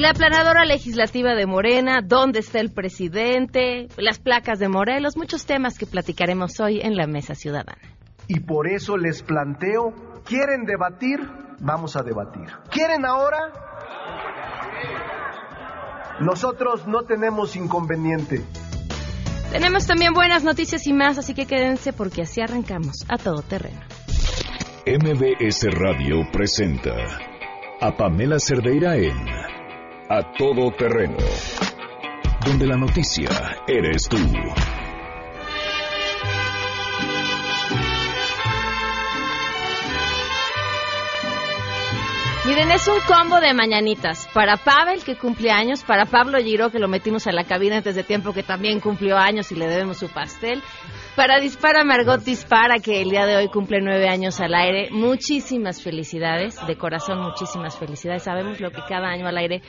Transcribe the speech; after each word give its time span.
La 0.00 0.14
planadora 0.14 0.64
legislativa 0.64 1.34
de 1.34 1.44
Morena, 1.44 2.00
dónde 2.02 2.38
está 2.38 2.58
el 2.58 2.72
presidente, 2.72 3.88
las 3.98 4.18
placas 4.18 4.58
de 4.58 4.66
Morelos, 4.66 5.14
muchos 5.14 5.44
temas 5.44 5.76
que 5.76 5.84
platicaremos 5.84 6.58
hoy 6.58 6.80
en 6.80 6.96
la 6.96 7.06
Mesa 7.06 7.34
Ciudadana. 7.34 7.82
Y 8.26 8.40
por 8.40 8.66
eso 8.66 8.96
les 8.96 9.22
planteo, 9.22 9.92
¿quieren 10.24 10.64
debatir? 10.64 11.20
Vamos 11.60 11.96
a 11.96 12.02
debatir. 12.02 12.46
¿Quieren 12.70 13.04
ahora? 13.04 13.52
Nosotros 16.20 16.86
no 16.86 17.02
tenemos 17.02 17.54
inconveniente. 17.54 18.42
Tenemos 19.52 19.86
también 19.86 20.14
buenas 20.14 20.44
noticias 20.44 20.86
y 20.86 20.94
más, 20.94 21.18
así 21.18 21.34
que 21.34 21.44
quédense 21.44 21.92
porque 21.92 22.22
así 22.22 22.40
arrancamos 22.40 23.04
a 23.06 23.18
todo 23.18 23.42
terreno. 23.42 23.82
MBS 24.86 25.66
Radio 25.78 26.26
presenta 26.32 26.94
a 27.82 27.94
Pamela 27.98 28.38
Cerdeira 28.38 28.96
en 28.96 29.59
A 30.12 30.24
Todo 30.36 30.72
Terreno, 30.72 31.18
donde 32.44 32.66
la 32.66 32.76
noticia 32.76 33.28
eres 33.68 34.08
tú. 34.08 34.16
Miren, 42.44 42.72
es 42.72 42.88
un 42.88 42.98
combo 43.06 43.38
de 43.38 43.54
mañanitas. 43.54 44.28
Para 44.34 44.56
Pavel, 44.56 45.04
que 45.04 45.16
cumple 45.16 45.52
años, 45.52 45.84
para 45.84 46.06
Pablo 46.06 46.38
Giro, 46.38 46.70
que 46.70 46.80
lo 46.80 46.88
metimos 46.88 47.28
a 47.28 47.32
la 47.32 47.44
cabina 47.44 47.76
antes 47.76 47.94
de 47.94 48.02
tiempo, 48.02 48.32
que 48.32 48.42
también 48.42 48.80
cumplió 48.80 49.16
años 49.16 49.52
y 49.52 49.54
le 49.54 49.68
debemos 49.68 49.98
su 49.98 50.08
pastel. 50.08 50.60
Para 51.14 51.38
Dispara 51.38 51.84
Margot 51.84 52.24
Dispara, 52.24 52.80
que 52.80 53.02
el 53.02 53.10
día 53.10 53.26
de 53.26 53.36
hoy 53.36 53.46
cumple 53.46 53.80
nueve 53.80 54.08
años 54.08 54.40
al 54.40 54.54
aire. 54.54 54.88
Muchísimas 54.90 55.80
felicidades, 55.80 56.58
de 56.66 56.76
corazón 56.76 57.20
muchísimas 57.20 57.78
felicidades. 57.78 58.24
Sabemos 58.24 58.58
lo 58.58 58.72
que 58.72 58.82
cada 58.88 59.06
año 59.06 59.28
al 59.28 59.36
aire 59.36 59.62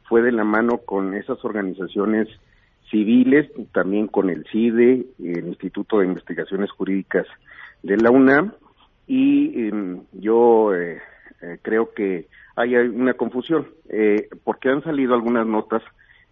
fue 0.08 0.22
de 0.22 0.32
la 0.32 0.44
mano 0.44 0.78
con 0.84 1.14
esas 1.14 1.42
organizaciones 1.44 2.28
civiles, 2.90 3.50
también 3.72 4.06
con 4.06 4.30
el 4.30 4.44
CIDE, 4.50 5.06
el 5.18 5.48
Instituto 5.48 5.98
de 5.98 6.06
Investigaciones 6.06 6.70
Jurídicas 6.70 7.26
de 7.82 7.96
la 7.96 8.10
UNAM, 8.10 8.52
y 9.06 9.68
em, 9.68 10.02
yo 10.12 10.74
eh, 10.74 11.00
eh, 11.40 11.58
creo 11.62 11.92
que 11.94 12.28
hay 12.56 12.74
una 12.74 13.14
confusión, 13.14 13.68
eh, 13.88 14.28
porque 14.44 14.68
han 14.68 14.82
salido 14.82 15.14
algunas 15.14 15.46
notas 15.46 15.82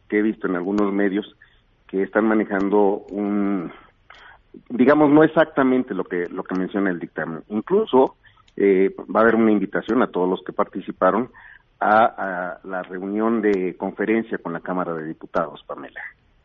que 0.09 0.19
he 0.19 0.23
visto 0.23 0.47
en 0.47 0.57
algunos 0.57 0.93
medios 0.93 1.37
que 1.87 2.03
están 2.03 2.27
manejando 2.27 3.05
un, 3.11 3.71
digamos, 4.69 5.11
no 5.11 5.23
exactamente 5.23 5.95
lo 5.95 6.05
que, 6.05 6.27
lo 6.29 6.43
que 6.43 6.59
menciona 6.59 6.91
el 6.91 6.99
dictamen. 6.99 7.43
Incluso 7.49 8.17
va 8.59 9.21
a 9.21 9.23
haber 9.23 9.35
una 9.35 9.53
invitación 9.53 10.03
a 10.03 10.07
todos 10.07 10.29
los 10.29 10.43
que 10.43 10.53
participaron 10.53 11.31
a 11.79 12.59
la 12.65 12.83
reunión 12.83 13.43
de 13.43 13.77
conferencia 13.77 14.39
con 14.39 14.55
la 14.55 14.61
Cámara 14.61 14.95
de 14.95 15.05
Diputados, 15.05 15.63
Pamela. 15.67 16.01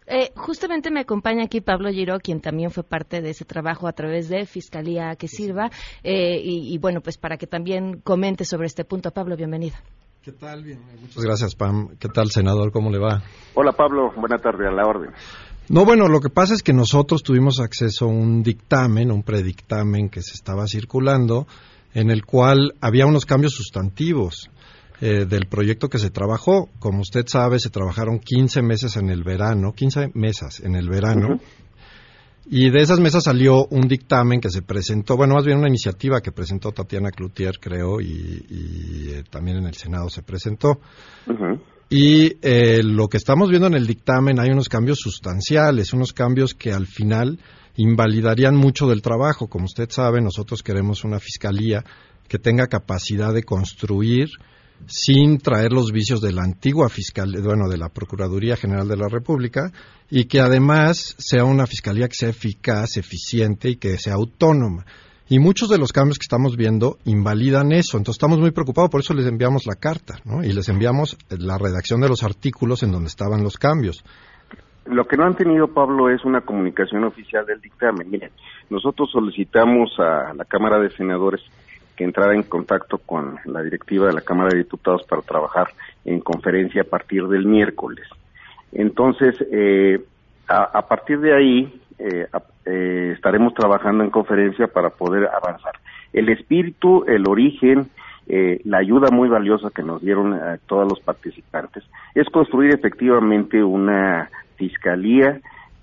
Eh, 0.07 0.31
justamente 0.35 0.89
me 0.91 1.01
acompaña 1.01 1.43
aquí 1.43 1.61
Pablo 1.61 1.89
Giro, 1.89 2.19
quien 2.19 2.41
también 2.41 2.71
fue 2.71 2.83
parte 2.83 3.21
de 3.21 3.29
ese 3.29 3.45
trabajo 3.45 3.87
a 3.87 3.93
través 3.93 4.29
de 4.29 4.45
Fiscalía 4.45 5.15
que 5.15 5.27
Sirva. 5.27 5.69
Eh, 6.03 6.39
y, 6.43 6.77
bueno, 6.79 7.01
pues 7.01 7.17
para 7.17 7.37
que 7.37 7.47
también 7.47 8.01
comente 8.01 8.45
sobre 8.45 8.67
este 8.67 8.83
punto. 8.83 9.11
Pablo, 9.11 9.35
bienvenido. 9.37 9.75
¿Qué 10.23 10.31
tal? 10.31 10.63
Bien, 10.63 10.79
muchas 11.01 11.23
gracias, 11.23 11.55
Pam. 11.55 11.95
¿Qué 11.99 12.07
tal, 12.07 12.29
senador? 12.29 12.71
¿Cómo 12.71 12.91
le 12.91 12.99
va? 12.99 13.23
Hola, 13.55 13.71
Pablo. 13.71 14.11
Buena 14.15 14.37
tarde, 14.37 14.67
a 14.67 14.71
la 14.71 14.85
orden. 14.85 15.11
No, 15.69 15.85
bueno, 15.85 16.07
lo 16.07 16.19
que 16.19 16.29
pasa 16.29 16.53
es 16.53 16.63
que 16.63 16.73
nosotros 16.73 17.23
tuvimos 17.23 17.59
acceso 17.59 18.05
a 18.05 18.09
un 18.09 18.43
dictamen, 18.43 19.11
un 19.11 19.23
predictamen 19.23 20.09
que 20.09 20.21
se 20.21 20.33
estaba 20.33 20.67
circulando, 20.67 21.47
en 21.93 22.11
el 22.11 22.25
cual 22.25 22.73
había 22.81 23.05
unos 23.05 23.25
cambios 23.25 23.53
sustantivos. 23.53 24.49
Eh, 25.03 25.25
del 25.25 25.47
proyecto 25.47 25.89
que 25.89 25.97
se 25.97 26.11
trabajó. 26.11 26.69
Como 26.77 26.99
usted 26.99 27.25
sabe, 27.25 27.57
se 27.57 27.71
trabajaron 27.71 28.19
15 28.19 28.61
meses 28.61 28.97
en 28.97 29.09
el 29.09 29.23
verano, 29.23 29.73
15 29.73 30.11
mesas 30.13 30.59
en 30.59 30.75
el 30.75 30.89
verano. 30.89 31.39
Y 32.45 32.69
de 32.69 32.81
esas 32.81 32.99
mesas 32.99 33.23
salió 33.23 33.65
un 33.71 33.87
dictamen 33.87 34.39
que 34.39 34.51
se 34.51 34.61
presentó, 34.61 35.17
bueno, 35.17 35.33
más 35.33 35.43
bien 35.43 35.57
una 35.57 35.69
iniciativa 35.69 36.21
que 36.21 36.31
presentó 36.31 36.71
Tatiana 36.71 37.09
Cloutier, 37.09 37.57
creo, 37.59 37.99
y, 37.99 38.45
eh, 39.09 39.23
también 39.27 39.57
en 39.57 39.65
el 39.65 39.73
Senado 39.73 40.07
se 40.07 40.21
presentó. 40.21 40.79
Y 41.89 42.37
eh, 42.43 42.83
lo 42.83 43.07
que 43.07 43.17
estamos 43.17 43.49
viendo 43.49 43.65
en 43.67 43.73
el 43.73 43.87
dictamen 43.87 44.39
hay 44.39 44.51
unos 44.51 44.69
cambios 44.69 44.99
sustanciales, 44.99 45.93
unos 45.93 46.13
cambios 46.13 46.53
que 46.53 46.73
al 46.73 46.85
final 46.85 47.39
invalidarían 47.75 48.55
mucho 48.55 48.87
del 48.87 49.01
trabajo. 49.01 49.47
Como 49.47 49.65
usted 49.65 49.89
sabe, 49.89 50.21
nosotros 50.21 50.61
queremos 50.61 51.03
una 51.03 51.19
fiscalía 51.19 51.83
que 52.27 52.37
tenga 52.37 52.67
capacidad 52.67 53.33
de 53.33 53.41
construir 53.41 54.29
sin 54.87 55.37
traer 55.37 55.71
los 55.71 55.91
vicios 55.91 56.21
de 56.21 56.31
la 56.33 56.43
antigua 56.43 56.89
fiscal, 56.89 57.33
bueno, 57.43 57.69
de 57.69 57.77
la 57.77 57.89
Procuraduría 57.89 58.55
General 58.55 58.87
de 58.87 58.97
la 58.97 59.07
República 59.07 59.71
y 60.09 60.25
que 60.25 60.39
además 60.39 61.15
sea 61.17 61.45
una 61.45 61.65
fiscalía 61.65 62.07
que 62.07 62.15
sea 62.15 62.29
eficaz, 62.29 62.97
eficiente 62.97 63.69
y 63.69 63.75
que 63.77 63.97
sea 63.97 64.15
autónoma. 64.15 64.85
Y 65.29 65.39
muchos 65.39 65.69
de 65.69 65.77
los 65.77 65.93
cambios 65.93 66.19
que 66.19 66.25
estamos 66.25 66.57
viendo 66.57 66.97
invalidan 67.05 67.71
eso. 67.71 67.97
Entonces 67.97 68.17
estamos 68.17 68.39
muy 68.39 68.51
preocupados, 68.51 68.91
por 68.91 68.99
eso 68.99 69.13
les 69.13 69.25
enviamos 69.25 69.65
la 69.65 69.75
carta, 69.75 70.15
¿no? 70.25 70.43
Y 70.43 70.51
les 70.51 70.67
enviamos 70.67 71.17
la 71.29 71.57
redacción 71.57 72.01
de 72.01 72.09
los 72.09 72.23
artículos 72.23 72.83
en 72.83 72.91
donde 72.91 73.07
estaban 73.07 73.41
los 73.41 73.55
cambios. 73.55 74.03
Lo 74.85 75.05
que 75.05 75.15
no 75.15 75.23
han 75.23 75.35
tenido, 75.35 75.67
Pablo, 75.67 76.09
es 76.09 76.25
una 76.25 76.41
comunicación 76.41 77.05
oficial 77.05 77.45
del 77.45 77.61
dictamen. 77.61 78.09
Miren, 78.09 78.31
nosotros 78.69 79.09
solicitamos 79.11 79.91
a 79.99 80.33
la 80.33 80.43
Cámara 80.43 80.79
de 80.79 80.89
Senadores 80.89 81.41
que 82.01 82.05
entrara 82.05 82.33
en 82.33 82.41
contacto 82.41 82.97
con 82.97 83.37
la 83.45 83.61
directiva 83.61 84.07
de 84.07 84.13
la 84.13 84.21
Cámara 84.21 84.49
de 84.49 84.57
Diputados 84.57 85.03
para 85.03 85.21
trabajar 85.21 85.67
en 86.03 86.19
conferencia 86.19 86.81
a 86.81 86.85
partir 86.85 87.27
del 87.27 87.45
miércoles. 87.45 88.07
Entonces, 88.71 89.35
eh, 89.51 90.01
a, 90.47 90.81
partir 90.87 91.19
de 91.19 91.35
ahí, 91.35 91.81
eh, 91.99 92.25
eh, 92.65 93.11
estaremos 93.13 93.53
trabajando 93.53 94.03
en 94.03 94.09
conferencia 94.09 94.65
para 94.65 94.89
poder 94.89 95.27
avanzar. 95.27 95.73
El 96.11 96.29
espíritu, 96.29 97.05
el 97.07 97.27
origen, 97.27 97.91
la 98.63 98.79
ayuda 98.79 99.11
muy 99.11 99.29
valiosa 99.29 99.69
que 99.75 99.83
nos 99.83 100.01
dieron 100.01 100.33
a 100.33 100.57
todos 100.65 100.87
los 100.89 101.01
participantes 101.01 101.83
es 102.15 102.29
construir 102.29 102.73
efectivamente 102.73 103.61
una 103.61 104.29
fiscalía 104.55 105.39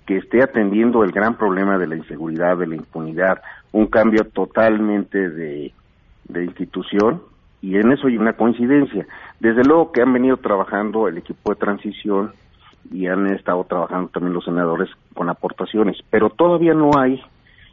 que 0.07 0.17
esté 0.17 0.41
atendiendo 0.41 1.03
el 1.03 1.11
gran 1.11 1.37
problema 1.37 1.77
de 1.77 1.87
la 1.87 1.95
inseguridad, 1.95 2.57
de 2.57 2.65
la 2.65 2.75
impunidad, 2.75 3.41
un 3.71 3.85
cambio 3.85 4.23
totalmente 4.23 5.29
de, 5.29 5.71
de 6.29 6.45
institución 6.45 7.21
y 7.61 7.75
en 7.75 7.91
eso 7.91 8.07
hay 8.07 8.17
una 8.17 8.33
coincidencia. 8.33 9.05
Desde 9.39 9.63
luego 9.63 9.91
que 9.91 10.01
han 10.01 10.13
venido 10.13 10.37
trabajando 10.37 11.07
el 11.07 11.17
equipo 11.17 11.51
de 11.51 11.59
transición 11.59 12.31
y 12.91 13.07
han 13.07 13.27
estado 13.33 13.65
trabajando 13.65 14.09
también 14.09 14.33
los 14.33 14.45
senadores 14.45 14.89
con 15.13 15.29
aportaciones, 15.29 15.97
pero 16.09 16.29
todavía 16.29 16.73
no 16.73 16.91
hay, 16.97 17.21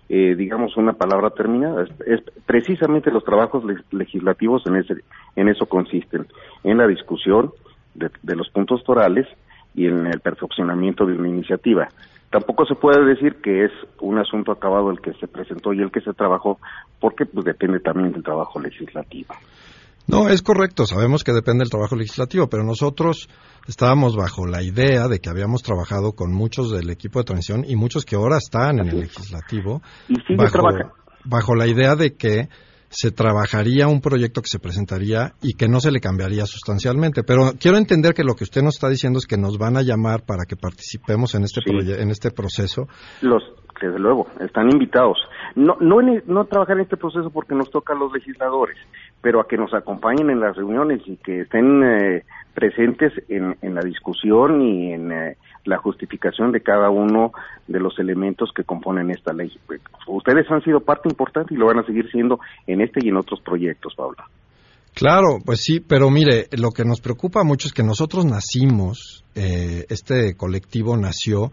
eh, 0.08 0.34
digamos, 0.34 0.76
una 0.76 0.94
palabra 0.94 1.30
terminada. 1.30 1.84
Es, 2.04 2.20
precisamente 2.44 3.10
los 3.10 3.24
trabajos 3.24 3.62
legislativos 3.92 4.66
en, 4.66 4.76
ese, 4.76 4.94
en 5.36 5.48
eso 5.48 5.66
consisten, 5.66 6.26
en 6.64 6.78
la 6.78 6.86
discusión 6.86 7.52
de, 7.94 8.10
de 8.22 8.36
los 8.36 8.48
puntos 8.50 8.82
torales 8.84 9.26
y 9.74 9.86
en 9.86 10.06
el 10.06 10.20
perfeccionamiento 10.20 11.06
de 11.06 11.14
una 11.14 11.28
iniciativa. 11.28 11.88
Tampoco 12.36 12.66
se 12.66 12.74
puede 12.74 13.02
decir 13.06 13.36
que 13.42 13.64
es 13.64 13.70
un 13.98 14.18
asunto 14.18 14.52
acabado 14.52 14.90
el 14.90 15.00
que 15.00 15.14
se 15.14 15.26
presentó 15.26 15.72
y 15.72 15.80
el 15.80 15.90
que 15.90 16.02
se 16.02 16.12
trabajó, 16.12 16.58
porque 17.00 17.24
pues 17.24 17.46
depende 17.46 17.80
también 17.80 18.12
del 18.12 18.22
trabajo 18.22 18.60
legislativo. 18.60 19.34
No, 20.06 20.28
es 20.28 20.42
correcto, 20.42 20.84
sabemos 20.84 21.24
que 21.24 21.32
depende 21.32 21.62
del 21.62 21.70
trabajo 21.70 21.96
legislativo, 21.96 22.46
pero 22.48 22.62
nosotros 22.62 23.30
estábamos 23.66 24.16
bajo 24.16 24.46
la 24.46 24.62
idea 24.62 25.08
de 25.08 25.18
que 25.18 25.30
habíamos 25.30 25.62
trabajado 25.62 26.12
con 26.12 26.34
muchos 26.34 26.70
del 26.70 26.90
equipo 26.90 27.20
de 27.20 27.24
transición 27.24 27.64
y 27.66 27.74
muchos 27.74 28.04
que 28.04 28.16
ahora 28.16 28.36
están 28.36 28.80
en 28.80 28.88
el 28.88 29.00
legislativo, 29.00 29.80
y 30.06 30.36
bajo, 30.36 30.58
bajo 31.24 31.54
la 31.54 31.66
idea 31.66 31.96
de 31.96 32.16
que 32.16 32.50
se 32.96 33.10
trabajaría 33.10 33.88
un 33.88 34.00
proyecto 34.00 34.40
que 34.40 34.48
se 34.48 34.58
presentaría 34.58 35.32
y 35.42 35.52
que 35.52 35.68
no 35.68 35.80
se 35.80 35.92
le 35.92 36.00
cambiaría 36.00 36.46
sustancialmente. 36.46 37.24
Pero 37.24 37.52
quiero 37.60 37.76
entender 37.76 38.14
que 38.14 38.24
lo 38.24 38.34
que 38.34 38.44
usted 38.44 38.62
nos 38.62 38.76
está 38.76 38.88
diciendo 38.88 39.18
es 39.18 39.26
que 39.26 39.36
nos 39.36 39.58
van 39.58 39.76
a 39.76 39.82
llamar 39.82 40.24
para 40.24 40.46
que 40.48 40.56
participemos 40.56 41.34
en 41.34 41.44
este 41.44 41.60
en 41.66 42.10
este 42.10 42.30
proceso. 42.30 42.88
Los 43.20 43.42
desde 43.82 43.98
luego 43.98 44.28
están 44.40 44.70
invitados. 44.70 45.18
No 45.56 45.76
no 45.78 46.00
no 46.26 46.44
trabajar 46.46 46.76
en 46.76 46.84
este 46.84 46.96
proceso 46.96 47.28
porque 47.28 47.54
nos 47.54 47.70
toca 47.70 47.92
a 47.92 47.96
los 47.96 48.10
legisladores, 48.14 48.78
pero 49.20 49.42
a 49.42 49.46
que 49.46 49.58
nos 49.58 49.74
acompañen 49.74 50.30
en 50.30 50.40
las 50.40 50.56
reuniones 50.56 51.02
y 51.04 51.18
que 51.18 51.42
estén 51.42 51.84
eh, 51.84 52.24
presentes 52.54 53.12
en, 53.28 53.56
en, 53.60 53.74
la 53.74 53.82
discusión 53.82 54.62
y 54.62 54.94
en 54.94 55.12
eh, 55.12 55.36
la 55.66 55.78
justificación 55.78 56.52
de 56.52 56.60
cada 56.60 56.90
uno 56.90 57.32
de 57.66 57.80
los 57.80 57.98
elementos 57.98 58.50
que 58.54 58.64
componen 58.64 59.10
esta 59.10 59.32
ley. 59.32 59.50
Ustedes 60.06 60.50
han 60.50 60.62
sido 60.62 60.80
parte 60.80 61.08
importante 61.08 61.54
y 61.54 61.56
lo 61.56 61.66
van 61.66 61.78
a 61.78 61.86
seguir 61.86 62.10
siendo 62.10 62.40
en 62.66 62.80
este 62.80 63.00
y 63.04 63.08
en 63.08 63.16
otros 63.16 63.40
proyectos, 63.40 63.94
Pablo. 63.96 64.18
Claro, 64.94 65.40
pues 65.44 65.60
sí, 65.60 65.80
pero 65.80 66.08
mire, 66.10 66.46
lo 66.52 66.70
que 66.70 66.84
nos 66.84 67.00
preocupa 67.00 67.44
mucho 67.44 67.68
es 67.68 67.74
que 67.74 67.82
nosotros 67.82 68.24
nacimos, 68.24 69.24
eh, 69.34 69.84
este 69.90 70.34
colectivo 70.36 70.96
nació 70.96 71.52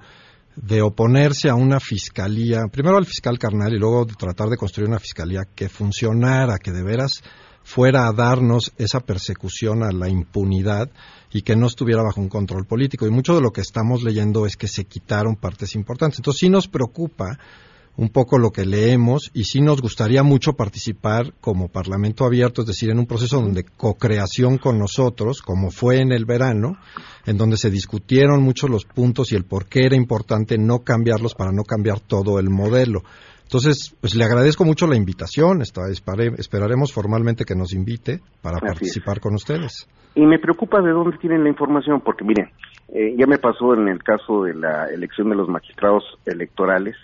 de 0.55 0.81
oponerse 0.81 1.49
a 1.49 1.55
una 1.55 1.79
fiscalía, 1.79 2.61
primero 2.71 2.97
al 2.97 3.05
fiscal 3.05 3.37
carnal 3.37 3.73
y 3.73 3.79
luego 3.79 4.05
de 4.05 4.13
tratar 4.13 4.47
de 4.47 4.55
construir 4.55 4.87
una 4.87 4.99
fiscalía 4.99 5.41
que 5.53 5.67
funcionara, 5.67 6.57
que 6.57 6.71
de 6.71 6.83
veras 6.83 7.21
fuera 7.63 8.07
a 8.07 8.13
darnos 8.13 8.73
esa 8.77 8.99
persecución 8.99 9.83
a 9.83 9.91
la 9.91 10.09
impunidad 10.09 10.89
y 11.31 11.41
que 11.41 11.55
no 11.55 11.67
estuviera 11.67 12.03
bajo 12.03 12.21
un 12.21 12.29
control 12.29 12.65
político. 12.65 13.07
Y 13.07 13.11
mucho 13.11 13.35
de 13.35 13.41
lo 13.41 13.51
que 13.51 13.61
estamos 13.61 14.03
leyendo 14.03 14.45
es 14.45 14.55
que 14.55 14.67
se 14.67 14.85
quitaron 14.85 15.35
partes 15.35 15.75
importantes. 15.75 16.19
Entonces 16.19 16.39
sí 16.41 16.49
nos 16.49 16.67
preocupa 16.67 17.39
un 17.95 18.09
poco 18.09 18.39
lo 18.39 18.51
que 18.51 18.65
leemos 18.65 19.29
y 19.33 19.43
sí 19.43 19.61
nos 19.61 19.81
gustaría 19.81 20.23
mucho 20.23 20.53
participar 20.53 21.33
como 21.39 21.67
Parlamento 21.67 22.25
abierto, 22.25 22.61
es 22.61 22.67
decir, 22.67 22.89
en 22.89 22.99
un 22.99 23.05
proceso 23.05 23.39
donde 23.39 23.63
co-creación 23.63 24.57
con 24.57 24.79
nosotros, 24.79 25.41
como 25.41 25.69
fue 25.69 25.99
en 25.99 26.11
el 26.11 26.25
verano, 26.25 26.77
en 27.25 27.37
donde 27.37 27.57
se 27.57 27.69
discutieron 27.69 28.41
mucho 28.41 28.67
los 28.67 28.85
puntos 28.85 29.31
y 29.31 29.35
el 29.35 29.45
por 29.45 29.67
qué 29.67 29.85
era 29.85 29.95
importante 29.95 30.57
no 30.57 30.79
cambiarlos 30.79 31.35
para 31.35 31.51
no 31.51 31.63
cambiar 31.63 31.99
todo 31.99 32.39
el 32.39 32.49
modelo. 32.49 33.03
Entonces, 33.53 33.95
pues 34.01 34.15
le 34.15 34.25
agradezco 34.25 34.65
mucho 34.65 34.87
la 34.87 34.95
invitación, 34.95 35.61
esperaremos 35.61 36.91
formalmente 36.91 37.45
que 37.45 37.53
nos 37.53 37.71
invite 37.71 38.19
para 38.41 38.57
participar 38.57 39.19
con 39.19 39.35
ustedes. 39.35 39.87
Y 40.15 40.25
me 40.25 40.39
preocupa 40.39 40.81
de 40.81 40.89
dónde 40.89 41.19
tienen 41.19 41.43
la 41.43 41.49
información, 41.49 42.01
porque 42.01 42.23
miren, 42.23 42.49
eh, 42.95 43.13
ya 43.15 43.27
me 43.27 43.37
pasó 43.37 43.75
en 43.75 43.89
el 43.89 44.01
caso 44.01 44.45
de 44.45 44.55
la 44.55 44.87
elección 44.87 45.29
de 45.29 45.35
los 45.35 45.49
magistrados 45.49 46.03
electorales, 46.25 46.95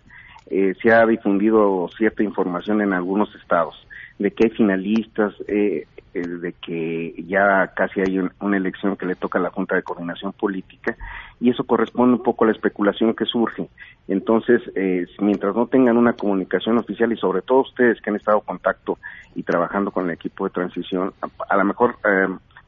eh, 0.49 0.73
se 0.81 0.91
ha 0.91 1.05
difundido 1.05 1.87
cierta 1.95 2.23
información 2.23 2.81
en 2.81 2.93
algunos 2.93 3.29
estados 3.35 3.75
de 4.17 4.31
que 4.31 4.45
hay 4.45 4.49
finalistas, 4.49 5.35
eh, 5.47 5.85
eh, 6.13 6.27
de 6.27 6.53
que 6.53 7.13
ya 7.27 7.71
casi 7.75 8.01
hay 8.01 8.19
una 8.39 8.57
elección 8.57 8.95
que 8.97 9.05
le 9.05 9.15
toca 9.15 9.37
a 9.37 9.41
la 9.41 9.51
Junta 9.51 9.75
de 9.75 9.83
Coordinación 9.83 10.33
Política 10.33 10.97
y 11.39 11.49
eso 11.49 11.63
corresponde 11.63 12.17
un 12.17 12.23
poco 12.23 12.43
a 12.43 12.47
la 12.47 12.53
especulación 12.53 13.13
que 13.13 13.25
surge. 13.25 13.69
Entonces, 14.07 14.61
eh, 14.75 15.05
mientras 15.19 15.55
no 15.55 15.67
tengan 15.67 15.97
una 15.97 16.13
comunicación 16.13 16.77
oficial 16.77 17.11
y 17.13 17.17
sobre 17.17 17.41
todo 17.41 17.61
ustedes 17.61 18.01
que 18.01 18.09
han 18.09 18.15
estado 18.15 18.39
en 18.39 18.45
contacto 18.45 18.97
y 19.35 19.43
trabajando 19.43 19.91
con 19.91 20.05
el 20.05 20.11
equipo 20.11 20.45
de 20.45 20.51
transición, 20.51 21.13
a, 21.47 21.57
lo 21.57 21.63
mejor 21.63 21.97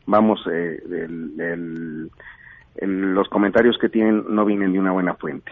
vamos, 0.05 0.39
los 2.79 3.29
comentarios 3.29 3.77
que 3.79 3.89
tienen 3.89 4.23
no 4.29 4.45
vienen 4.45 4.71
de 4.71 4.79
una 4.79 4.91
buena 4.91 5.15
fuente. 5.15 5.51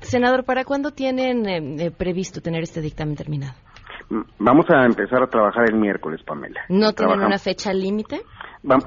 Senador, 0.00 0.44
¿para 0.44 0.64
cuándo 0.64 0.90
tienen 0.92 1.92
previsto 1.96 2.40
tener 2.40 2.62
este 2.62 2.80
dictamen 2.80 3.16
terminado? 3.16 3.54
Vamos 4.38 4.66
a 4.70 4.84
empezar 4.84 5.22
a 5.22 5.28
trabajar 5.28 5.70
el 5.70 5.76
miércoles, 5.76 6.20
Pamela. 6.24 6.60
¿No 6.68 6.92
tienen 6.92 7.20
una 7.20 7.38
fecha 7.38 7.72
límite? 7.72 8.22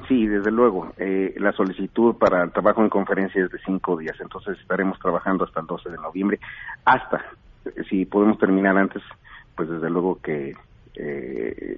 Sí, 0.07 0.27
desde 0.27 0.51
luego. 0.51 0.91
Eh, 0.97 1.33
la 1.37 1.53
solicitud 1.53 2.15
para 2.15 2.43
el 2.43 2.51
trabajo 2.51 2.81
en 2.81 2.89
conferencia 2.89 3.43
es 3.43 3.49
de 3.49 3.57
cinco 3.65 3.97
días, 3.97 4.15
entonces 4.19 4.59
estaremos 4.59 4.99
trabajando 4.99 5.45
hasta 5.45 5.61
el 5.61 5.67
12 5.67 5.89
de 5.91 5.97
noviembre. 5.97 6.39
Hasta, 6.83 7.23
eh, 7.65 7.83
si 7.89 8.05
podemos 8.05 8.37
terminar 8.37 8.77
antes, 8.77 9.01
pues 9.55 9.69
desde 9.69 9.89
luego 9.89 10.19
que 10.21 10.53
eh, 10.95 11.77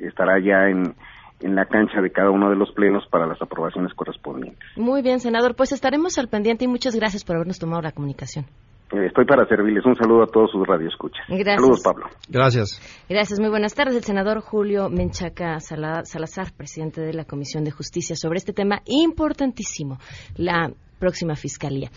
estará 0.00 0.40
ya 0.40 0.68
en, 0.68 0.94
en 1.40 1.54
la 1.54 1.66
cancha 1.66 2.00
de 2.00 2.10
cada 2.10 2.30
uno 2.30 2.50
de 2.50 2.56
los 2.56 2.72
plenos 2.72 3.06
para 3.08 3.26
las 3.26 3.40
aprobaciones 3.40 3.94
correspondientes. 3.94 4.68
Muy 4.76 5.02
bien, 5.02 5.20
senador. 5.20 5.54
Pues 5.54 5.72
estaremos 5.72 6.18
al 6.18 6.28
pendiente 6.28 6.64
y 6.64 6.68
muchas 6.68 6.96
gracias 6.96 7.24
por 7.24 7.36
habernos 7.36 7.58
tomado 7.58 7.82
la 7.82 7.92
comunicación. 7.92 8.46
Eh, 8.92 9.06
estoy 9.06 9.24
para 9.24 9.46
servirles. 9.46 9.84
Un 9.86 9.96
saludo 9.96 10.24
a 10.24 10.26
todos 10.26 10.50
sus 10.50 10.66
radioescuchas. 10.66 11.24
Gracias. 11.28 11.60
Saludos, 11.60 11.80
Pablo. 11.82 12.06
Gracias. 12.28 13.04
Gracias. 13.08 13.38
Muy 13.38 13.48
buenas 13.48 13.74
tardes. 13.74 13.94
El 13.96 14.02
senador 14.02 14.40
Julio 14.40 14.88
Menchaca 14.88 15.60
Salazar, 15.60 16.52
presidente 16.56 17.00
de 17.00 17.12
la 17.12 17.24
Comisión 17.24 17.62
de 17.64 17.70
Justicia, 17.70 18.16
sobre 18.16 18.38
este 18.38 18.52
tema 18.52 18.82
importantísimo, 18.86 19.98
la 20.36 20.72
próxima 20.98 21.36
fiscalía. 21.36 21.90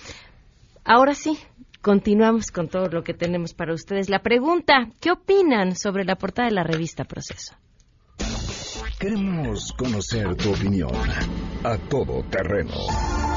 Ahora 0.86 1.16
sí, 1.16 1.38
continuamos 1.82 2.52
con 2.52 2.68
todo 2.68 2.88
lo 2.88 3.04
que 3.04 3.14
tenemos 3.14 3.54
para 3.54 3.74
ustedes. 3.74 4.10
La 4.10 4.20
pregunta, 4.20 4.88
¿qué 5.02 5.12
opinan 5.12 5.76
sobre 5.76 6.06
la 6.06 6.16
portada 6.16 6.50
de 6.50 6.56
la 6.56 6.64
revista 6.64 7.06
Proceso? 7.06 7.56
Queremos 9.00 9.74
conocer 9.74 10.36
tu 10.36 10.52
opinión 10.52 10.92
a 11.64 11.78
todo 11.90 12.24
terreno 12.30 12.72
¿Qué 12.72 13.33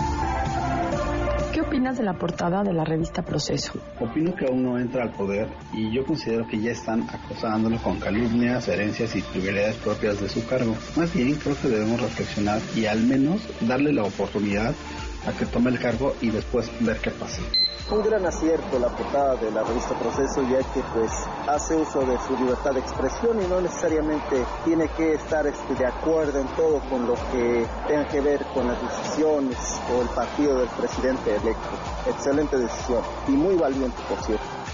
opinas 1.67 1.99
de 1.99 2.05
la 2.05 2.15
portada 2.15 2.63
de 2.63 2.73
la 2.73 2.85
revista 2.85 3.23
Proceso? 3.23 3.73
Opino 4.01 4.35
que 4.35 4.47
aún 4.47 4.63
no 4.63 4.79
entra 4.79 5.03
al 5.03 5.11
poder 5.13 5.49
y 5.73 5.91
yo 5.91 6.05
considero 6.05 6.47
que 6.47 6.59
ya 6.61 6.71
están 6.71 7.03
acosándolo 7.11 7.79
con 7.79 7.99
calumnias, 7.99 8.69
herencias 8.69 9.15
y 9.17 9.23
privilegios 9.23 9.77
propias 9.77 10.21
de 10.21 10.29
su 10.29 10.47
cargo. 10.47 10.75
Más 10.97 11.13
bien 11.13 11.35
creo 11.35 11.57
que 11.61 11.69
debemos 11.69 12.01
reflexionar 12.01 12.61
y 12.75 12.87
al 12.87 13.03
menos 13.03 13.43
darle 13.61 13.93
la 13.93 14.05
oportunidad 14.05 14.75
a 15.27 15.33
que 15.33 15.47
tome 15.47 15.71
el 15.71 15.79
cargo 15.79 16.15
y 16.21 16.31
después 16.31 16.71
ver 16.81 16.99
qué 17.01 17.11
pasa 17.11 17.41
un 17.91 18.03
gran 18.03 18.27
acierto 18.27 18.79
la 18.81 18.89
portada 18.89 19.37
de 19.37 19.51
la 19.53 19.63
revista 19.63 19.95
Proceso 19.95 20.43
ya 20.43 20.59
que 20.59 20.83
pues 20.93 21.11
hace 21.47 21.77
uso 21.77 22.01
de 22.01 22.19
su 22.27 22.37
libertad 22.37 22.73
de 22.73 22.81
expresión 22.81 23.41
y 23.41 23.47
no 23.47 23.61
necesariamente 23.61 24.45
tiene 24.65 24.89
que 24.97 25.15
estar 25.15 25.47
este, 25.47 25.75
de 25.75 25.87
acuerdo 25.87 26.41
en 26.41 26.49
todo 26.49 26.81
con 26.91 27.07
lo 27.07 27.15
que 27.31 27.65
tenga 27.87 28.09
que 28.09 28.21
ver 28.21 28.45
con 28.53 28.67
las 28.67 28.81
decisiones 28.83 29.57
o 29.95 30.03
el 30.03 30.09
partido 30.09 30.59
del 30.59 30.69
presidente 30.69 31.37
electo. 31.37 31.71
Excelente 32.09 32.59
decisión 32.59 33.03
y 33.29 33.33
muy 33.33 33.55
valiente 33.55 34.03
por 34.09 34.21
cierto. 34.25 34.66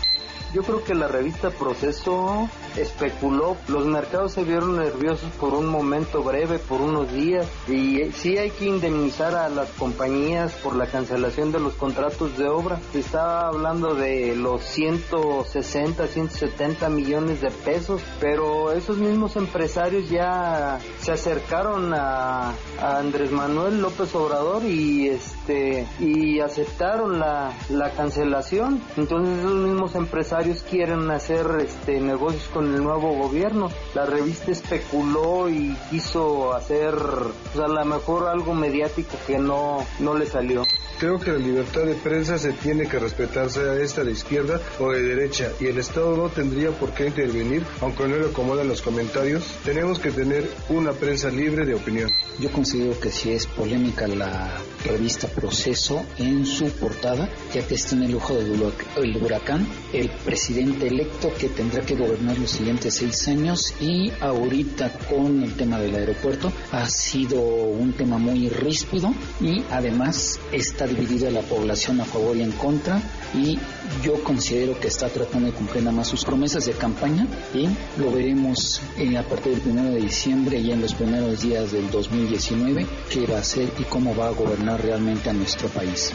Yo 0.52 0.62
creo 0.62 0.84
que 0.84 0.94
la 0.94 1.08
revista 1.08 1.48
Proceso 1.48 2.46
especuló, 2.76 3.56
los 3.68 3.86
mercados 3.86 4.32
se 4.32 4.44
vieron 4.44 4.76
nerviosos 4.76 5.30
por 5.40 5.54
un 5.54 5.66
momento 5.66 6.22
breve, 6.22 6.58
por 6.58 6.82
unos 6.82 7.10
días, 7.10 7.46
y 7.68 8.12
sí 8.12 8.36
hay 8.36 8.50
que 8.50 8.66
indemnizar 8.66 9.34
a 9.34 9.48
las 9.48 9.70
compañías 9.70 10.52
por 10.62 10.76
la 10.76 10.86
cancelación 10.86 11.52
de 11.52 11.60
los 11.60 11.72
contratos 11.74 12.36
de 12.36 12.48
obra. 12.48 12.78
Se 12.92 12.98
estaba 12.98 13.48
hablando 13.48 13.94
de 13.94 14.36
los 14.36 14.62
160, 14.62 16.06
170 16.06 16.88
millones 16.90 17.40
de 17.40 17.50
pesos, 17.50 18.02
pero 18.20 18.72
esos 18.72 18.98
mismos 18.98 19.36
empresarios 19.36 20.10
ya 20.10 20.78
se 21.00 21.12
acercaron 21.12 21.94
a, 21.94 22.50
a 22.78 22.98
Andrés 22.98 23.30
Manuel 23.30 23.80
López 23.80 24.14
Obrador 24.14 24.64
y 24.64 25.08
este 25.08 25.86
y 25.98 26.40
aceptaron 26.40 27.18
la, 27.18 27.52
la 27.70 27.90
cancelación. 27.92 28.82
Entonces 28.98 29.38
esos 29.38 29.54
mismos 29.54 29.94
empresarios 29.94 30.41
quieren 30.68 31.10
hacer 31.10 31.46
este 31.60 32.00
negocios 32.00 32.48
con 32.52 32.74
el 32.74 32.82
nuevo 32.82 33.14
gobierno. 33.14 33.70
La 33.94 34.06
revista 34.06 34.50
especuló 34.50 35.48
y 35.48 35.76
quiso 35.90 36.52
hacer 36.52 36.94
pues, 36.94 37.64
a 37.64 37.68
lo 37.68 37.84
mejor 37.84 38.28
algo 38.28 38.54
mediático 38.54 39.16
que 39.26 39.38
no, 39.38 39.86
no 40.00 40.14
le 40.14 40.26
salió. 40.26 40.64
Creo 40.98 41.18
que 41.18 41.32
la 41.32 41.38
libertad 41.38 41.82
de 41.82 41.94
prensa 41.94 42.38
se 42.38 42.52
tiene 42.52 42.86
que 42.86 42.98
respetar, 42.98 43.50
sea 43.50 43.74
esta 43.74 44.04
de 44.04 44.12
izquierda 44.12 44.60
o 44.78 44.92
de 44.92 45.02
derecha, 45.02 45.50
y 45.58 45.66
el 45.66 45.78
Estado 45.78 46.16
no 46.16 46.28
tendría 46.28 46.70
por 46.70 46.92
qué 46.94 47.08
intervenir, 47.08 47.64
aunque 47.80 48.06
no 48.06 48.18
le 48.18 48.26
acomodan 48.26 48.68
los 48.68 48.82
comentarios. 48.82 49.44
Tenemos 49.64 49.98
que 49.98 50.12
tener 50.12 50.48
una 50.68 50.92
prensa 50.92 51.28
libre 51.28 51.66
de 51.66 51.74
opinión. 51.74 52.08
Yo 52.38 52.52
considero 52.52 52.98
que 53.00 53.10
si 53.10 53.32
es 53.32 53.48
polémica 53.48 54.06
la 54.06 54.56
revista 54.84 55.26
Proceso 55.26 56.04
en 56.18 56.46
su 56.46 56.70
portada, 56.70 57.28
ya 57.52 57.66
que 57.66 57.74
está 57.74 57.96
en 57.96 58.04
el 58.04 58.14
ojo 58.14 58.34
del 58.34 59.16
huracán, 59.22 59.66
el 59.92 60.08
presidente 60.32 60.86
electo 60.86 61.30
que 61.38 61.50
tendrá 61.50 61.84
que 61.84 61.94
gobernar 61.94 62.38
los 62.38 62.52
siguientes 62.52 62.94
seis 62.94 63.28
años 63.28 63.74
y 63.82 64.10
ahorita 64.18 64.90
con 65.06 65.42
el 65.42 65.52
tema 65.56 65.78
del 65.78 65.94
aeropuerto 65.94 66.50
ha 66.70 66.88
sido 66.88 67.38
un 67.38 67.92
tema 67.92 68.16
muy 68.16 68.48
ríspido 68.48 69.12
y 69.42 69.62
además 69.70 70.40
está 70.50 70.86
dividida 70.86 71.30
la 71.30 71.42
población 71.42 72.00
a 72.00 72.06
favor 72.06 72.34
y 72.34 72.40
en 72.40 72.52
contra 72.52 73.02
y 73.34 73.58
yo 74.02 74.24
considero 74.24 74.80
que 74.80 74.88
está 74.88 75.10
tratando 75.10 75.48
de 75.48 75.54
cumplir 75.54 75.82
nada 75.82 75.96
más 75.98 76.08
sus 76.08 76.24
promesas 76.24 76.64
de 76.64 76.72
campaña 76.72 77.26
y 77.52 77.68
lo 78.00 78.10
veremos 78.10 78.80
eh, 78.96 79.18
a 79.18 79.28
partir 79.28 79.60
del 79.60 79.72
1 79.72 79.90
de 79.90 80.00
diciembre 80.00 80.58
y 80.58 80.70
en 80.72 80.80
los 80.80 80.94
primeros 80.94 81.42
días 81.42 81.72
del 81.72 81.90
2019 81.90 82.86
qué 83.10 83.26
va 83.26 83.36
a 83.36 83.40
hacer 83.40 83.68
y 83.78 83.82
cómo 83.82 84.16
va 84.16 84.28
a 84.28 84.30
gobernar 84.30 84.82
realmente 84.82 85.28
a 85.28 85.34
nuestro 85.34 85.68
país. 85.68 86.10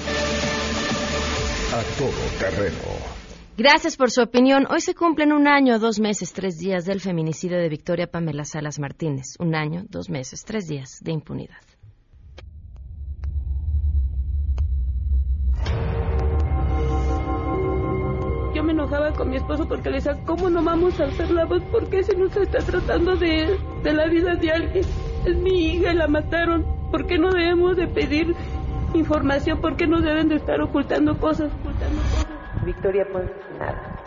A 1.72 2.00
todo 2.00 2.10
terreno. 2.40 3.27
Gracias 3.58 3.98
por 3.98 4.12
su 4.12 4.22
opinión. 4.22 4.68
Hoy 4.70 4.82
se 4.82 4.94
cumplen 4.94 5.32
un 5.34 5.48
año, 5.48 5.80
dos 5.80 6.00
meses, 6.00 6.32
tres 6.32 6.60
días 6.60 6.86
del 6.86 7.02
feminicidio 7.02 7.58
de 7.58 7.70
Victoria 7.70 8.06
Pamela 8.06 8.46
Salas 8.46 8.78
Martínez. 8.78 9.36
Un 9.40 9.56
año, 9.56 9.84
dos 9.90 10.12
meses, 10.12 10.46
tres 10.46 10.68
días 10.68 11.00
de 11.02 11.12
impunidad. 11.12 11.58
Yo 18.54 18.64
me 18.64 18.74
enojaba 18.74 19.12
con 19.14 19.32
mi 19.32 19.38
esposo 19.38 19.68
porque 19.68 19.90
le 19.90 19.96
decía, 19.96 20.24
¿cómo 20.28 20.52
no 20.52 20.62
vamos 20.64 21.00
a 21.00 21.06
hacer 21.06 21.32
la 21.32 21.46
voz? 21.46 21.64
¿Por 21.72 21.90
qué 21.90 22.04
se 22.04 22.16
nos 22.16 22.38
está 22.38 22.60
tratando 22.60 23.16
de, 23.16 23.58
de 23.82 23.92
la 23.92 24.08
vida 24.08 24.36
de 24.36 24.52
alguien? 24.52 24.86
Es 25.26 25.36
mi 25.36 25.74
hija, 25.74 25.96
la 25.96 26.08
mataron. 26.08 26.64
¿Por 26.92 27.08
qué 27.08 27.18
no 27.18 27.32
debemos 27.32 27.76
de 27.76 27.88
pedir 27.88 28.36
información? 28.94 29.60
¿Por 29.62 29.78
qué 29.78 29.88
no 29.88 30.00
deben 30.00 30.30
de 30.30 30.36
estar 30.36 30.62
ocultando 30.62 31.18
cosas? 31.18 31.52
Ocultando 31.60 32.04
cosas? 32.04 32.17
Victoria 32.68 33.06
Ponce 33.10 33.34
nada. 33.58 34.04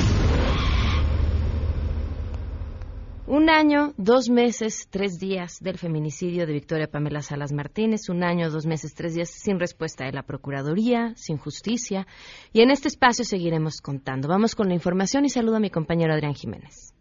Un 3.26 3.48
año, 3.48 3.94
dos 3.96 4.28
meses, 4.28 4.86
tres 4.90 5.18
días 5.18 5.60
del 5.60 5.78
feminicidio 5.78 6.46
de 6.46 6.52
Victoria 6.52 6.86
Pamela 6.86 7.22
Salas 7.22 7.52
Martínez. 7.52 8.10
Un 8.10 8.22
año, 8.22 8.50
dos 8.50 8.66
meses, 8.66 8.92
tres 8.94 9.14
días 9.14 9.30
sin 9.30 9.58
respuesta 9.58 10.04
de 10.04 10.12
la 10.12 10.24
Procuraduría, 10.24 11.14
sin 11.16 11.38
justicia. 11.38 12.06
Y 12.52 12.60
en 12.60 12.70
este 12.70 12.88
espacio 12.88 13.24
seguiremos 13.24 13.80
contando. 13.80 14.28
Vamos 14.28 14.54
con 14.54 14.68
la 14.68 14.74
información 14.74 15.24
y 15.24 15.30
saludo 15.30 15.56
a 15.56 15.60
mi 15.60 15.70
compañero 15.70 16.12
Adrián 16.12 16.34
Jiménez. 16.34 16.92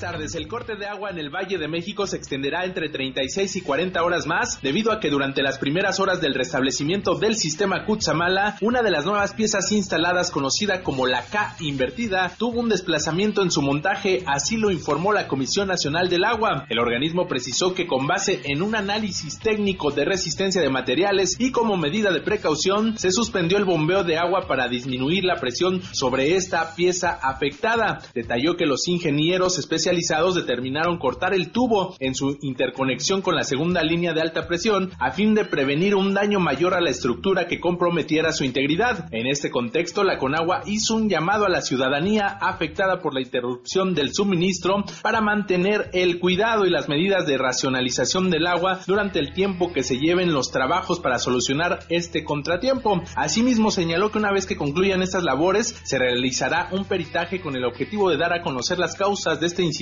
Tardes. 0.00 0.34
El 0.34 0.48
corte 0.48 0.76
de 0.76 0.86
agua 0.86 1.10
en 1.10 1.18
el 1.18 1.28
Valle 1.28 1.58
de 1.58 1.68
México 1.68 2.06
se 2.06 2.16
extenderá 2.16 2.64
entre 2.64 2.88
36 2.88 3.56
y 3.56 3.60
40 3.60 4.02
horas 4.02 4.26
más 4.26 4.60
debido 4.62 4.92
a 4.92 4.98
que 4.98 5.10
durante 5.10 5.42
las 5.42 5.58
primeras 5.58 6.00
horas 6.00 6.22
del 6.22 6.34
restablecimiento 6.34 7.16
del 7.16 7.36
sistema 7.36 7.84
Cutzamala, 7.84 8.56
una 8.62 8.82
de 8.82 8.90
las 8.90 9.04
nuevas 9.04 9.34
piezas 9.34 9.70
instaladas 9.72 10.30
conocida 10.30 10.82
como 10.82 11.06
la 11.06 11.22
K 11.22 11.56
invertida 11.60 12.32
tuvo 12.38 12.60
un 12.60 12.70
desplazamiento 12.70 13.42
en 13.42 13.50
su 13.50 13.60
montaje, 13.60 14.22
así 14.26 14.56
lo 14.56 14.70
informó 14.70 15.12
la 15.12 15.28
Comisión 15.28 15.68
Nacional 15.68 16.08
del 16.08 16.24
Agua. 16.24 16.64
El 16.70 16.78
organismo 16.78 17.28
precisó 17.28 17.74
que 17.74 17.86
con 17.86 18.06
base 18.06 18.40
en 18.44 18.62
un 18.62 18.74
análisis 18.74 19.38
técnico 19.38 19.90
de 19.90 20.06
resistencia 20.06 20.62
de 20.62 20.70
materiales 20.70 21.36
y 21.38 21.52
como 21.52 21.76
medida 21.76 22.10
de 22.10 22.22
precaución, 22.22 22.96
se 22.96 23.12
suspendió 23.12 23.58
el 23.58 23.66
bombeo 23.66 24.02
de 24.02 24.16
agua 24.16 24.46
para 24.48 24.66
disminuir 24.68 25.24
la 25.24 25.36
presión 25.36 25.82
sobre 25.92 26.36
esta 26.36 26.74
pieza 26.74 27.18
afectada. 27.22 28.00
Detalló 28.14 28.56
que 28.56 28.64
los 28.66 28.88
ingenieros 28.88 29.58
determinaron 30.34 30.98
cortar 30.98 31.34
el 31.34 31.50
tubo 31.50 31.96
en 31.98 32.14
su 32.14 32.38
interconexión 32.42 33.22
con 33.22 33.34
la 33.34 33.42
segunda 33.42 33.82
línea 33.82 34.12
de 34.12 34.20
alta 34.20 34.46
presión 34.46 34.90
a 34.98 35.10
fin 35.10 35.34
de 35.34 35.44
prevenir 35.44 35.94
un 35.94 36.14
daño 36.14 36.40
mayor 36.40 36.74
a 36.74 36.80
la 36.80 36.90
estructura 36.90 37.46
que 37.46 37.60
comprometiera 37.60 38.32
su 38.32 38.44
integridad. 38.44 39.08
En 39.12 39.26
este 39.26 39.50
contexto, 39.50 40.04
la 40.04 40.18
Conagua 40.18 40.62
hizo 40.66 40.94
un 40.94 41.08
llamado 41.08 41.44
a 41.44 41.48
la 41.48 41.60
ciudadanía 41.60 42.26
afectada 42.26 43.00
por 43.00 43.14
la 43.14 43.20
interrupción 43.20 43.94
del 43.94 44.14
suministro 44.14 44.84
para 45.02 45.20
mantener 45.20 45.90
el 45.92 46.18
cuidado 46.18 46.66
y 46.66 46.70
las 46.70 46.88
medidas 46.88 47.26
de 47.26 47.38
racionalización 47.38 48.30
del 48.30 48.46
agua 48.46 48.80
durante 48.86 49.18
el 49.18 49.32
tiempo 49.32 49.72
que 49.72 49.82
se 49.82 49.98
lleven 49.98 50.32
los 50.32 50.50
trabajos 50.50 51.00
para 51.00 51.18
solucionar 51.18 51.80
este 51.88 52.24
contratiempo. 52.24 53.02
Asimismo, 53.16 53.70
señaló 53.70 54.10
que 54.10 54.18
una 54.18 54.32
vez 54.32 54.46
que 54.46 54.56
concluyan 54.56 55.02
estas 55.02 55.24
labores, 55.24 55.78
se 55.84 55.98
realizará 55.98 56.68
un 56.72 56.84
peritaje 56.84 57.40
con 57.40 57.56
el 57.56 57.64
objetivo 57.64 58.10
de 58.10 58.16
dar 58.16 58.32
a 58.32 58.42
conocer 58.42 58.78
las 58.78 58.94
causas 58.94 59.40
de 59.40 59.46
este 59.46 59.62
incidente 59.62 59.79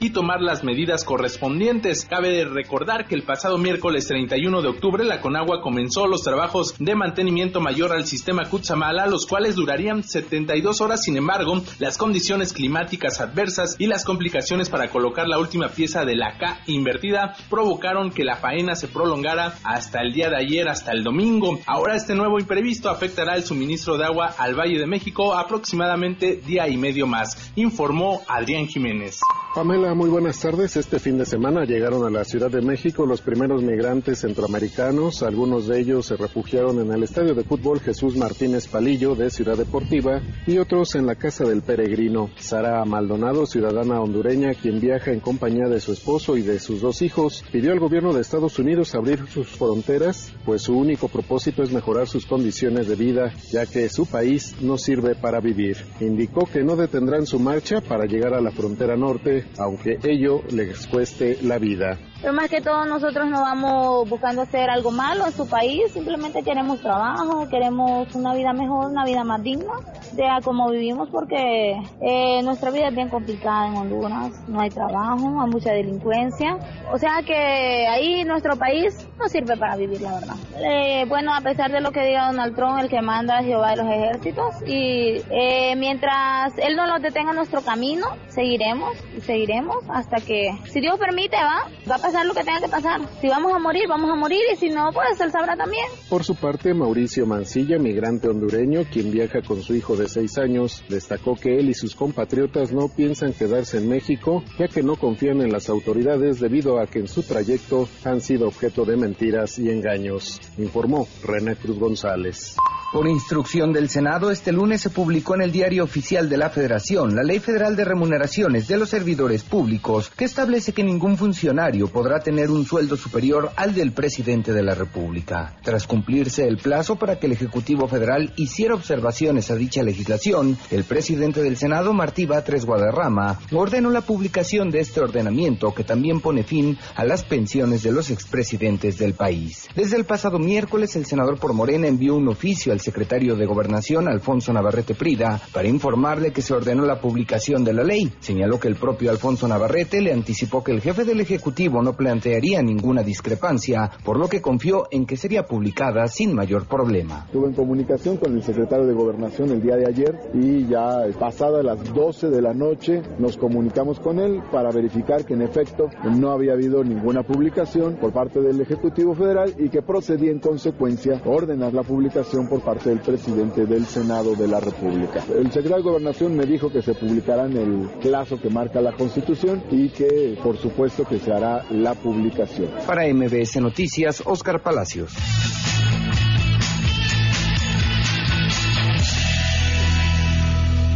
y 0.00 0.10
tomar 0.10 0.40
las 0.40 0.64
medidas 0.64 1.04
correspondientes. 1.04 2.06
Cabe 2.06 2.46
recordar 2.46 3.06
que 3.06 3.14
el 3.14 3.24
pasado 3.24 3.58
miércoles 3.58 4.08
31 4.08 4.62
de 4.62 4.68
octubre 4.68 5.04
la 5.04 5.20
Conagua 5.20 5.60
comenzó 5.60 6.06
los 6.06 6.22
trabajos 6.22 6.74
de 6.78 6.94
mantenimiento 6.94 7.60
mayor 7.60 7.92
al 7.92 8.06
sistema 8.06 8.48
Cutzamala, 8.48 9.06
los 9.06 9.26
cuales 9.26 9.54
durarían 9.54 10.02
72 10.02 10.80
horas. 10.80 11.02
Sin 11.02 11.18
embargo, 11.18 11.62
las 11.78 11.98
condiciones 11.98 12.54
climáticas 12.54 13.20
adversas 13.20 13.76
y 13.78 13.86
las 13.86 14.06
complicaciones 14.06 14.70
para 14.70 14.88
colocar 14.88 15.28
la 15.28 15.38
última 15.38 15.68
pieza 15.68 16.06
de 16.06 16.16
la 16.16 16.38
K 16.38 16.60
invertida 16.66 17.36
provocaron 17.50 18.10
que 18.10 18.24
la 18.24 18.36
faena 18.36 18.74
se 18.76 18.88
prolongara 18.88 19.58
hasta 19.62 20.00
el 20.00 20.14
día 20.14 20.30
de 20.30 20.38
ayer, 20.38 20.68
hasta 20.68 20.92
el 20.92 21.04
domingo. 21.04 21.58
Ahora 21.66 21.96
este 21.96 22.14
nuevo 22.14 22.38
imprevisto 22.38 22.88
afectará 22.88 23.34
el 23.34 23.44
suministro 23.44 23.98
de 23.98 24.06
agua 24.06 24.34
al 24.38 24.54
Valle 24.54 24.78
de 24.78 24.86
México 24.86 25.34
aproximadamente 25.34 26.40
día 26.46 26.66
y 26.66 26.78
medio 26.78 27.06
más, 27.06 27.52
informó 27.56 28.22
Adrián 28.26 28.66
Jiménez. 28.68 29.20
Pamela, 29.54 29.94
muy 29.94 30.10
buenas 30.10 30.40
tardes. 30.40 30.76
Este 30.76 30.98
fin 30.98 31.16
de 31.16 31.24
semana 31.24 31.64
llegaron 31.64 32.04
a 32.04 32.10
la 32.10 32.24
Ciudad 32.24 32.50
de 32.50 32.60
México 32.60 33.06
los 33.06 33.20
primeros 33.20 33.62
migrantes 33.62 34.22
centroamericanos. 34.22 35.22
Algunos 35.22 35.68
de 35.68 35.78
ellos 35.78 36.06
se 36.06 36.16
refugiaron 36.16 36.80
en 36.80 36.90
el 36.90 37.04
estadio 37.04 37.36
de 37.36 37.44
fútbol 37.44 37.78
Jesús 37.78 38.16
Martínez 38.16 38.66
Palillo 38.66 39.14
de 39.14 39.30
Ciudad 39.30 39.56
Deportiva 39.56 40.20
y 40.48 40.58
otros 40.58 40.96
en 40.96 41.06
la 41.06 41.14
Casa 41.14 41.44
del 41.44 41.62
Peregrino. 41.62 42.30
Sara 42.36 42.84
Maldonado, 42.84 43.46
ciudadana 43.46 44.00
hondureña, 44.00 44.54
quien 44.54 44.80
viaja 44.80 45.12
en 45.12 45.20
compañía 45.20 45.68
de 45.68 45.78
su 45.78 45.92
esposo 45.92 46.36
y 46.36 46.42
de 46.42 46.58
sus 46.58 46.80
dos 46.80 47.00
hijos, 47.00 47.44
pidió 47.52 47.70
al 47.70 47.78
gobierno 47.78 48.12
de 48.12 48.22
Estados 48.22 48.58
Unidos 48.58 48.96
abrir 48.96 49.24
sus 49.28 49.50
fronteras, 49.50 50.34
pues 50.44 50.62
su 50.62 50.76
único 50.76 51.06
propósito 51.06 51.62
es 51.62 51.70
mejorar 51.70 52.08
sus 52.08 52.26
condiciones 52.26 52.88
de 52.88 52.96
vida, 52.96 53.32
ya 53.52 53.66
que 53.66 53.88
su 53.88 54.06
país 54.06 54.56
no 54.62 54.78
sirve 54.78 55.14
para 55.14 55.38
vivir. 55.38 55.76
Indicó 56.00 56.44
que 56.44 56.64
no 56.64 56.74
detendrán 56.74 57.24
su 57.24 57.38
marcha 57.38 57.80
para 57.80 58.06
llegar 58.06 58.34
a 58.34 58.40
la 58.40 58.50
frontera 58.50 58.96
norte, 58.96 59.23
aunque 59.58 59.98
ello 60.02 60.42
les 60.50 60.86
cueste 60.86 61.38
la 61.42 61.58
vida. 61.58 61.98
Pero 62.24 62.36
más 62.36 62.48
que 62.48 62.62
todo 62.62 62.86
nosotros 62.86 63.28
no 63.28 63.42
vamos 63.42 64.08
buscando 64.08 64.40
hacer 64.40 64.70
algo 64.70 64.90
malo 64.90 65.26
en 65.26 65.32
su 65.32 65.46
país, 65.46 65.92
simplemente 65.92 66.42
queremos 66.42 66.80
trabajo, 66.80 67.46
queremos 67.50 68.14
una 68.14 68.32
vida 68.32 68.54
mejor, 68.54 68.90
una 68.90 69.04
vida 69.04 69.24
más 69.24 69.42
digna 69.42 69.74
de 70.12 70.26
a 70.26 70.40
como 70.40 70.70
vivimos 70.70 71.10
porque 71.10 71.76
eh, 72.00 72.40
nuestra 72.42 72.70
vida 72.70 72.88
es 72.88 72.94
bien 72.94 73.10
complicada 73.10 73.66
en 73.66 73.76
Honduras, 73.76 74.32
no 74.48 74.58
hay 74.58 74.70
trabajo, 74.70 75.38
hay 75.38 75.50
mucha 75.50 75.72
delincuencia, 75.72 76.56
o 76.90 76.96
sea 76.96 77.20
que 77.26 77.86
ahí 77.88 78.24
nuestro 78.24 78.56
país 78.56 79.06
no 79.18 79.28
sirve 79.28 79.58
para 79.58 79.76
vivir 79.76 80.00
la 80.00 80.14
verdad. 80.14 80.36
Eh, 80.64 81.04
bueno, 81.06 81.34
a 81.34 81.42
pesar 81.42 81.72
de 81.72 81.82
lo 81.82 81.90
que 81.90 82.06
diga 82.06 82.28
Donald 82.28 82.56
Trump, 82.56 82.78
el 82.80 82.88
que 82.88 83.02
manda 83.02 83.38
a 83.38 83.42
Jehová 83.42 83.72
de 83.72 83.76
los 83.76 83.86
ejércitos, 83.86 84.54
y 84.66 85.20
eh, 85.30 85.74
mientras 85.76 86.56
él 86.56 86.74
no 86.74 86.86
nos 86.86 87.02
detenga 87.02 87.32
en 87.32 87.36
nuestro 87.36 87.60
camino, 87.60 88.06
seguiremos 88.28 88.92
y 89.14 89.20
seguiremos 89.20 89.76
hasta 89.90 90.16
que, 90.24 90.56
si 90.70 90.80
Dios 90.80 90.98
permite, 90.98 91.36
va, 91.36 91.68
va 91.90 91.96
a 91.96 91.98
pasar 91.98 92.13
lo 92.22 92.34
que 92.34 92.44
tenga 92.44 92.60
que 92.60 92.68
pasar. 92.68 93.00
Si 93.20 93.28
vamos 93.28 93.52
a 93.52 93.58
morir, 93.58 93.84
vamos 93.88 94.10
a 94.10 94.14
morir 94.14 94.42
y 94.52 94.56
si 94.56 94.70
no, 94.70 94.90
pues 94.92 95.20
él 95.20 95.32
sabrá 95.32 95.56
también. 95.56 95.84
Por 96.08 96.22
su 96.22 96.36
parte, 96.36 96.72
Mauricio 96.72 97.26
Mancilla, 97.26 97.78
migrante 97.78 98.28
hondureño, 98.28 98.84
quien 98.92 99.10
viaja 99.10 99.40
con 99.42 99.62
su 99.62 99.74
hijo 99.74 99.96
de 99.96 100.08
seis 100.08 100.38
años, 100.38 100.84
destacó 100.88 101.34
que 101.34 101.58
él 101.58 101.70
y 101.70 101.74
sus 101.74 101.96
compatriotas 101.96 102.72
no 102.72 102.88
piensan 102.88 103.32
quedarse 103.32 103.78
en 103.78 103.88
México, 103.88 104.44
ya 104.58 104.68
que 104.68 104.82
no 104.82 104.96
confían 104.96 105.40
en 105.40 105.50
las 105.50 105.68
autoridades 105.68 106.38
debido 106.38 106.78
a 106.78 106.86
que 106.86 107.00
en 107.00 107.08
su 107.08 107.22
trayecto 107.22 107.88
han 108.04 108.20
sido 108.20 108.46
objeto 108.46 108.84
de 108.84 108.96
mentiras 108.96 109.58
y 109.58 109.70
engaños, 109.70 110.40
informó 110.58 111.08
René 111.24 111.56
Cruz 111.56 111.78
González. 111.78 112.56
Por 112.94 113.08
instrucción 113.08 113.72
del 113.72 113.88
Senado, 113.88 114.30
este 114.30 114.52
lunes 114.52 114.80
se 114.80 114.88
publicó 114.88 115.34
en 115.34 115.42
el 115.42 115.50
Diario 115.50 115.82
Oficial 115.82 116.28
de 116.28 116.36
la 116.36 116.48
Federación 116.48 117.16
la 117.16 117.24
Ley 117.24 117.40
Federal 117.40 117.74
de 117.74 117.84
Remuneraciones 117.84 118.68
de 118.68 118.76
los 118.76 118.90
Servidores 118.90 119.42
Públicos, 119.42 120.12
que 120.16 120.24
establece 120.24 120.72
que 120.72 120.84
ningún 120.84 121.16
funcionario 121.16 121.88
podrá 121.88 122.20
tener 122.20 122.52
un 122.52 122.64
sueldo 122.64 122.96
superior 122.96 123.50
al 123.56 123.74
del 123.74 123.90
presidente 123.90 124.52
de 124.52 124.62
la 124.62 124.76
República. 124.76 125.56
Tras 125.64 125.88
cumplirse 125.88 126.46
el 126.46 126.58
plazo 126.58 126.94
para 126.94 127.18
que 127.18 127.26
el 127.26 127.32
Ejecutivo 127.32 127.88
Federal 127.88 128.32
hiciera 128.36 128.76
observaciones 128.76 129.50
a 129.50 129.56
dicha 129.56 129.82
legislación, 129.82 130.56
el 130.70 130.84
presidente 130.84 131.42
del 131.42 131.56
Senado, 131.56 131.92
Martí 131.94 132.26
Batres 132.26 132.64
Guadarrama, 132.64 133.40
ordenó 133.50 133.90
la 133.90 134.02
publicación 134.02 134.70
de 134.70 134.78
este 134.78 135.00
ordenamiento 135.00 135.74
que 135.74 135.82
también 135.82 136.20
pone 136.20 136.44
fin 136.44 136.78
a 136.94 137.04
las 137.04 137.24
pensiones 137.24 137.82
de 137.82 137.90
los 137.90 138.10
expresidentes 138.10 138.98
del 138.98 139.14
país. 139.14 139.66
Desde 139.74 139.96
el 139.96 140.04
pasado 140.04 140.38
miércoles, 140.38 140.94
el 140.94 141.06
senador 141.06 141.40
por 141.40 141.54
Morena 141.54 141.88
envió 141.88 142.14
un 142.14 142.28
oficio 142.28 142.72
al 142.72 142.83
secretario 142.84 143.34
de 143.34 143.46
Gobernación, 143.46 144.08
Alfonso 144.08 144.52
Navarrete 144.52 144.94
Prida, 144.94 145.40
para 145.52 145.68
informarle 145.68 146.32
que 146.32 146.42
se 146.42 146.52
ordenó 146.52 146.84
la 146.84 147.00
publicación 147.00 147.64
de 147.64 147.72
la 147.72 147.82
ley. 147.82 148.12
Señaló 148.20 148.60
que 148.60 148.68
el 148.68 148.76
propio 148.76 149.10
Alfonso 149.10 149.48
Navarrete 149.48 150.02
le 150.02 150.12
anticipó 150.12 150.62
que 150.62 150.72
el 150.72 150.82
jefe 150.82 151.04
del 151.04 151.20
Ejecutivo 151.20 151.82
no 151.82 151.94
plantearía 151.94 152.62
ninguna 152.62 153.02
discrepancia, 153.02 153.90
por 154.04 154.18
lo 154.18 154.28
que 154.28 154.42
confió 154.42 154.86
en 154.90 155.06
que 155.06 155.16
sería 155.16 155.44
publicada 155.44 156.06
sin 156.08 156.34
mayor 156.34 156.66
problema. 156.66 157.24
Estuve 157.26 157.48
en 157.48 157.54
comunicación 157.54 158.18
con 158.18 158.34
el 158.34 158.42
secretario 158.42 158.86
de 158.86 158.92
Gobernación 158.92 159.50
el 159.50 159.62
día 159.62 159.76
de 159.76 159.86
ayer 159.86 160.20
y 160.34 160.66
ya 160.66 160.98
pasada 161.18 161.62
las 161.62 161.82
12 161.94 162.28
de 162.28 162.42
la 162.42 162.52
noche 162.52 163.02
nos 163.18 163.38
comunicamos 163.38 163.98
con 163.98 164.18
él 164.18 164.42
para 164.52 164.70
verificar 164.70 165.24
que 165.24 165.32
en 165.32 165.42
efecto 165.42 165.88
no 166.18 166.32
había 166.32 166.52
habido 166.52 166.84
ninguna 166.84 167.22
publicación 167.22 167.96
por 167.96 168.12
parte 168.12 168.40
del 168.40 168.60
Ejecutivo 168.60 169.14
Federal 169.14 169.54
y 169.58 169.70
que 169.70 169.80
procedía 169.80 170.30
en 170.30 170.40
consecuencia 170.40 171.22
ordenar 171.24 171.72
la 171.72 171.82
publicación 171.82 172.46
por 172.46 172.60
parte 172.60 172.73
del 172.82 173.00
presidente 173.00 173.66
del 173.66 173.86
Senado 173.86 174.34
de 174.34 174.48
la 174.48 174.60
República. 174.60 175.22
El 175.28 175.50
secretario 175.52 175.76
de 175.76 175.90
Gobernación 175.90 176.36
me 176.36 176.46
dijo 176.46 176.70
que 176.70 176.82
se 176.82 176.94
publicará 176.94 177.46
en 177.46 177.56
el 177.56 177.88
plazo 178.00 178.40
que 178.40 178.50
marca 178.50 178.80
la 178.80 178.92
Constitución 178.92 179.62
y 179.70 179.90
que 179.90 180.38
por 180.42 180.56
supuesto 180.56 181.04
que 181.04 181.18
se 181.18 181.32
hará 181.32 181.64
la 181.70 181.94
publicación. 181.94 182.70
Para 182.86 183.06
MBS 183.12 183.60
Noticias, 183.60 184.22
Oscar 184.24 184.62
Palacios. 184.62 185.12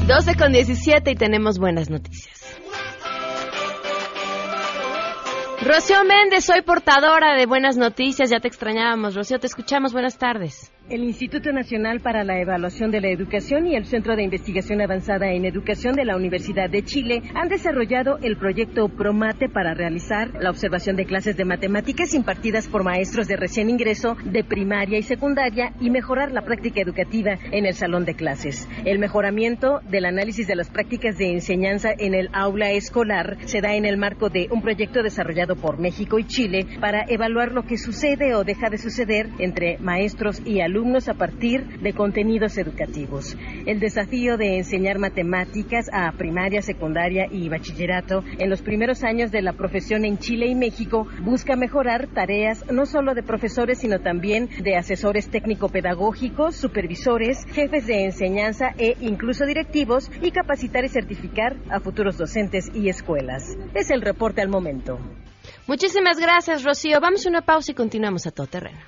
12 0.09 0.37
con 0.37 0.53
17 0.53 1.11
y 1.11 1.15
tenemos 1.17 1.59
buenas 1.59 1.91
noticias. 1.91 2.39
Rocío 5.61 6.03
Méndez, 6.05 6.47
soy 6.47 6.63
portadora 6.63 7.35
de 7.37 7.45
buenas 7.45 7.77
noticias, 7.77 8.31
ya 8.31 8.41
te 8.41 8.49
extrañábamos. 8.49 9.15
Rocío, 9.15 9.39
te 9.39 9.49
escuchamos, 9.49 9.93
buenas 9.93 10.17
tardes. 10.17 10.68
El 10.91 11.05
Instituto 11.05 11.53
Nacional 11.53 12.01
para 12.01 12.25
la 12.25 12.41
Evaluación 12.41 12.91
de 12.91 13.03
la 13.03 13.11
Educación 13.11 13.67
y 13.67 13.77
el 13.77 13.85
Centro 13.85 14.17
de 14.17 14.23
Investigación 14.23 14.81
Avanzada 14.81 15.31
en 15.31 15.45
Educación 15.45 15.95
de 15.95 16.07
la 16.07 16.17
Universidad 16.17 16.71
de 16.71 16.83
Chile 16.83 17.23
han 17.35 17.51
desarrollado 17.51 18.17
el 18.23 18.39
proyecto 18.39 18.89
Promate 18.89 19.51
para 19.51 19.75
realizar 19.75 20.31
la 20.41 20.49
observación 20.49 20.97
de 20.97 21.05
clases 21.05 21.37
de 21.37 21.45
matemáticas 21.45 22.15
impartidas 22.15 22.69
por 22.69 22.85
maestros 22.85 23.29
de 23.29 23.37
recién 23.37 23.69
ingreso 23.69 24.17
de 24.25 24.43
primaria 24.45 24.99
y 24.99 25.03
secundaria 25.03 25.75
y 25.79 25.91
mejorar 25.91 26.33
la 26.33 26.41
práctica 26.41 26.81
educativa 26.81 27.37
en 27.53 27.67
el 27.67 27.75
salón 27.75 28.07
de 28.07 28.15
clases. 28.15 28.67
El 28.87 28.99
mejoramiento 28.99 29.81
del 29.91 30.07
análisis 30.07 30.47
de 30.47 30.57
las 30.57 30.71
prácticas 30.71 31.19
de 31.19 31.33
enseñanza 31.33 31.91
en 31.99 32.15
el 32.15 32.31
aula 32.33 32.71
escolar 32.71 33.37
se 33.45 33.61
da 33.61 33.75
en 33.75 33.85
el 33.85 33.99
marco 33.99 34.31
de 34.31 34.49
un 34.51 34.63
proyecto 34.63 35.03
desarrollado 35.03 35.55
por 35.55 35.79
México 35.79 36.19
y 36.19 36.25
Chile 36.25 36.67
para 36.81 37.05
evaluar 37.07 37.53
lo 37.53 37.65
que 37.65 37.77
sucede 37.77 38.35
o 38.35 38.43
deja 38.43 38.71
de 38.71 38.79
suceder 38.79 39.29
entre 39.39 39.77
maestros 39.81 40.41
y 40.47 40.61
alumnos 40.63 40.78
alumnos 40.79 41.09
a 41.09 41.15
partir 41.15 41.81
de 41.81 41.93
contenidos 41.93 42.57
educativos. 42.57 43.37
El 43.67 43.81
desafío 43.81 44.37
de 44.37 44.59
enseñar 44.59 45.01
matemáticas 45.01 45.87
a 45.93 46.13
primaria, 46.13 46.63
secundaria 46.63 47.27
y 47.29 47.49
bachillerato 47.49 48.23
en 48.39 48.49
los 48.49 48.63
primeros 48.63 49.03
años 49.03 49.33
de 49.33 49.43
la 49.43 49.55
profesión 49.55 50.05
en 50.05 50.19
Chile 50.19 50.47
y 50.47 50.55
México 50.55 51.09
busca 51.25 51.57
mejorar 51.57 52.07
tareas 52.07 52.65
no 52.71 52.87
solo 52.87 53.15
de 53.15 53.25
profesores, 53.25 53.79
sino 53.79 53.99
también 53.99 54.49
de 54.63 54.77
asesores 54.77 55.29
técnico-pedagógicos, 55.29 56.55
supervisores, 56.55 57.45
jefes 57.47 57.89
de 57.89 58.05
enseñanza 58.05 58.73
e 58.79 58.97
incluso 59.01 59.47
directivos 59.47 60.09
y 60.23 60.31
capacitar 60.31 60.85
y 60.85 60.89
certificar 60.89 61.57
a 61.71 61.81
futuros 61.81 62.19
docentes 62.19 62.71
y 62.73 62.89
escuelas. 62.89 63.59
Es 63.75 63.91
el 63.91 64.01
reporte 64.01 64.43
al 64.43 64.49
momento. 64.49 65.01
Muchísimas 65.69 66.19
gracias, 66.19 66.65
Rocío. 66.65 66.99
Vamos 66.99 67.25
a 67.27 67.29
una 67.29 67.43
pausa 67.43 67.73
y 67.73 67.75
continuamos 67.75 68.27
a 68.27 68.31
todo 68.31 68.47
terreno. 68.47 68.79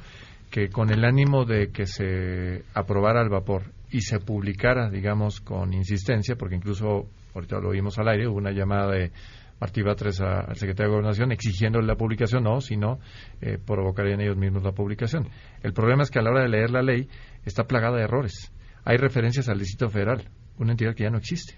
que 0.51 0.69
con 0.69 0.91
el 0.91 1.05
ánimo 1.05 1.45
de 1.45 1.71
que 1.71 1.87
se 1.87 2.65
aprobara 2.75 3.21
al 3.21 3.29
vapor 3.29 3.63
y 3.91 4.03
se 4.03 4.21
publicara, 4.21 4.89
digamos, 4.89 5.41
con 5.41 5.73
insistencia, 5.73 6.37
porque 6.37 6.57
incluso 6.57 7.07
ahorita 7.35 7.59
lo 7.61 7.71
oímos 7.71 7.99
al 7.99 8.09
aire, 8.09 8.29
hubo 8.29 8.39
una 8.39 8.51
llamada 8.51 8.91
de 8.93 9.13
Martí 9.61 9.83
Batres 9.83 10.21
a, 10.21 10.41
al 10.41 10.57
secretario 10.57 10.91
de 10.91 10.97
Gobernación 10.97 11.33
exigiéndole 11.33 11.87
la 11.87 11.97
publicación, 11.97 12.45
no, 12.45 12.61
sino 12.61 12.99
eh, 13.41 13.59
provocarían 13.65 14.21
ellos 14.21 14.37
mismos 14.37 14.63
la 14.63 14.73
publicación. 14.73 15.29
El 15.63 15.73
problema 15.73 16.03
es 16.03 16.11
que 16.11 16.19
a 16.19 16.23
la 16.23 16.31
hora 16.31 16.43
de 16.43 16.49
leer 16.49 16.71
la 16.71 16.83
ley 16.83 17.09
está 17.45 17.65
plagada 17.65 17.97
de 17.97 18.05
errores. 18.05 18.53
Hay 18.85 18.97
referencias 18.97 19.49
al 19.49 19.59
Distrito 19.59 19.91
Federal, 19.91 20.29
una 20.59 20.73
entidad 20.73 20.95
que 20.95 21.05
ya 21.05 21.11
no 21.11 21.19
existe 21.19 21.55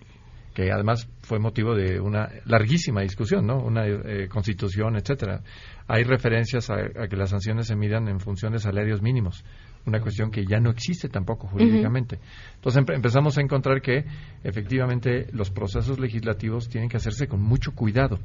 que 0.55 0.71
además 0.71 1.09
fue 1.23 1.39
motivo 1.39 1.75
de 1.75 2.01
una 2.01 2.29
larguísima 2.45 3.01
discusión, 3.01 3.47
¿no? 3.47 3.59
Una 3.59 3.87
eh, 3.87 4.29
constitución, 4.29 4.97
etcétera. 4.97 5.43
Hay 5.89 6.05
referencias 6.05 6.69
a, 6.71 6.75
a, 6.75 7.09
que 7.09 7.17
las 7.17 7.31
sanciones 7.31 7.67
se 7.67 7.77
midan 7.77 8.09
en 8.09 8.21
función 8.21 8.53
de 8.53 8.59
salarios 8.59 9.01
mínimos, 9.01 9.45
una 9.87 10.01
cuestión 10.01 10.31
que 10.31 10.45
ya 10.47 10.61
no 10.61 10.71
existe 10.71 11.09
tampoco 11.09 11.49
jurídicamente. 11.49 12.17
Uh 12.17 12.19
-huh. 12.19 12.55
Entonces 12.55 12.79
empe 12.79 12.95
empezamos 12.95 13.37
a 13.39 13.41
encontrar 13.41 13.81
que 13.81 14.05
efectivamente 14.45 15.27
los 15.33 15.51
procesos 15.51 15.99
legislativos 15.99 16.69
tienen 16.69 16.89
que 16.89 16.97
hacerse 16.97 17.27
con 17.27 17.43
mucho 17.43 17.73
cuidado, 17.73 18.19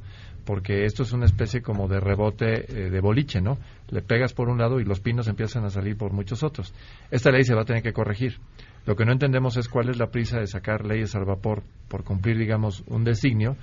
porque 0.46 0.86
esto 0.86 1.04
es 1.04 1.14
una 1.14 1.26
especie 1.26 1.62
como 1.62 1.88
de 1.88 2.00
rebote 2.00 2.66
eh, 2.68 2.90
de 2.90 3.00
boliche, 3.02 3.42
¿no? 3.42 3.58
Le 3.90 4.02
pegas 4.02 4.34
por 4.34 4.50
un 4.50 4.58
lado 4.60 4.80
y 4.80 4.84
los 4.86 5.00
pinos 5.00 5.28
empiezan 5.28 5.66
a 5.66 5.70
salir 5.70 5.98
por 5.98 6.14
muchos 6.14 6.44
otros. 6.44 6.74
Esta 7.10 7.32
ley 7.32 7.44
se 7.44 7.56
va 7.56 7.62
a 7.62 7.66
tener 7.66 7.82
que 7.82 7.94
corregir. 7.94 8.38
Lo 8.86 8.96
que 8.96 9.06
no 9.06 9.12
entendemos 9.12 9.58
es 9.58 9.68
cuál 9.68 9.90
es 9.90 9.98
la 9.98 10.08
prisa 10.08 10.40
de 10.40 10.48
sacar 10.48 10.86
leyes 10.86 11.14
al 11.16 11.26
vapor 11.26 11.64
por 11.90 12.04
cumplir, 12.04 12.38
digamos, 12.38 12.84
un 12.88 13.04
designio 13.04 13.58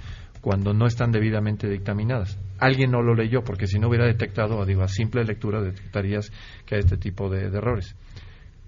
cuando 0.44 0.74
no 0.74 0.84
están 0.84 1.10
debidamente 1.10 1.70
dictaminadas. 1.70 2.38
Alguien 2.58 2.90
no 2.90 3.00
lo 3.00 3.14
leyó, 3.14 3.44
porque 3.44 3.66
si 3.66 3.78
no 3.78 3.88
hubiera 3.88 4.04
detectado, 4.04 4.62
digo, 4.66 4.82
a 4.82 4.88
simple 4.88 5.24
lectura 5.24 5.62
detectarías 5.62 6.30
que 6.66 6.74
hay 6.74 6.80
este 6.80 6.98
tipo 6.98 7.30
de, 7.30 7.48
de 7.48 7.56
errores. 7.56 7.96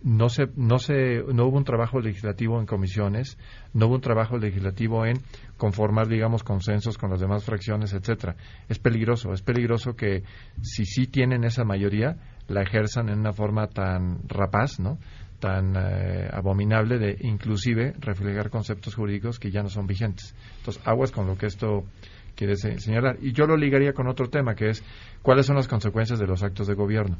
No, 0.02 0.30
se, 0.30 0.46
no, 0.56 0.78
se, 0.78 1.22
no 1.34 1.44
hubo 1.44 1.58
un 1.58 1.64
trabajo 1.64 2.00
legislativo 2.00 2.58
en 2.60 2.64
comisiones, 2.64 3.36
no 3.74 3.88
hubo 3.88 3.96
un 3.96 4.00
trabajo 4.00 4.38
legislativo 4.38 5.04
en 5.04 5.18
conformar, 5.58 6.08
digamos, 6.08 6.44
consensos 6.44 6.96
con 6.96 7.10
las 7.10 7.20
demás 7.20 7.44
fracciones, 7.44 7.92
etcétera. 7.92 8.36
Es 8.70 8.78
peligroso, 8.78 9.34
es 9.34 9.42
peligroso 9.42 9.96
que 9.96 10.22
si 10.62 10.86
sí 10.86 11.06
tienen 11.08 11.44
esa 11.44 11.64
mayoría, 11.64 12.16
la 12.48 12.62
ejerzan 12.62 13.10
en 13.10 13.18
una 13.18 13.34
forma 13.34 13.66
tan 13.66 14.20
rapaz, 14.28 14.80
¿no? 14.80 14.96
Tan 15.38 15.74
eh, 15.76 16.28
abominable 16.32 16.98
de 16.98 17.16
inclusive 17.20 17.94
reflejar 17.98 18.50
conceptos 18.50 18.94
jurídicos 18.94 19.38
que 19.38 19.50
ya 19.50 19.62
no 19.62 19.68
son 19.68 19.86
vigentes. 19.86 20.34
Entonces, 20.58 20.82
aguas 20.86 21.12
con 21.12 21.26
lo 21.26 21.36
que 21.36 21.46
esto 21.46 21.84
quiere 22.34 22.56
señalar. 22.56 23.16
Y 23.20 23.32
yo 23.32 23.46
lo 23.46 23.56
ligaría 23.56 23.92
con 23.92 24.06
otro 24.06 24.28
tema, 24.28 24.54
que 24.54 24.68
es 24.68 24.84
cuáles 25.22 25.46
son 25.46 25.56
las 25.56 25.68
consecuencias 25.68 26.18
de 26.18 26.26
los 26.26 26.42
actos 26.42 26.66
de 26.66 26.74
gobierno. 26.74 27.18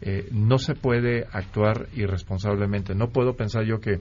Eh, 0.00 0.28
no 0.32 0.58
se 0.58 0.74
puede 0.74 1.26
actuar 1.30 1.88
irresponsablemente. 1.94 2.94
No 2.94 3.10
puedo 3.10 3.34
pensar 3.34 3.64
yo 3.64 3.80
que 3.80 4.00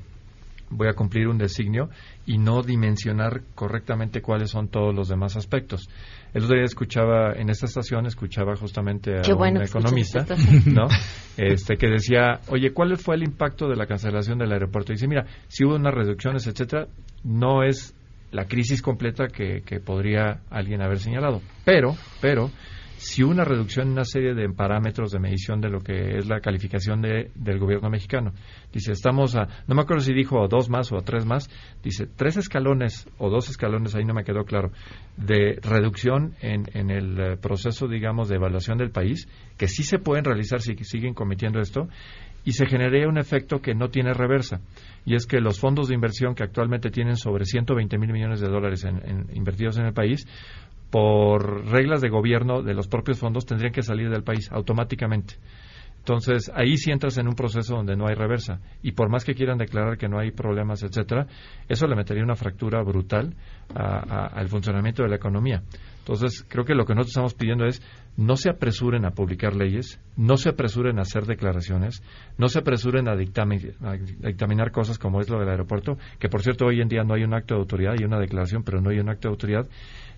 voy 0.70 0.88
a 0.88 0.94
cumplir 0.94 1.28
un 1.28 1.38
designio 1.38 1.90
y 2.26 2.38
no 2.38 2.64
dimensionar 2.64 3.42
correctamente 3.56 4.22
cuáles 4.22 4.50
son 4.50 4.70
todos 4.70 4.96
los 4.96 5.08
demás 5.08 5.36
aspectos. 5.36 5.90
El 6.34 6.46
otro 6.46 6.56
día 6.56 6.66
escuchaba, 6.66 7.34
en 7.34 7.50
esta 7.50 7.68
estación, 7.68 8.08
escuchaba 8.08 8.56
justamente 8.56 9.12
a 9.18 9.36
un 9.36 9.62
economista, 9.62 10.26
¿no? 10.66 10.88
Este, 11.38 11.78
que 11.78 11.88
decía, 11.88 12.40
oye, 12.50 12.72
¿cuál 12.74 12.98
fue 12.98 13.16
el 13.16 13.24
impacto 13.24 13.68
de 13.68 13.76
la 13.76 13.86
cancelación 13.86 14.40
del 14.40 14.52
aeropuerto? 14.52 14.92
Y 14.92 14.96
dice, 14.96 15.08
mira, 15.08 15.26
si 15.48 15.64
hubo 15.64 15.76
unas 15.76 15.94
reducciones, 15.94 16.48
etcétera, 16.48 16.88
no 17.24 17.64
es 17.64 17.96
la 18.32 18.46
crisis 18.46 18.82
completa 18.82 19.28
que, 19.28 19.62
que 19.64 19.80
podría 19.80 20.42
alguien 20.50 20.82
haber 20.82 21.00
señalado. 21.00 21.42
Pero, 21.66 21.96
pero, 22.20 22.50
si 23.04 23.22
una 23.22 23.44
reducción 23.44 23.88
en 23.88 23.94
una 23.94 24.06
serie 24.06 24.34
de 24.34 24.48
parámetros 24.50 25.12
de 25.12 25.20
medición 25.20 25.60
de 25.60 25.70
lo 25.70 25.82
que 25.82 26.18
es 26.18 26.26
la 26.26 26.40
calificación 26.40 27.02
de, 27.02 27.32
del 27.36 27.60
gobierno 27.60 27.90
mexicano. 27.90 28.32
Dice, 28.72 28.94
estamos 28.94 29.36
a, 29.36 29.50
no 29.68 29.76
me 29.76 29.82
acuerdo 29.82 30.02
si 30.02 30.14
dijo 30.14 30.48
dos 30.48 30.70
más 30.70 30.90
o 30.94 31.02
tres 31.02 31.26
más, 31.26 31.50
dice, 31.84 32.08
tres 32.08 32.38
escalones 32.38 33.10
o 33.18 33.30
dos 33.30 33.50
escalones, 33.50 33.94
ahí 33.94 34.06
no 34.06 34.14
me 34.14 34.24
quedó 34.24 34.46
claro, 34.46 34.72
de 35.18 35.60
reducción 35.62 36.36
en, 36.40 36.64
en 36.74 36.90
el 36.90 37.20
eh, 37.20 37.36
proceso, 37.36 37.90
digamos, 37.90 38.30
de 38.30 38.36
evaluación 38.36 38.78
del 38.78 38.92
país, 38.92 39.28
que 39.58 39.68
sí 39.68 39.84
se 39.84 40.00
pueden 40.00 40.24
realizar 40.24 40.62
si 40.62 40.74
siguen 40.86 41.14
cometiendo 41.14 41.60
esto, 41.60 41.90
y 42.46 42.54
se 42.54 42.66
generaría 42.66 43.08
un 43.08 43.18
efecto 43.18 43.60
que 43.60 43.76
no 43.76 43.90
tiene 43.90 44.14
reversa, 44.14 44.62
y 45.06 45.16
es 45.16 45.26
que 45.26 45.42
los 45.42 45.60
fondos 45.60 45.90
de 45.90 45.96
inversión 45.96 46.36
que 46.36 46.44
actualmente 46.44 46.90
tienen 46.90 47.18
sobre 47.18 47.44
120 47.44 47.98
mil 47.98 48.14
millones 48.14 48.40
de 48.40 48.48
dólares 48.48 48.86
en, 48.86 49.28
invertidos 49.34 49.78
en 49.78 49.88
el 49.88 49.94
país, 49.94 50.26
por 50.94 51.66
reglas 51.72 52.02
de 52.02 52.10
gobierno 52.10 52.62
de 52.62 52.76
los 52.76 52.88
propios 52.88 53.18
fondos 53.18 53.48
tendrían 53.48 53.74
que 53.74 53.82
salir 53.82 54.12
del 54.12 54.22
país 54.22 54.52
automáticamente. 54.52 55.38
Entonces, 55.98 56.52
ahí 56.54 56.78
sí 56.78 56.92
entras 56.92 57.18
en 57.18 57.28
un 57.28 57.34
proceso 57.34 57.76
donde 57.76 57.96
no 57.96 58.08
hay 58.08 58.14
reversa. 58.14 58.60
Y 58.84 58.92
por 58.92 59.10
más 59.10 59.26
que 59.26 59.34
quieran 59.34 59.58
declarar 59.58 59.98
que 59.98 60.08
no 60.08 60.20
hay 60.20 60.30
problemas, 60.30 60.84
etcétera, 60.84 61.26
eso 61.68 61.88
le 61.88 61.96
metería 61.96 62.24
una 62.24 62.36
fractura 62.36 62.84
brutal 62.84 63.34
al 63.74 64.48
funcionamiento 64.50 65.02
de 65.02 65.10
la 65.10 65.16
economía. 65.16 65.64
Entonces, 65.98 66.46
creo 66.48 66.64
que 66.64 66.76
lo 66.76 66.86
que 66.86 66.94
nosotros 66.94 67.12
estamos 67.12 67.34
pidiendo 67.34 67.66
es 67.66 67.82
no 68.16 68.36
se 68.36 68.52
apresuren 68.52 69.06
a 69.06 69.12
publicar 69.12 69.56
leyes, 69.56 70.00
no 70.16 70.38
se 70.38 70.50
apresuren 70.50 71.00
a 71.00 71.04
hacer 71.04 71.26
declaraciones, 71.26 72.04
no 72.38 72.50
se 72.50 72.60
apresuren 72.60 73.08
a, 73.08 73.16
dictaminar 73.16 74.72
cosas 74.72 75.00
como 75.00 75.22
es 75.22 75.30
lo 75.30 75.40
del 75.40 75.50
aeropuerto, 75.50 75.98
que 76.20 76.30
por 76.30 76.44
cierto 76.44 76.66
hoy 76.66 76.82
en 76.82 76.90
día 76.90 77.04
no 77.04 77.16
hay 77.16 77.24
un 77.24 77.34
acto 77.34 77.56
de 77.56 77.62
autoridad, 77.62 77.96
hay 77.98 78.06
una 78.06 78.20
declaración, 78.20 78.64
pero 78.64 78.82
no 78.82 78.92
hay 78.92 79.00
un 79.00 79.10
acto 79.10 79.30
de 79.30 79.32
autoridad 79.32 79.68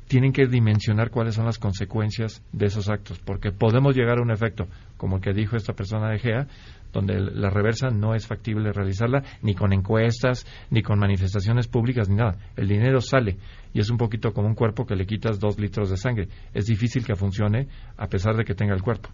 tienen 0.08 0.34
que 0.34 0.46
dimensionar 0.48 1.10
cuáles 1.10 1.36
son 1.36 1.46
las 1.46 1.58
consecuencias 1.58 2.44
de 2.52 2.68
esos 2.68 2.90
actos, 2.90 3.20
porque 3.20 3.52
podemos 3.52 3.96
llegar 3.96 4.20
a 4.20 4.22
un 4.22 4.32
efecto, 4.32 4.68
como 4.98 5.18
el 5.18 5.22
que 5.22 5.34
dijo 5.34 5.56
esta 5.56 5.74
persona 5.74 6.10
de 6.12 6.20
GEA, 6.20 6.48
donde 6.94 7.20
la 7.20 7.50
reversa 7.50 7.90
no 7.90 8.16
es 8.16 8.26
factible 8.26 8.72
realizarla 8.72 9.22
ni 9.42 9.54
con 9.54 9.74
encuestas, 9.74 10.46
ni 10.70 10.82
con 10.82 10.98
manifestaciones 10.98 11.68
públicas, 11.68 12.08
ni 12.08 12.16
nada. 12.16 12.38
El 12.56 12.70
dinero 12.70 13.02
sale 13.02 13.38
y 13.74 13.82
es 13.82 13.90
un 13.90 13.98
poquito 13.98 14.32
como 14.32 14.48
un 14.48 14.56
cuerpo 14.56 14.86
que 14.86 14.96
le 14.96 15.06
quitas 15.06 15.40
dos 15.40 15.60
litros 15.60 15.90
de 15.90 15.98
sangre. 15.98 16.30
Es 16.54 16.66
difícil 16.66 17.04
que 17.06 17.16
funcione 17.16 17.68
a 17.98 18.08
pesar 18.08 18.38
de 18.38 18.46
que 18.46 18.56
tenga 18.56 18.74
el 18.74 18.82
cuerpo. 18.82 19.10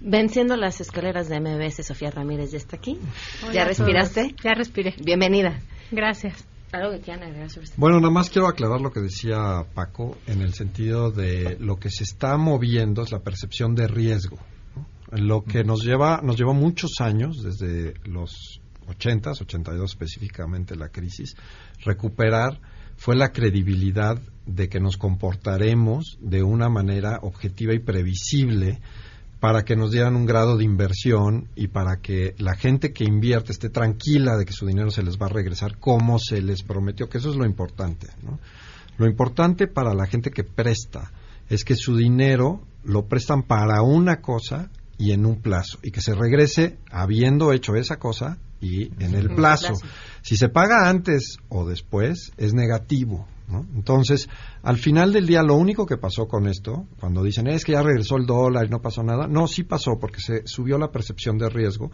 Venciendo 0.00 0.56
las 0.56 0.80
escaleras 0.80 1.28
de 1.28 1.40
MBS, 1.40 1.84
Sofía 1.84 2.12
Ramírez 2.12 2.52
ya 2.52 2.58
está 2.58 2.76
aquí. 2.76 2.96
¿Ya 3.52 3.64
respiraste? 3.64 4.34
Ya 4.44 4.54
respiré. 4.54 4.94
Bienvenida. 5.02 5.58
Gracias. 5.90 6.46
Bueno, 7.76 8.00
nada 8.00 8.12
más 8.12 8.30
quiero 8.30 8.48
aclarar 8.48 8.80
lo 8.80 8.92
que 8.92 9.00
decía 9.00 9.64
Paco 9.74 10.16
en 10.26 10.40
el 10.42 10.54
sentido 10.54 11.10
de 11.10 11.56
lo 11.60 11.76
que 11.76 11.90
se 11.90 12.04
está 12.04 12.36
moviendo 12.36 13.02
es 13.02 13.12
la 13.12 13.20
percepción 13.20 13.74
de 13.74 13.86
riesgo. 13.86 14.38
Lo 15.12 15.44
que 15.44 15.62
nos 15.62 15.84
lleva 15.84 16.20
nos 16.22 16.36
llevó 16.36 16.52
muchos 16.52 17.00
años 17.00 17.42
desde 17.42 17.94
los 18.04 18.60
80, 18.88 19.30
82 19.30 19.90
específicamente 19.90 20.76
la 20.76 20.88
crisis, 20.88 21.36
recuperar 21.84 22.60
fue 22.96 23.14
la 23.14 23.32
credibilidad 23.32 24.18
de 24.46 24.68
que 24.68 24.80
nos 24.80 24.96
comportaremos 24.96 26.18
de 26.20 26.42
una 26.42 26.68
manera 26.68 27.18
objetiva 27.22 27.74
y 27.74 27.78
previsible 27.78 28.80
para 29.40 29.64
que 29.64 29.76
nos 29.76 29.90
dieran 29.90 30.16
un 30.16 30.26
grado 30.26 30.56
de 30.56 30.64
inversión 30.64 31.48
y 31.54 31.68
para 31.68 31.98
que 32.00 32.34
la 32.38 32.54
gente 32.54 32.92
que 32.92 33.04
invierte 33.04 33.52
esté 33.52 33.68
tranquila 33.68 34.36
de 34.36 34.44
que 34.44 34.52
su 34.52 34.66
dinero 34.66 34.90
se 34.90 35.02
les 35.02 35.18
va 35.18 35.26
a 35.26 35.30
regresar 35.30 35.78
como 35.78 36.18
se 36.18 36.40
les 36.40 36.62
prometió, 36.62 37.08
que 37.08 37.18
eso 37.18 37.30
es 37.30 37.36
lo 37.36 37.44
importante. 37.44 38.08
Lo 38.96 39.06
importante 39.06 39.66
para 39.66 39.94
la 39.94 40.06
gente 40.06 40.30
que 40.30 40.44
presta 40.44 41.12
es 41.48 41.64
que 41.64 41.76
su 41.76 41.96
dinero 41.96 42.62
lo 42.82 43.06
prestan 43.06 43.42
para 43.42 43.82
una 43.82 44.20
cosa 44.20 44.70
y 44.98 45.12
en 45.12 45.26
un 45.26 45.42
plazo 45.42 45.78
y 45.82 45.90
que 45.90 46.00
se 46.00 46.14
regrese 46.14 46.78
habiendo 46.90 47.52
hecho 47.52 47.74
esa 47.74 47.98
cosa 47.98 48.38
y 48.60 48.84
en 49.02 49.14
el 49.14 49.34
plazo. 49.34 49.74
Si 50.22 50.36
se 50.36 50.48
paga 50.48 50.88
antes 50.88 51.36
o 51.48 51.68
después 51.68 52.32
es 52.38 52.54
negativo. 52.54 53.28
Entonces, 53.74 54.28
al 54.62 54.76
final 54.76 55.12
del 55.12 55.26
día, 55.26 55.42
lo 55.42 55.54
único 55.54 55.86
que 55.86 55.96
pasó 55.96 56.26
con 56.26 56.48
esto, 56.48 56.86
cuando 56.98 57.22
dicen 57.22 57.46
es 57.46 57.64
que 57.64 57.72
ya 57.72 57.82
regresó 57.82 58.16
el 58.16 58.26
dólar 58.26 58.66
y 58.66 58.70
no 58.70 58.80
pasó 58.80 59.02
nada, 59.02 59.28
no, 59.28 59.46
sí 59.46 59.62
pasó 59.62 59.98
porque 60.00 60.20
se 60.20 60.46
subió 60.46 60.78
la 60.78 60.90
percepción 60.90 61.38
de 61.38 61.48
riesgo. 61.48 61.92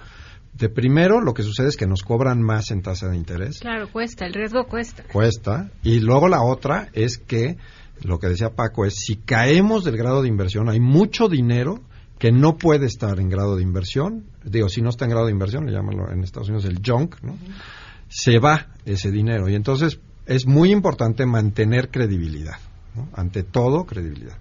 De 0.54 0.68
primero, 0.68 1.20
lo 1.20 1.34
que 1.34 1.42
sucede 1.42 1.68
es 1.68 1.76
que 1.76 1.86
nos 1.86 2.02
cobran 2.02 2.42
más 2.42 2.70
en 2.70 2.82
tasa 2.82 3.08
de 3.08 3.16
interés. 3.16 3.60
Claro, 3.60 3.90
cuesta, 3.90 4.26
el 4.26 4.34
riesgo 4.34 4.64
cuesta. 4.66 5.04
Cuesta. 5.10 5.70
Y 5.82 6.00
luego 6.00 6.28
la 6.28 6.42
otra 6.42 6.88
es 6.92 7.18
que, 7.18 7.56
lo 8.02 8.18
que 8.18 8.28
decía 8.28 8.50
Paco, 8.50 8.84
es 8.84 8.94
si 8.96 9.16
caemos 9.16 9.84
del 9.84 9.96
grado 9.96 10.22
de 10.22 10.28
inversión, 10.28 10.68
hay 10.68 10.80
mucho 10.80 11.28
dinero 11.28 11.80
que 12.18 12.32
no 12.32 12.56
puede 12.56 12.86
estar 12.86 13.18
en 13.18 13.28
grado 13.28 13.56
de 13.56 13.62
inversión. 13.62 14.26
Digo, 14.44 14.68
si 14.68 14.80
no 14.80 14.90
está 14.90 15.06
en 15.06 15.10
grado 15.10 15.26
de 15.26 15.32
inversión, 15.32 15.66
le 15.66 15.72
llaman 15.72 15.96
en 16.12 16.22
Estados 16.22 16.48
Unidos 16.48 16.66
el 16.66 16.80
junk, 16.84 17.16
¿no? 17.22 17.36
Se 18.08 18.38
va 18.38 18.68
ese 18.84 19.10
dinero. 19.10 19.48
Y 19.48 19.54
entonces, 19.54 19.98
es 20.26 20.46
muy 20.46 20.70
importante 20.70 21.26
mantener 21.26 21.90
credibilidad. 21.90 22.56
Ante 23.14 23.42
todo, 23.42 23.84
credibilidad. 23.84 24.36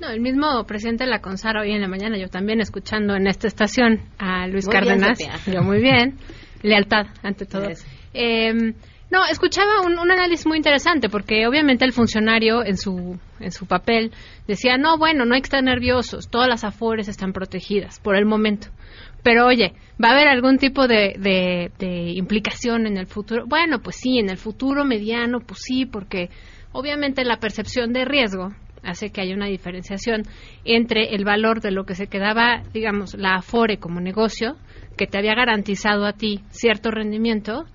No, 0.00 0.08
el 0.08 0.20
mismo 0.20 0.64
presidente 0.64 1.04
de 1.04 1.10
la 1.10 1.20
CONSAR 1.20 1.56
hoy 1.58 1.72
en 1.72 1.80
la 1.80 1.88
mañana, 1.88 2.18
yo 2.18 2.28
también 2.28 2.60
escuchando 2.60 3.14
en 3.14 3.26
esta 3.26 3.46
estación 3.46 4.00
a 4.18 4.46
Luis 4.48 4.66
Cárdenas, 4.66 5.18
yo 5.46 5.62
muy 5.62 5.80
bien, 5.80 6.18
lealtad 6.62 7.06
ante 7.22 7.46
todo. 7.46 7.68
Em, 8.12 8.74
no, 9.12 9.24
escuchaba 9.30 9.80
un, 9.82 9.98
análisis 9.98 10.46
muy 10.46 10.56
interesante 10.56 11.08
porque 11.08 11.46
obviamente 11.46 11.84
el 11.84 11.92
funcionario 11.92 12.64
en 12.64 12.76
su, 12.76 13.18
en 13.38 13.52
su 13.52 13.66
papel 13.66 14.10
decía, 14.48 14.76
no, 14.76 14.98
bueno, 14.98 15.24
no 15.24 15.34
hay 15.34 15.40
que 15.40 15.46
estar 15.46 15.62
nerviosos, 15.62 16.28
todas 16.28 16.48
las 16.48 16.64
afores 16.64 17.08
están 17.08 17.32
protegidas 17.32 18.00
por 18.00 18.16
el 18.16 18.24
momento. 18.24 18.68
Pero 19.22 19.46
oye, 19.46 19.72
¿va 20.02 20.08
a 20.08 20.12
haber 20.12 20.28
algún 20.28 20.58
tipo 20.58 20.88
de, 20.88 21.14
de, 21.78 22.12
implicación 22.12 22.86
en 22.86 22.96
el 22.96 23.06
futuro? 23.06 23.44
Bueno, 23.46 23.80
pues 23.80 23.96
sí, 23.96 24.18
en 24.18 24.30
el 24.30 24.36
futuro 24.36 24.84
mediano, 24.84 25.40
pues 25.40 25.60
sí, 25.62 25.86
porque 25.86 26.28
obviamente 26.72 27.24
la 27.24 27.38
percepción 27.38 27.92
de 27.92 28.04
riesgo 28.04 28.48
hace 28.82 29.10
que 29.10 29.20
haya 29.20 29.34
una 29.34 29.46
diferenciación 29.46 30.22
entre 30.64 31.14
el 31.14 31.24
valor 31.24 31.60
de 31.60 31.70
lo 31.70 31.84
que 31.84 31.94
se 31.94 32.08
quedaba, 32.08 32.62
digamos, 32.72 33.14
la 33.14 33.36
Afore 33.36 33.78
como 33.78 34.00
negocio, 34.00 34.56
que 34.96 35.06
te 35.06 35.18
había 35.18 35.34
garantizado 35.34 36.04
a 36.04 36.14
ti 36.14 36.40
cierto 36.50 36.90
rendimiento, 36.90 37.66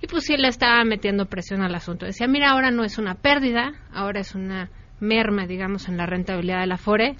y 0.00 0.06
pues 0.06 0.24
sí 0.24 0.36
le 0.36 0.48
estaba 0.48 0.84
metiendo 0.84 1.26
presión 1.26 1.62
al 1.62 1.74
asunto. 1.74 2.06
Decía, 2.06 2.28
mira, 2.28 2.50
ahora 2.50 2.70
no 2.70 2.84
es 2.84 2.98
una 2.98 3.14
pérdida, 3.14 3.72
ahora 3.92 4.20
es 4.20 4.34
una 4.34 4.70
merma, 5.00 5.46
digamos, 5.46 5.88
en 5.88 5.96
la 5.96 6.06
rentabilidad 6.06 6.60
de 6.60 6.66
la 6.66 6.74
Afore, 6.76 7.16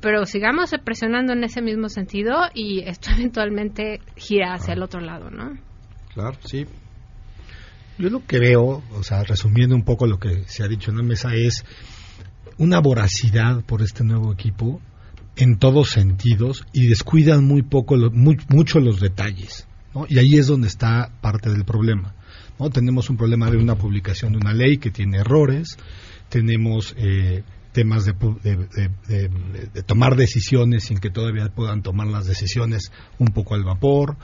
pero 0.00 0.24
sigamos 0.26 0.70
presionando 0.84 1.32
en 1.32 1.44
ese 1.44 1.62
mismo 1.62 1.88
sentido 1.88 2.34
y 2.54 2.80
esto 2.80 3.10
eventualmente 3.16 4.00
gira 4.16 4.54
hacia 4.54 4.74
el 4.74 4.82
otro 4.82 5.00
lado, 5.00 5.30
¿no? 5.30 5.58
Claro, 6.14 6.36
sí. 6.44 6.66
Yo 7.98 8.08
lo 8.08 8.24
que 8.26 8.38
veo, 8.38 8.82
o 8.92 9.02
sea, 9.02 9.22
resumiendo 9.24 9.76
un 9.76 9.84
poco 9.84 10.06
lo 10.06 10.18
que 10.18 10.44
se 10.46 10.64
ha 10.64 10.68
dicho 10.68 10.90
en 10.90 10.96
la 10.96 11.02
mesa, 11.02 11.34
es 11.34 11.64
una 12.56 12.80
voracidad 12.80 13.62
por 13.64 13.82
este 13.82 14.04
nuevo 14.04 14.32
equipo 14.32 14.80
en 15.36 15.58
todos 15.58 15.90
sentidos 15.90 16.66
y 16.72 16.86
descuidan 16.86 17.44
muy 17.44 17.62
poco, 17.62 17.96
mucho 17.96 18.80
los 18.80 19.00
detalles. 19.00 19.66
¿no? 19.94 20.06
Y 20.08 20.18
ahí 20.18 20.34
es 20.36 20.46
donde 20.46 20.68
está 20.68 21.10
parte 21.20 21.50
del 21.50 21.64
problema. 21.64 22.14
¿no? 22.58 22.70
Tenemos 22.70 23.10
un 23.10 23.16
problema 23.16 23.50
de 23.50 23.58
una 23.58 23.76
publicación 23.76 24.32
de 24.32 24.38
una 24.38 24.52
ley 24.52 24.78
que 24.78 24.90
tiene 24.90 25.18
errores, 25.18 25.76
tenemos 26.28 26.94
eh, 26.96 27.42
temas 27.72 28.04
de, 28.04 28.12
de, 28.12 29.82
tomar 29.84 30.16
decisiones 30.16 30.84
sin 30.84 30.98
que 30.98 31.10
todavía 31.10 31.48
puedan 31.54 31.82
tomar 31.82 32.08
las 32.08 32.26
decisiones 32.26 32.90
un 33.18 33.28
poco 33.28 33.54
al 33.54 33.64
vapor, 33.64 34.16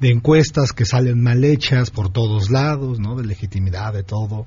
de 0.00 0.10
encuestas 0.10 0.72
que 0.72 0.84
salen 0.84 1.22
mal 1.22 1.44
hechas 1.44 1.90
por 1.90 2.10
todos 2.10 2.50
lados, 2.50 2.98
¿no? 3.00 3.16
de 3.16 3.26
legitimidad, 3.26 3.92
de 3.92 4.02
todo, 4.02 4.46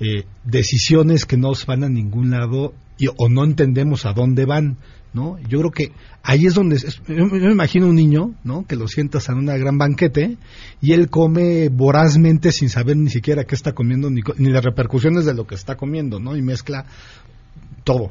eh, 0.00 0.24
decisiones 0.44 1.26
que 1.26 1.36
no 1.36 1.52
van 1.66 1.84
a 1.84 1.88
ningún 1.88 2.30
lado 2.30 2.74
y, 2.98 3.08
o 3.08 3.28
no 3.28 3.44
entendemos 3.44 4.06
a 4.06 4.12
dónde 4.12 4.44
van. 4.44 4.78
¿no? 5.12 5.38
Yo 5.48 5.58
creo 5.60 5.70
que 5.70 5.92
ahí 6.22 6.46
es 6.46 6.54
donde 6.54 6.78
yo, 7.08 7.26
me 7.26 7.50
imagino 7.50 7.86
un 7.86 7.94
niño, 7.94 8.34
¿no? 8.44 8.66
Que 8.66 8.76
lo 8.76 8.86
sientas 8.88 9.28
en 9.30 9.38
una 9.38 9.56
gran 9.56 9.78
banquete 9.78 10.36
y 10.82 10.92
él 10.92 11.08
come 11.08 11.70
vorazmente 11.70 12.52
sin 12.52 12.68
saber 12.68 12.98
ni 12.98 13.08
siquiera 13.08 13.44
qué 13.44 13.54
está 13.54 13.72
comiendo 13.72 14.10
ni, 14.10 14.20
ni 14.36 14.50
las 14.50 14.62
repercusiones 14.62 15.24
de 15.24 15.32
lo 15.32 15.46
que 15.46 15.54
está 15.54 15.76
comiendo, 15.76 16.20
¿no? 16.20 16.36
Y 16.36 16.42
mezcla 16.42 16.84
todo. 17.88 18.10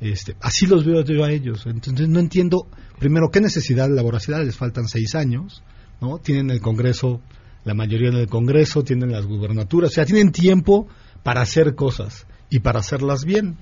Este, 0.00 0.34
así 0.40 0.66
los 0.66 0.84
veo 0.84 1.04
yo 1.04 1.24
a 1.24 1.30
ellos. 1.30 1.64
Entonces 1.66 2.08
no 2.08 2.18
entiendo, 2.18 2.66
primero, 2.98 3.30
qué 3.30 3.40
necesidad 3.40 3.88
de 3.88 3.94
la. 3.94 4.38
Les 4.42 4.56
faltan 4.56 4.88
seis 4.88 5.14
años, 5.14 5.62
¿no? 6.00 6.18
Tienen 6.18 6.50
el 6.50 6.60
Congreso, 6.60 7.20
la 7.64 7.72
mayoría 7.72 8.10
del 8.10 8.26
Congreso, 8.26 8.82
tienen 8.82 9.12
las 9.12 9.24
gubernaturas, 9.26 9.92
o 9.92 9.94
sea, 9.94 10.04
tienen 10.04 10.32
tiempo 10.32 10.88
para 11.22 11.40
hacer 11.40 11.76
cosas 11.76 12.26
y 12.50 12.58
para 12.58 12.80
hacerlas 12.80 13.24
bien. 13.24 13.58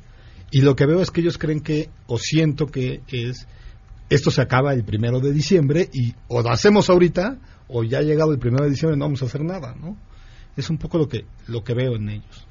Y 0.50 0.62
lo 0.62 0.74
que 0.76 0.86
veo 0.86 1.02
es 1.02 1.10
que 1.10 1.20
ellos 1.20 1.36
creen 1.36 1.60
que, 1.60 1.90
o 2.06 2.16
siento 2.16 2.66
que 2.66 3.02
es, 3.08 3.46
esto 4.08 4.30
se 4.30 4.40
acaba 4.40 4.72
el 4.72 4.82
primero 4.82 5.20
de 5.20 5.34
diciembre 5.34 5.90
y 5.92 6.14
o 6.28 6.40
lo 6.40 6.50
hacemos 6.50 6.88
ahorita 6.88 7.36
o 7.68 7.84
ya 7.84 7.98
ha 7.98 8.02
llegado 8.02 8.32
el 8.32 8.38
primero 8.38 8.64
de 8.64 8.70
diciembre 8.70 8.96
no 8.96 9.04
vamos 9.04 9.22
a 9.22 9.26
hacer 9.26 9.44
nada, 9.44 9.74
¿no? 9.74 9.98
Es 10.56 10.70
un 10.70 10.78
poco 10.78 10.96
lo 10.96 11.06
que, 11.06 11.26
lo 11.48 11.62
que 11.62 11.74
veo 11.74 11.96
en 11.96 12.08
ellos. 12.08 12.46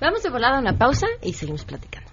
Vamos 0.00 0.22
de 0.22 0.30
volada 0.30 0.56
a 0.56 0.60
una 0.60 0.78
pausa 0.78 1.06
y 1.22 1.34
seguimos 1.34 1.66
platicando. 1.66 2.07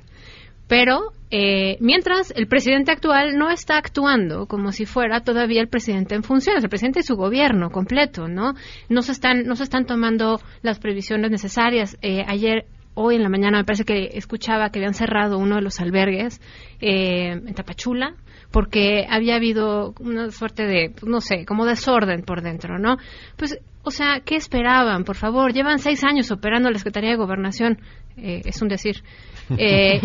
Pero 0.69 1.13
eh, 1.31 1.77
mientras 1.81 2.33
el 2.37 2.47
presidente 2.47 2.93
actual 2.93 3.37
no 3.37 3.51
está 3.51 3.79
actuando 3.79 4.47
como 4.47 4.73
si 4.73 4.87
fuera 4.87 5.21
todavía 5.21 5.61
el 5.61 5.69
presidente 5.69 6.15
en 6.15 6.23
funciones, 6.23 6.63
el 6.63 6.71
presidente 6.71 7.01
y 7.01 7.03
su 7.03 7.17
gobierno 7.17 7.71
completo, 7.71 8.29
¿no? 8.29 8.55
No 8.89 9.03
se 9.03 9.13
están, 9.13 9.45
no 9.45 9.57
se 9.57 9.65
están 9.65 9.87
tomando 9.87 10.41
las 10.63 10.79
previsiones 10.79 11.31
necesarias. 11.31 11.99
Eh, 12.03 12.25
ayer, 12.27 12.67
hoy 12.95 13.17
en 13.17 13.23
la 13.23 13.29
mañana, 13.29 13.59
me 13.59 13.65
parece 13.65 13.85
que 13.85 14.11
escuchaba 14.15 14.71
que 14.71 14.79
habían 14.79 14.95
cerrado 14.95 15.39
uno 15.39 15.57
de 15.57 15.63
los 15.63 15.81
albergues 15.81 16.41
eh, 16.81 17.33
en 17.33 17.55
Tapachula 17.55 18.15
porque 18.51 19.07
había 19.09 19.37
habido 19.37 19.95
una 20.01 20.31
suerte 20.31 20.65
de, 20.65 20.91
pues, 20.91 21.05
no 21.05 21.21
sé, 21.21 21.45
como 21.45 21.67
desorden 21.67 22.23
por 22.23 22.43
dentro, 22.43 22.79
¿no? 22.79 22.97
Pues 23.37 23.59
o 23.87 23.93
sea, 23.93 24.21
¿qué 24.25 24.35
esperaban? 24.35 25.05
Por 25.05 25.15
favor, 25.15 25.53
llevan 25.53 25.79
seis 25.79 26.03
años 26.03 26.33
operando 26.33 26.69
la 26.71 26.79
Secretaría 26.79 27.11
de 27.11 27.17
Gobernación, 27.17 27.79
eh, 28.17 28.43
es 28.45 28.61
un 28.61 28.69
decir. 28.69 29.03
Eh, 29.59 30.01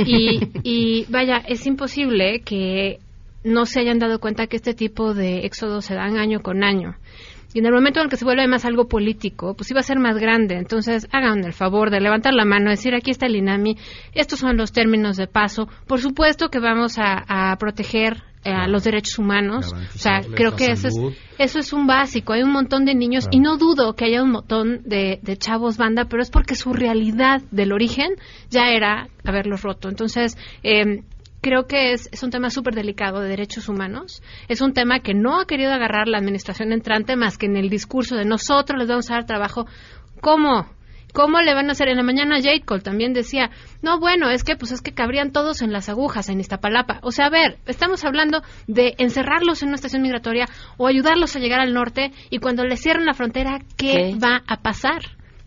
y, 0.63 1.05
vaya, 1.09 1.37
es 1.47 1.65
imposible 1.65 2.41
que 2.45 2.99
no 3.43 3.65
se 3.65 3.79
hayan 3.79 3.97
dado 3.97 4.19
cuenta 4.19 4.45
que 4.45 4.57
este 4.57 4.75
tipo 4.75 5.15
de 5.15 5.47
éxodos 5.47 5.85
se 5.85 5.95
dan 5.95 6.19
año 6.19 6.41
con 6.41 6.63
año. 6.63 6.93
Y 7.51 7.57
en 7.57 7.65
el 7.65 7.73
momento 7.73 7.99
en 7.99 8.03
el 8.03 8.11
que 8.11 8.17
se 8.17 8.23
vuelve 8.23 8.47
más 8.47 8.65
algo 8.65 8.87
político, 8.87 9.55
pues 9.55 9.71
iba 9.71 9.79
a 9.79 9.83
ser 9.83 9.97
más 9.97 10.19
grande. 10.19 10.57
Entonces, 10.57 11.07
hagan 11.11 11.43
el 11.43 11.53
favor 11.53 11.89
de 11.89 12.01
levantar 12.01 12.35
la 12.35 12.45
mano, 12.45 12.69
decir, 12.69 12.93
aquí 12.93 13.09
está 13.09 13.25
el 13.25 13.35
INAMI, 13.35 13.77
estos 14.13 14.37
son 14.37 14.57
los 14.57 14.71
términos 14.71 15.17
de 15.17 15.25
paso. 15.25 15.67
Por 15.87 15.99
supuesto 15.99 16.49
que 16.49 16.59
vamos 16.59 16.99
a 16.99 17.57
proteger 17.57 18.21
eh, 18.43 18.51
a 18.51 18.67
los 18.67 18.83
derechos 18.83 19.19
humanos. 19.19 19.71
O 19.73 19.97
sea, 19.97 20.21
creo 20.21 20.55
que 20.55 20.71
eso 20.71 20.87
es, 20.87 20.95
eso 21.37 21.59
es 21.59 21.73
un 21.73 21.85
básico. 21.85 22.33
Hay 22.33 22.41
un 22.41 22.51
montón 22.51 22.85
de 22.85 22.95
niños 22.95 23.27
y 23.29 23.39
no 23.39 23.57
dudo 23.57 23.93
que 23.93 24.05
haya 24.05 24.23
un 24.23 24.31
montón 24.31 24.81
de, 24.83 25.19
chavos 25.37 25.77
banda, 25.77 26.05
pero 26.05 26.23
es 26.23 26.31
porque 26.31 26.55
su 26.55 26.73
realidad 26.73 27.41
del 27.51 27.71
origen 27.71 28.15
ya 28.49 28.69
era 28.69 29.09
haberlos 29.23 29.61
roto. 29.61 29.89
Entonces, 29.89 30.37
eh, 30.63 31.03
creo 31.41 31.67
que 31.67 31.93
es, 31.93 32.09
es 32.11 32.23
un 32.23 32.31
tema 32.31 32.49
súper 32.49 32.73
delicado 32.73 33.19
de 33.19 33.29
derechos 33.29 33.69
humanos. 33.69 34.23
Es 34.47 34.61
un 34.61 34.73
tema 34.73 35.01
que 35.01 35.13
no 35.13 35.39
ha 35.39 35.45
querido 35.45 35.71
agarrar 35.71 36.07
la 36.07 36.17
administración 36.17 36.71
entrante 36.71 37.15
más 37.15 37.37
que 37.37 37.45
en 37.45 37.57
el 37.57 37.69
discurso 37.69 38.15
de 38.15 38.25
nosotros 38.25 38.79
les 38.79 38.87
vamos 38.87 39.11
a 39.11 39.15
dar 39.15 39.25
trabajo. 39.25 39.67
¿Cómo? 40.19 40.67
¿Cómo 41.13 41.41
le 41.41 41.53
van 41.53 41.69
a 41.69 41.73
hacer? 41.73 41.89
En 41.89 41.97
la 41.97 42.03
mañana 42.03 42.37
Jade 42.37 42.61
Cole 42.61 42.81
también 42.81 43.13
decía, 43.13 43.49
no, 43.81 43.99
bueno, 43.99 44.29
es 44.29 44.43
que 44.43 44.55
pues 44.55 44.71
es 44.71 44.81
que 44.81 44.93
cabrían 44.93 45.31
todos 45.31 45.61
en 45.61 45.71
las 45.71 45.89
agujas 45.89 46.29
en 46.29 46.39
Iztapalapa. 46.39 46.99
O 47.03 47.11
sea, 47.11 47.27
a 47.27 47.29
ver, 47.29 47.57
estamos 47.65 48.03
hablando 48.03 48.41
de 48.67 48.95
encerrarlos 48.97 49.61
en 49.61 49.69
una 49.69 49.75
estación 49.75 50.01
migratoria 50.01 50.47
o 50.77 50.87
ayudarlos 50.87 51.35
a 51.35 51.39
llegar 51.39 51.59
al 51.59 51.73
norte 51.73 52.11
y 52.29 52.39
cuando 52.39 52.63
les 52.63 52.81
cierren 52.81 53.05
la 53.05 53.13
frontera, 53.13 53.59
¿qué, 53.77 54.15
va 54.21 54.41
a 54.47 54.61
pasar? 54.61 55.01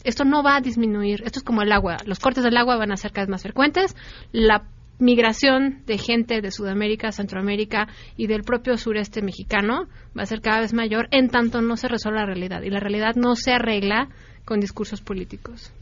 Esto 0.05 0.25
no 0.25 0.43
va 0.43 0.57
a 0.57 0.61
disminuir. 0.61 1.23
Esto 1.25 1.39
es 1.39 1.45
como 1.45 1.63
el 1.63 1.73
agua. 1.73 1.97
Los 2.05 2.19
cortes 2.19 2.45
del 2.45 2.57
agua 2.57 2.77
van 2.77 2.93
a 2.93 2.97
ser 2.97 3.13
cada 3.13 3.25
vez 3.25 3.31
más 3.31 3.43
frecuentes. 3.43 3.97
La 4.33 4.65
migración 4.99 5.83
de 5.87 5.99
gente 5.99 6.41
de 6.41 6.51
Sudamérica, 6.51 7.11
Centroamérica 7.11 7.89
y 8.17 8.27
del 8.27 8.43
propio 8.43 8.77
sureste 8.77 9.23
mexicano 9.23 9.89
va 10.17 10.23
a 10.23 10.27
ser 10.27 10.41
cada 10.41 10.61
vez 10.61 10.73
mayor 10.73 11.09
en 11.11 11.29
tanto 11.29 11.61
no 11.63 11.77
se 11.77 11.89
resuelva 11.89 12.21
la 12.21 12.27
realidad. 12.27 12.63
Y 12.63 12.71
la 12.71 12.81
realidad 12.81 13.15
no 13.17 13.35
se 13.35 13.53
arregla 13.53 14.09
con 14.45 14.61
discursos 14.61 15.01
políticos. 15.01 15.73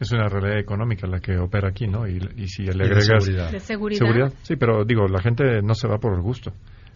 Es 0.00 0.10
una 0.12 0.28
realidad 0.28 0.58
económica 0.58 1.06
la 1.06 1.20
que 1.20 1.38
opera 1.38 1.68
aquí, 1.68 1.86
¿no? 1.86 2.06
Y, 2.06 2.48
si 2.48 2.64
le 2.64 2.84
agregas... 2.84 3.24
De 3.52 3.60
seguridad. 3.60 4.32
Sí, 4.42 4.56
pero 4.56 4.84
digo, 4.84 5.06
la 5.06 5.22
gente 5.22 5.62
no 5.62 5.74
se 5.74 5.86
va 5.86 5.98
por 5.98 6.14
el 6.14 6.20
gusto. 6.20 6.52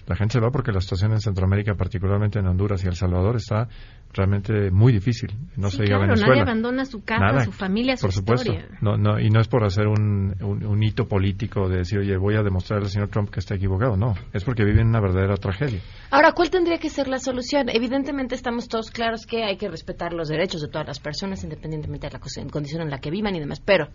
La 0.09 0.17
gente 0.17 0.33
se 0.33 0.41
va 0.41 0.51
porque 0.51 0.73
la 0.73 0.81
situación 0.81 1.13
en 1.13 1.21
Centroamérica, 1.21 1.75
particularmente 1.75 2.39
en 2.39 2.47
Honduras 2.47 2.83
y 2.83 2.89
El 2.89 2.95
Salvador, 2.95 3.37
está 3.37 3.69
realmente 4.15 4.71
muy 4.71 4.91
difícil. 4.91 5.31
No 5.57 5.69
se 5.69 5.83
diga 5.83 5.99
Venezuela. 5.99 6.29
Nadie 6.29 6.43
abandona 6.43 6.87
su 6.87 7.05
casa, 7.05 7.45
su 7.45 7.53
familia, 7.53 7.95
su 7.97 8.07
por 8.07 8.13
supuesto. 8.13 8.55
No, 8.81 8.97
no, 8.97 9.21
y 9.21 9.29
no 9.29 9.39
es 9.39 9.49
por 9.49 9.65
hacer 9.65 9.87
un, 9.87 10.35
un, 10.41 10.83
hito 10.83 11.07
político 11.07 11.69
de 11.69 11.79
decir, 11.79 11.99
oye, 11.99 12.17
voy 12.17 12.37
a 12.37 12.43
demostrarle 12.43 12.87
al 12.87 12.91
señor 12.91 13.09
Trump 13.09 13.29
que 13.29 13.41
está 13.41 13.55
equivocado. 13.55 13.99
No, 13.99 14.15
es 14.33 14.45
porque 14.45 14.65
viven 14.65 14.89
una 14.89 15.01
verdadera 15.01 15.37
tragedia. 15.37 15.81
Ahora, 16.11 16.33
¿cuál 16.33 16.49
tendría 16.49 16.79
que 16.79 16.89
ser 16.89 17.07
la 17.07 17.19
solución? 17.19 17.69
Evidentemente 17.69 18.35
estamos 18.35 18.67
todos 18.69 18.91
claros 18.91 19.27
que 19.27 19.45
hay 19.45 19.59
que 19.59 19.69
respetar 19.69 20.15
los 20.15 20.29
derechos 20.29 20.63
de 20.63 20.69
todas 20.69 20.87
las 20.87 21.01
personas, 21.01 21.45
independientemente 21.45 22.09
de 22.09 22.15
la 22.15 22.51
condición 22.51 22.81
en 22.81 22.89
la 22.89 22.99
que 22.99 23.11
vivan 23.11 23.37
y 23.37 23.41
demás. 23.41 23.61
Pero 23.61 23.89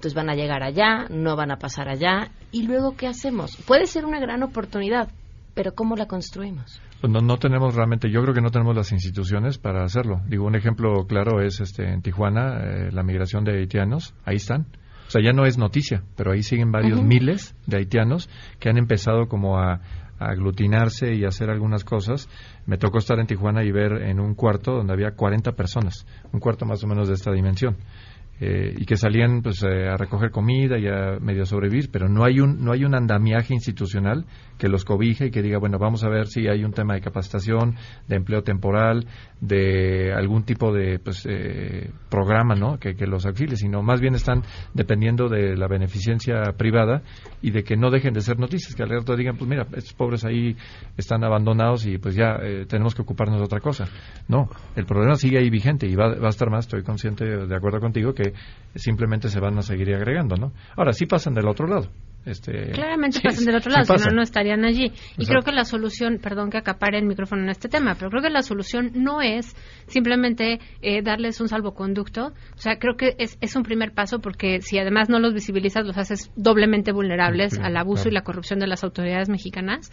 entonces 0.00 0.14
van 0.14 0.30
a 0.30 0.34
llegar 0.34 0.62
allá, 0.62 1.06
no 1.10 1.36
van 1.36 1.50
a 1.50 1.58
pasar 1.58 1.88
allá, 1.88 2.30
y 2.50 2.62
luego 2.62 2.96
¿qué 2.96 3.06
hacemos? 3.06 3.56
Puede 3.66 3.86
ser 3.86 4.06
una 4.06 4.18
gran 4.18 4.42
oportunidad, 4.42 5.10
pero 5.60 5.74
¿cómo 5.74 5.94
la 5.94 6.06
construimos? 6.06 6.80
Pues 7.02 7.12
no, 7.12 7.20
no 7.20 7.36
tenemos 7.36 7.74
realmente, 7.74 8.10
yo 8.10 8.22
creo 8.22 8.32
que 8.32 8.40
no 8.40 8.48
tenemos 8.48 8.74
las 8.74 8.92
instituciones 8.92 9.58
para 9.58 9.84
hacerlo. 9.84 10.22
Digo, 10.26 10.46
un 10.46 10.54
ejemplo 10.54 11.06
claro 11.06 11.42
es 11.42 11.60
este 11.60 11.92
en 11.92 12.00
Tijuana, 12.00 12.62
eh, 12.62 12.90
la 12.90 13.02
migración 13.02 13.44
de 13.44 13.58
haitianos, 13.58 14.14
ahí 14.24 14.36
están. 14.36 14.68
O 15.06 15.10
sea, 15.10 15.22
ya 15.22 15.32
no 15.34 15.44
es 15.44 15.58
noticia, 15.58 16.02
pero 16.16 16.32
ahí 16.32 16.42
siguen 16.42 16.72
varios 16.72 17.02
miles 17.02 17.54
de 17.66 17.76
haitianos 17.76 18.30
que 18.58 18.70
han 18.70 18.78
empezado 18.78 19.28
como 19.28 19.58
a, 19.58 19.82
aglutinarse 20.18 21.14
y 21.14 21.26
hacer 21.26 21.50
algunas 21.50 21.84
cosas. 21.84 22.28
Me 22.64 22.78
tocó 22.78 22.96
estar 22.96 23.18
en 23.18 23.26
Tijuana 23.26 23.62
y 23.62 23.70
ver 23.70 24.02
en 24.02 24.18
un 24.18 24.34
cuarto 24.34 24.72
donde 24.72 24.94
había 24.94 25.10
40 25.10 25.52
personas, 25.52 26.06
un 26.32 26.40
cuarto 26.40 26.64
más 26.64 26.82
o 26.84 26.86
menos 26.86 27.08
de 27.08 27.14
esta 27.14 27.32
dimensión. 27.32 27.76
Eh, 28.42 28.74
y 28.74 28.86
que 28.86 28.96
salían 28.96 29.42
pues 29.42 29.62
eh, 29.62 29.86
a 29.86 29.98
recoger 29.98 30.30
comida 30.30 30.78
y 30.78 30.86
a 30.86 31.18
medio 31.20 31.44
sobrevivir, 31.44 31.90
pero 31.92 32.08
no 32.08 32.24
hay 32.24 32.40
un 32.40 32.64
no 32.64 32.72
hay 32.72 32.86
un 32.86 32.94
andamiaje 32.94 33.52
institucional 33.52 34.24
que 34.56 34.66
los 34.66 34.86
cobije 34.86 35.26
y 35.26 35.30
que 35.30 35.42
diga 35.42 35.58
bueno 35.58 35.78
vamos 35.78 36.04
a 36.04 36.08
ver 36.08 36.26
si 36.26 36.48
hay 36.48 36.64
un 36.64 36.72
tema 36.72 36.94
de 36.94 37.02
capacitación, 37.02 37.76
de 38.08 38.16
empleo 38.16 38.42
temporal, 38.42 39.06
de 39.42 40.14
algún 40.14 40.44
tipo 40.44 40.72
de 40.72 40.98
pues, 41.00 41.26
eh, 41.28 41.90
programa, 42.08 42.54
¿no? 42.54 42.78
Que, 42.78 42.94
que 42.94 43.06
los 43.06 43.26
auxilie, 43.26 43.56
sino 43.56 43.82
más 43.82 44.00
bien 44.00 44.14
están 44.14 44.42
dependiendo 44.72 45.28
de 45.28 45.54
la 45.54 45.68
beneficencia 45.68 46.40
privada 46.56 47.02
y 47.42 47.50
de 47.50 47.62
que 47.62 47.76
no 47.76 47.90
dejen 47.90 48.14
de 48.14 48.22
ser 48.22 48.38
noticias, 48.38 48.74
que 48.74 48.82
al 48.82 48.88
rato 48.88 49.16
digan 49.16 49.36
pues 49.36 49.50
mira 49.50 49.66
estos 49.74 49.92
pobres 49.92 50.24
ahí 50.24 50.56
están 50.96 51.24
abandonados 51.24 51.84
y 51.84 51.98
pues 51.98 52.14
ya 52.14 52.38
tenemos 52.68 52.94
que 52.94 53.02
ocuparnos 53.02 53.36
de 53.36 53.44
otra 53.44 53.60
cosa. 53.60 53.84
No, 54.28 54.48
el 54.76 54.86
problema 54.86 55.16
sigue 55.16 55.36
ahí 55.36 55.50
vigente 55.50 55.86
y 55.86 55.94
va, 55.94 56.14
va 56.14 56.28
a 56.28 56.30
estar 56.30 56.48
más, 56.48 56.64
estoy 56.64 56.82
consciente 56.82 57.24
de 57.24 57.54
acuerdo 57.54 57.80
contigo 57.80 58.14
que 58.14 58.29
simplemente 58.74 59.28
se 59.28 59.40
van 59.40 59.58
a 59.58 59.62
seguir 59.62 59.94
agregando, 59.94 60.36
¿no? 60.36 60.52
Ahora 60.76 60.92
sí 60.92 61.06
pasan 61.06 61.34
del 61.34 61.48
otro 61.48 61.66
lado. 61.66 61.88
Este, 62.26 62.72
Claramente 62.72 63.20
pasan 63.22 63.46
del 63.46 63.56
otro 63.56 63.72
lado, 63.72 63.96
si 63.96 64.08
no, 64.08 64.16
no 64.16 64.22
estarían 64.22 64.64
allí. 64.64 64.92
Y 65.16 65.24
creo 65.24 65.40
que 65.40 65.52
la 65.52 65.64
solución, 65.64 66.18
perdón 66.22 66.50
que 66.50 66.58
acapare 66.58 66.98
el 66.98 67.06
micrófono 67.06 67.42
en 67.42 67.48
este 67.48 67.68
tema, 67.68 67.94
pero 67.94 68.10
creo 68.10 68.22
que 68.22 68.28
la 68.28 68.42
solución 68.42 68.90
no 68.94 69.22
es 69.22 69.56
simplemente 69.86 70.60
eh, 70.82 71.02
darles 71.02 71.40
un 71.40 71.48
salvoconducto. 71.48 72.32
O 72.54 72.58
sea, 72.58 72.78
creo 72.78 72.96
que 72.96 73.14
es, 73.18 73.38
es, 73.40 73.56
un 73.56 73.62
primer 73.62 73.92
paso 73.92 74.20
porque 74.20 74.60
si 74.60 74.78
además 74.78 75.08
no 75.08 75.18
los 75.18 75.32
visibilizas, 75.32 75.86
los 75.86 75.96
haces 75.96 76.30
doblemente 76.36 76.92
vulnerables 76.92 77.58
al 77.58 77.76
abuso 77.76 78.08
y 78.08 78.12
la 78.12 78.22
corrupción 78.22 78.58
de 78.58 78.66
las 78.66 78.84
autoridades 78.84 79.30
mexicanas. 79.30 79.90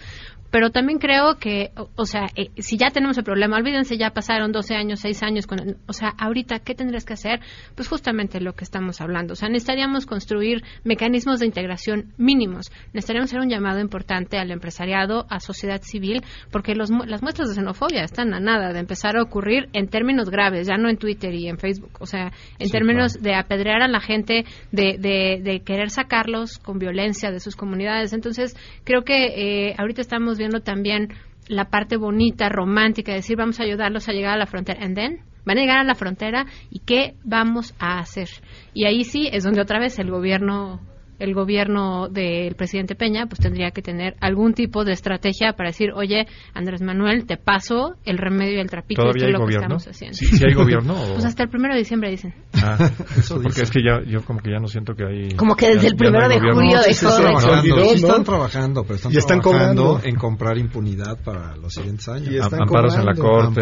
Pero 0.52 0.72
también 0.72 1.00
creo 1.00 1.38
que, 1.40 1.72
o, 1.96 2.06
sea, 2.06 2.28
eh, 2.36 2.52
si 2.58 2.78
ya 2.78 2.90
tenemos 2.90 3.18
el 3.18 3.24
problema, 3.24 3.58
olvídense, 3.58 3.98
ya 3.98 4.12
pasaron 4.12 4.52
12 4.52 4.76
años, 4.76 5.02
6 5.02 5.24
años, 5.24 5.48
con 5.48 5.78
o 5.88 5.94
sea, 5.94 6.14
ahorita, 6.18 6.60
¿qué 6.60 6.74
tendrías 6.74 7.04
que 7.04 7.14
hacer? 7.14 7.42
Pues 7.76 7.88
justamente 7.88 8.40
lo 8.40 8.54
que 8.54 8.64
estamos 8.64 9.02
hablando. 9.02 9.34
O 9.34 9.36
sea, 9.36 9.50
necesitaríamos 9.50 10.06
construir 10.06 10.64
mecanismos 10.84 11.40
de 11.40 11.48
integración 11.48 12.14
mínimos. 12.18 12.72
Necesitaríamos 12.94 13.30
hacer 13.30 13.42
un 13.42 13.50
llamado 13.50 13.80
importante 13.80 14.38
al 14.38 14.52
empresariado, 14.52 15.26
a 15.30 15.40
sociedad 15.40 15.82
civil, 15.82 16.24
porque 16.52 16.76
los, 16.76 16.90
las 16.90 17.22
muestras 17.22 17.50
de 17.50 17.56
xenofobia 17.56 18.04
están 18.04 18.34
a 18.34 18.40
nada 18.40 18.74
de 18.74 18.80
empezar 18.80 19.18
a 19.18 19.24
ocurrir 19.24 19.70
en 19.74 19.88
términos 19.88 20.30
graves, 20.30 20.68
ya 20.68 20.78
no 20.78 20.90
en 20.90 20.98
Twitter 20.98 21.34
y 21.34 21.48
en 21.48 21.58
Facebook, 21.58 21.92
o 22.00 22.06
sea, 22.06 22.32
en 22.60 22.70
términos 22.70 23.14
de 23.14 23.36
apedrear 23.36 23.82
a 23.82 23.88
la 23.88 24.00
gente, 24.00 24.46
de, 24.72 24.98
de, 24.98 25.62
querer 25.62 25.90
sacarlos 25.90 26.60
con 26.60 26.80
violencia 26.80 27.32
de 27.32 27.40
sus 27.40 27.56
comunidades. 27.56 28.14
Entonces, 28.14 28.56
creo 28.84 29.04
que 29.04 29.70
eh, 29.70 29.76
ahorita 29.78 30.02
estamos 30.02 30.38
viendo 30.38 30.62
también 30.62 31.10
la 31.48 31.66
parte 31.66 31.98
bonita, 31.98 32.50
romántica, 32.50 33.12
de 33.12 33.20
decir 33.20 33.38
vamos 33.38 33.60
a 33.60 33.64
ayudarlos 33.64 34.08
a 34.08 34.14
llegar 34.14 34.34
a 34.34 34.38
la 34.38 34.46
frontera. 34.46 34.84
And 34.84 34.96
then, 34.96 35.20
van 35.46 35.58
a 35.58 35.62
llegar 35.62 35.80
a 35.80 35.84
la 35.84 35.96
frontera 35.96 36.46
y 36.70 36.80
qué 36.80 37.16
vamos 37.24 37.74
a 37.80 38.00
hacer. 38.00 38.28
Y 38.74 38.86
ahí 38.86 39.04
sí 39.04 39.30
es 39.32 39.44
donde 39.44 39.62
otra 39.62 39.80
vez 39.80 39.98
el 39.98 40.12
gobierno 40.12 40.82
el 41.20 41.34
gobierno 41.34 42.08
del 42.10 42.56
presidente 42.56 42.96
Peña 42.96 43.26
pues 43.28 43.40
tendría 43.40 43.72
que 43.72 43.82
tener 43.82 44.16
algún 44.22 44.54
tipo 44.54 44.86
de 44.86 44.94
estrategia 44.94 45.54
para 45.54 45.70
decir, 45.70 45.92
oye, 45.94 46.28
Andrés 46.54 46.82
Manuel, 46.82 47.26
te 47.26 47.38
paso 47.38 47.96
el 48.06 48.18
remedio 48.18 48.58
y 48.58 48.60
el 48.60 48.70
trapito. 48.70 49.02
¿Todavía 49.02 49.28
hay 49.28 49.34
lo 49.34 49.40
gobierno? 49.40 49.78
Que 49.78 49.90
estamos 49.90 50.18
¿Sí, 50.18 50.46
hay 50.46 50.54
gobierno? 50.54 50.96
Pues 51.18 51.26
hasta 51.26 51.44
el 51.44 51.50
primero 51.50 51.74
de 51.74 51.80
diciembre 51.80 52.10
dicen. 52.10 52.34
Ah, 52.62 52.78
porque 53.44 53.62
es 53.62 53.72
que 53.72 53.80
ya, 53.82 54.02
yo 54.06 54.24
como 54.24 54.40
que 54.40 54.52
ya 54.52 54.60
no 54.60 54.68
siento 54.68 54.94
que 54.94 55.04
hay... 55.04 55.36
Como 55.36 55.56
que 55.56 55.68
desde 55.70 55.88
el 55.88 55.96
primero 55.96 56.28
de 56.28 56.40
julio 56.40 56.80
de... 56.82 56.90
están 56.92 58.24
trabajando, 58.24 58.84
pero 58.84 58.96
están, 58.96 59.14
y 59.14 59.18
están 59.18 59.42
trabajando 59.42 60.00
en 60.04 60.16
comprar 60.16 60.58
impunidad 60.58 61.18
para 61.24 61.56
los 61.56 61.74
siguientes 61.74 62.08
años. 62.10 62.30
Y 62.30 62.38
están 62.38 62.62
amparos 62.62 62.96
en 62.98 63.06
la 63.06 63.14
corte. 63.14 63.62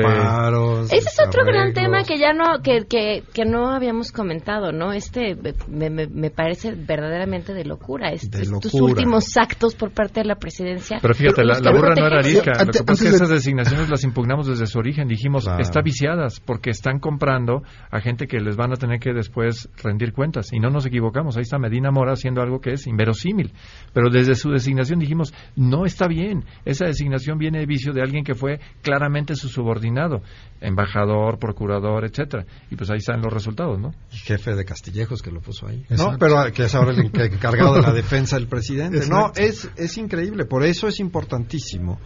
Ese 0.96 1.10
es 1.10 1.20
otro 1.26 1.46
gran 1.46 1.74
tema 1.74 2.04
que 2.04 2.18
ya 2.18 2.34
no, 2.34 2.62
que, 2.62 2.86
que, 2.86 3.24
que 3.34 3.46
no 3.46 3.70
habíamos 3.70 4.12
comentado, 4.12 4.72
¿no? 4.72 4.92
Este 4.92 5.36
me, 5.68 5.90
me, 5.90 6.08
me 6.08 6.30
parece 6.30 6.74
verdaderamente 6.76 7.45
de 7.54 7.66
locura. 7.66 8.10
Estos 8.12 8.74
últimos 8.74 9.38
actos 9.38 9.76
por 9.76 9.92
parte 9.92 10.22
de 10.22 10.26
la 10.26 10.36
presidencia. 10.36 11.00
Pero 11.02 11.14
fíjate, 11.14 11.44
la, 11.44 11.60
burra 11.72 11.94
no 11.96 12.08
era 12.08 12.22
rica. 12.22 12.64
Lo 12.66 12.72
que 12.72 12.84
pasa 12.84 13.04
es 13.04 13.10
que 13.10 13.16
esas 13.16 13.30
designaciones 13.30 13.90
las 13.90 14.04
impugnamos 14.04 14.48
desde 14.48 14.66
su 14.68 14.80
origen. 14.80 15.08
Dijimos, 15.08 15.48
está 15.60 15.82
viciadas 15.82 16.40
porque 16.40 16.70
están 16.70 17.00
comprando 17.00 17.64
a 17.92 18.02
gente 18.02 18.28
que 18.28 18.40
les 18.40 18.56
van 18.56 18.72
a 18.72 18.76
tener 18.76 19.00
que 19.00 19.14
después 19.14 19.70
rendir 19.84 20.14
cuentas. 20.14 20.52
Y 20.52 20.60
no 20.60 20.70
nos 20.70 20.86
equivocamos. 20.86 21.38
Ahí 21.38 21.44
está 21.44 21.58
Medina 21.58 21.92
Mora 21.92 22.14
haciendo 22.14 22.42
algo 22.42 22.60
que 22.60 22.74
es 22.74 22.88
inverosímil. 22.88 23.54
Pero 23.94 24.10
desde 24.10 24.36
su 24.36 24.50
designación 24.52 25.00
dijimos, 25.00 25.34
no 25.56 25.86
está 25.86 26.08
bien. 26.08 26.46
Esa 26.66 26.86
designación 26.86 27.38
viene 27.38 27.60
de 27.60 27.66
vicio 27.66 27.94
de 27.94 28.02
alguien 28.02 28.24
que 28.24 28.36
fue 28.36 28.60
claramente 28.82 29.36
su 29.36 29.50
subordinado. 29.50 30.22
Embajador, 30.62 31.38
procurador, 31.40 32.06
etcétera. 32.06 32.46
Y 32.72 32.76
pues 32.76 32.90
ahí 32.90 32.98
están 32.98 33.22
los 33.22 33.32
resultados, 33.32 33.80
¿no? 33.80 33.94
Jefe 34.10 34.56
de 34.56 34.66
Castillejos 34.66 35.22
que 35.22 35.32
lo 35.32 35.42
puso 35.42 35.68
ahí. 35.68 35.86
No, 35.90 36.18
pero 36.20 36.52
que 36.54 36.64
es 36.64 36.76
ahora 36.76 36.92
el 36.92 37.12
que 37.12 37.35
encargado 37.36 37.76
de 37.76 37.82
la 37.82 37.92
defensa 37.94 38.38
del 38.38 38.48
presidente. 38.48 39.08
No, 39.08 39.32
es, 39.36 39.70
es 39.76 39.98
increíble. 39.98 40.46
Por 40.46 40.64
eso 40.64 40.88
es 40.88 41.00
importantísimo 41.00 42.00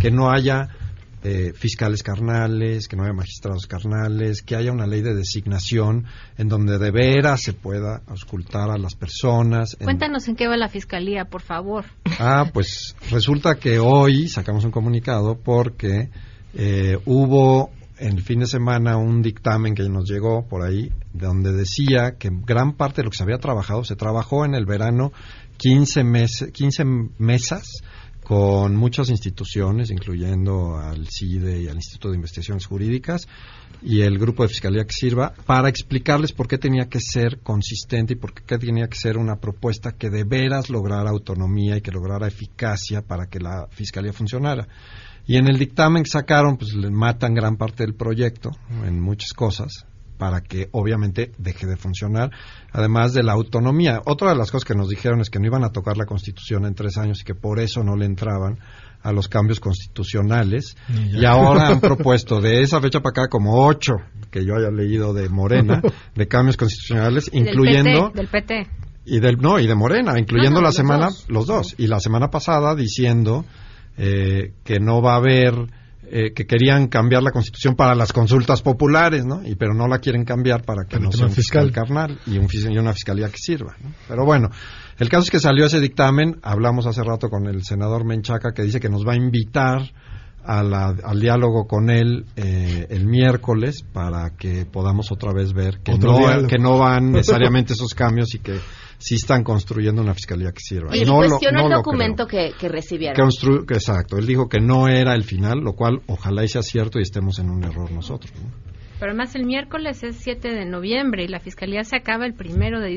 que 0.00 0.10
no 0.10 0.30
haya 0.30 0.68
eh, 1.28 1.52
fiscales 1.54 2.04
carnales, 2.04 2.86
que 2.86 2.94
no 2.94 3.02
haya 3.02 3.12
magistrados 3.12 3.66
carnales, 3.66 4.42
que 4.42 4.54
haya 4.54 4.70
una 4.70 4.86
ley 4.86 5.02
de 5.02 5.12
designación 5.12 6.04
en 6.38 6.46
donde 6.48 6.78
de 6.78 6.90
veras 6.92 7.42
se 7.42 7.52
pueda 7.52 8.02
auscultar 8.06 8.70
a 8.70 8.78
las 8.78 8.94
personas. 8.94 9.76
Cuéntanos 9.82 10.28
en 10.28 10.36
qué 10.36 10.46
va 10.46 10.56
la 10.56 10.68
fiscalía, 10.68 11.24
por 11.24 11.42
favor. 11.42 11.86
Ah, 12.20 12.48
pues 12.52 12.94
resulta 13.10 13.56
que 13.56 13.80
hoy 13.80 14.28
sacamos 14.28 14.64
un 14.64 14.70
comunicado 14.70 15.36
porque 15.36 16.10
eh, 16.54 16.98
hubo 17.06 17.70
el 17.98 18.22
fin 18.22 18.40
de 18.40 18.46
semana 18.46 18.96
un 18.96 19.22
dictamen 19.22 19.74
que 19.74 19.88
nos 19.88 20.08
llegó 20.08 20.46
por 20.46 20.62
ahí 20.62 20.92
donde 21.12 21.52
decía 21.52 22.16
que 22.18 22.30
gran 22.30 22.74
parte 22.74 22.96
de 22.96 23.04
lo 23.04 23.10
que 23.10 23.16
se 23.16 23.22
había 23.22 23.38
trabajado 23.38 23.84
se 23.84 23.96
trabajó 23.96 24.44
en 24.44 24.54
el 24.54 24.66
verano 24.66 25.12
15, 25.56 26.04
meses, 26.04 26.52
15 26.52 26.84
mesas 27.18 27.82
con 28.26 28.74
muchas 28.74 29.08
instituciones, 29.08 29.92
incluyendo 29.92 30.76
al 30.76 31.06
CIDE 31.06 31.62
y 31.62 31.68
al 31.68 31.76
Instituto 31.76 32.10
de 32.10 32.16
Investigaciones 32.16 32.66
Jurídicas 32.66 33.28
y 33.82 34.00
el 34.00 34.18
grupo 34.18 34.42
de 34.42 34.48
fiscalía 34.48 34.84
que 34.84 34.94
sirva, 34.94 35.32
para 35.46 35.68
explicarles 35.68 36.32
por 36.32 36.48
qué 36.48 36.58
tenía 36.58 36.88
que 36.88 36.98
ser 36.98 37.38
consistente 37.38 38.14
y 38.14 38.16
por 38.16 38.34
qué 38.34 38.58
tenía 38.58 38.88
que 38.88 38.98
ser 38.98 39.16
una 39.16 39.36
propuesta 39.36 39.92
que 39.92 40.10
de 40.10 40.24
veras 40.24 40.70
lograra 40.70 41.10
autonomía 41.10 41.76
y 41.76 41.82
que 41.82 41.92
lograra 41.92 42.26
eficacia 42.26 43.00
para 43.00 43.26
que 43.26 43.38
la 43.38 43.68
fiscalía 43.70 44.12
funcionara. 44.12 44.66
Y 45.26 45.36
en 45.36 45.48
el 45.48 45.58
dictamen 45.58 46.04
que 46.04 46.10
sacaron, 46.10 46.56
pues 46.56 46.74
le 46.74 46.90
matan 46.90 47.34
gran 47.34 47.56
parte 47.56 47.84
del 47.84 47.94
proyecto 47.94 48.50
en 48.86 49.00
muchas 49.00 49.32
cosas 49.32 49.86
para 50.18 50.40
que 50.40 50.68
obviamente 50.72 51.32
deje 51.38 51.66
de 51.66 51.76
funcionar, 51.76 52.30
además 52.72 53.12
de 53.12 53.22
la 53.22 53.32
autonomía. 53.32 54.00
Otra 54.06 54.30
de 54.30 54.36
las 54.36 54.50
cosas 54.50 54.64
que 54.64 54.74
nos 54.74 54.88
dijeron 54.88 55.20
es 55.20 55.30
que 55.30 55.38
no 55.38 55.46
iban 55.46 55.64
a 55.64 55.70
tocar 55.70 55.96
la 55.96 56.06
Constitución 56.06 56.64
en 56.64 56.74
tres 56.74 56.96
años 56.96 57.20
y 57.20 57.24
que 57.24 57.34
por 57.34 57.60
eso 57.60 57.82
no 57.82 57.96
le 57.96 58.06
entraban 58.06 58.58
a 59.02 59.12
los 59.12 59.28
cambios 59.28 59.60
constitucionales. 59.60 60.76
Y, 60.88 61.24
ahora 61.24 61.68
han 61.68 61.80
propuesto 61.80 62.40
de 62.40 62.62
esa 62.62 62.80
fecha 62.80 63.00
para 63.00 63.10
acá 63.10 63.28
como 63.28 63.66
ocho 63.66 63.94
que 64.30 64.44
yo 64.44 64.56
haya 64.56 64.70
leído 64.70 65.12
de 65.12 65.28
Morena, 65.28 65.82
de 66.14 66.28
cambios 66.28 66.56
constitucionales, 66.56 67.30
incluyendo... 67.32 68.10
Del 68.10 68.28
PT. 68.28 68.68
Y 69.04 69.20
del, 69.20 69.36
no, 69.36 69.60
y 69.60 69.68
de 69.68 69.74
Morena, 69.76 70.18
incluyendo 70.18 70.60
la 70.60 70.72
semana, 70.72 71.10
los 71.28 71.46
dos. 71.46 71.76
Y 71.78 71.86
la 71.86 72.00
semana 72.00 72.28
pasada 72.28 72.74
diciendo 72.74 73.44
eh, 73.96 74.52
que 74.64 74.78
no 74.80 75.00
va 75.00 75.14
a 75.14 75.16
haber, 75.16 75.54
eh, 76.10 76.32
que 76.34 76.46
querían 76.46 76.88
cambiar 76.88 77.22
la 77.22 77.30
constitución 77.30 77.74
para 77.74 77.94
las 77.94 78.12
consultas 78.12 78.62
populares, 78.62 79.24
¿no? 79.24 79.42
Y 79.46 79.54
pero 79.54 79.74
no 79.74 79.88
la 79.88 79.98
quieren 79.98 80.24
cambiar 80.24 80.64
para 80.64 80.84
que 80.84 80.98
no 80.98 81.10
sea 81.12 81.26
un 81.26 81.32
fiscal 81.32 81.72
carnal 81.72 82.18
y, 82.26 82.38
un, 82.38 82.46
y 82.52 82.78
una 82.78 82.92
fiscalía 82.92 83.28
que 83.28 83.38
sirva. 83.38 83.76
Pero 84.08 84.24
bueno, 84.24 84.50
el 84.98 85.08
caso 85.08 85.24
es 85.24 85.30
que 85.30 85.40
salió 85.40 85.66
ese 85.66 85.80
dictamen, 85.80 86.38
hablamos 86.42 86.86
hace 86.86 87.02
rato 87.02 87.28
con 87.28 87.46
el 87.46 87.64
senador 87.64 88.04
Menchaca 88.04 88.52
que 88.52 88.62
dice 88.62 88.80
que 88.80 88.88
nos 88.88 89.06
va 89.06 89.12
a 89.12 89.16
invitar 89.16 89.82
al 90.46 91.20
diálogo 91.20 91.66
con 91.66 91.90
él 91.90 92.24
eh, 92.36 92.86
el 92.90 93.06
miércoles 93.06 93.84
para 93.92 94.30
que 94.36 94.64
podamos 94.64 95.10
otra 95.10 95.32
vez 95.32 95.52
ver 95.52 95.80
que 95.80 95.98
no, 95.98 96.46
que 96.46 96.58
no 96.58 96.78
van 96.78 97.10
necesariamente 97.12 97.72
esos 97.72 97.94
cambios 97.94 98.34
y 98.34 98.38
que 98.38 98.58
sí 98.98 99.16
están 99.16 99.44
construyendo 99.44 100.02
una 100.02 100.14
fiscalía 100.14 100.52
que 100.52 100.60
sirva. 100.60 100.96
Y 100.96 101.04
no 101.04 101.16
cuestionó 101.16 101.66
el 101.66 101.72
documento 101.72 102.26
que, 102.26 102.52
que, 102.58 102.68
recibieron. 102.68 103.28
exacto, 103.70 104.18
él 104.18 104.26
dijo 104.26 104.48
que 104.48 104.60
no 104.60 104.88
era 104.88 105.14
el 105.14 105.24
final, 105.24 105.60
lo 105.60 105.74
cual 105.74 106.00
ojalá 106.06 106.44
y 106.44 106.48
sea 106.48 106.62
cierto 106.62 106.98
y 106.98 107.02
estemos 107.02 107.38
en 107.38 107.50
un 107.50 107.64
error 107.64 107.90
nosotros. 107.90 108.32
Pero 108.98 109.10
además 109.10 109.34
el 109.34 109.44
miércoles 109.44 110.02
es 110.02 110.16
7 110.16 110.48
de 110.48 110.64
noviembre 110.64 111.24
y 111.24 111.28
la 111.28 111.38
fiscalía 111.38 111.84
se 111.84 111.96
acaba 111.96 112.24
el 112.24 112.32
primero 112.32 112.80
de, 112.80 112.94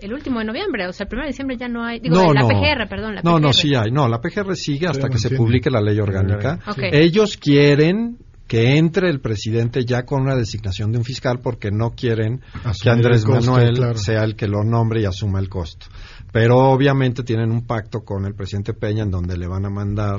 el, 0.00 0.12
último 0.12 0.40
de 0.40 0.44
noviembre, 0.44 0.86
o 0.86 0.92
sea, 0.92 1.04
el 1.04 1.08
primero 1.08 1.26
de 1.26 1.32
diciembre 1.32 1.56
ya 1.56 1.68
no 1.68 1.82
hay, 1.82 1.98
digo, 1.98 2.14
no, 2.14 2.34
la 2.34 2.42
no. 2.42 2.48
PGR, 2.48 2.88
perdón, 2.88 3.14
la 3.14 3.22
no, 3.22 3.40
No, 3.40 3.52
sí 3.54 3.74
hay, 3.74 3.90
no, 3.90 4.06
la 4.06 4.20
PGR 4.20 4.54
sigue 4.54 4.86
hasta 4.86 5.08
que 5.08 5.18
se 5.18 5.30
publique 5.34 5.70
la 5.70 5.80
ley 5.80 5.98
orgánica. 5.98 6.58
Ellos 6.92 7.38
quieren 7.38 8.18
que 8.50 8.78
entre 8.78 9.08
el 9.08 9.20
presidente 9.20 9.84
ya 9.84 10.02
con 10.02 10.22
una 10.22 10.34
designación 10.34 10.90
de 10.90 10.98
un 10.98 11.04
fiscal 11.04 11.38
porque 11.38 11.70
no 11.70 11.92
quieren 11.92 12.40
que 12.82 12.90
Andrés 12.90 13.24
Manuel 13.24 13.96
sea 13.96 14.24
el 14.24 14.34
que 14.34 14.48
lo 14.48 14.64
nombre 14.64 15.00
y 15.00 15.04
asuma 15.04 15.38
el 15.38 15.48
costo. 15.48 15.86
Pero 16.32 16.56
obviamente 16.56 17.22
tienen 17.22 17.52
un 17.52 17.64
pacto 17.64 18.00
con 18.00 18.24
el 18.24 18.34
presidente 18.34 18.74
Peña 18.74 19.04
en 19.04 19.12
donde 19.12 19.38
le 19.38 19.46
van 19.46 19.66
a 19.66 19.70
mandar 19.70 20.18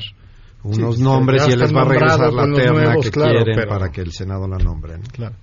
unos 0.63 0.97
nombres 0.99 1.45
y 1.45 1.51
él 1.51 1.59
les 1.59 1.75
va 1.75 1.81
a 1.81 1.85
regresar 1.89 2.31
la 2.31 2.45
terna 2.55 2.95
que 3.01 3.11
quieren 3.11 3.67
para 3.67 3.89
que 3.89 3.99
el 3.99 4.13
Senado 4.13 4.47
la 4.47 4.59
nombre. 4.59 4.93
Claro. 5.11 5.35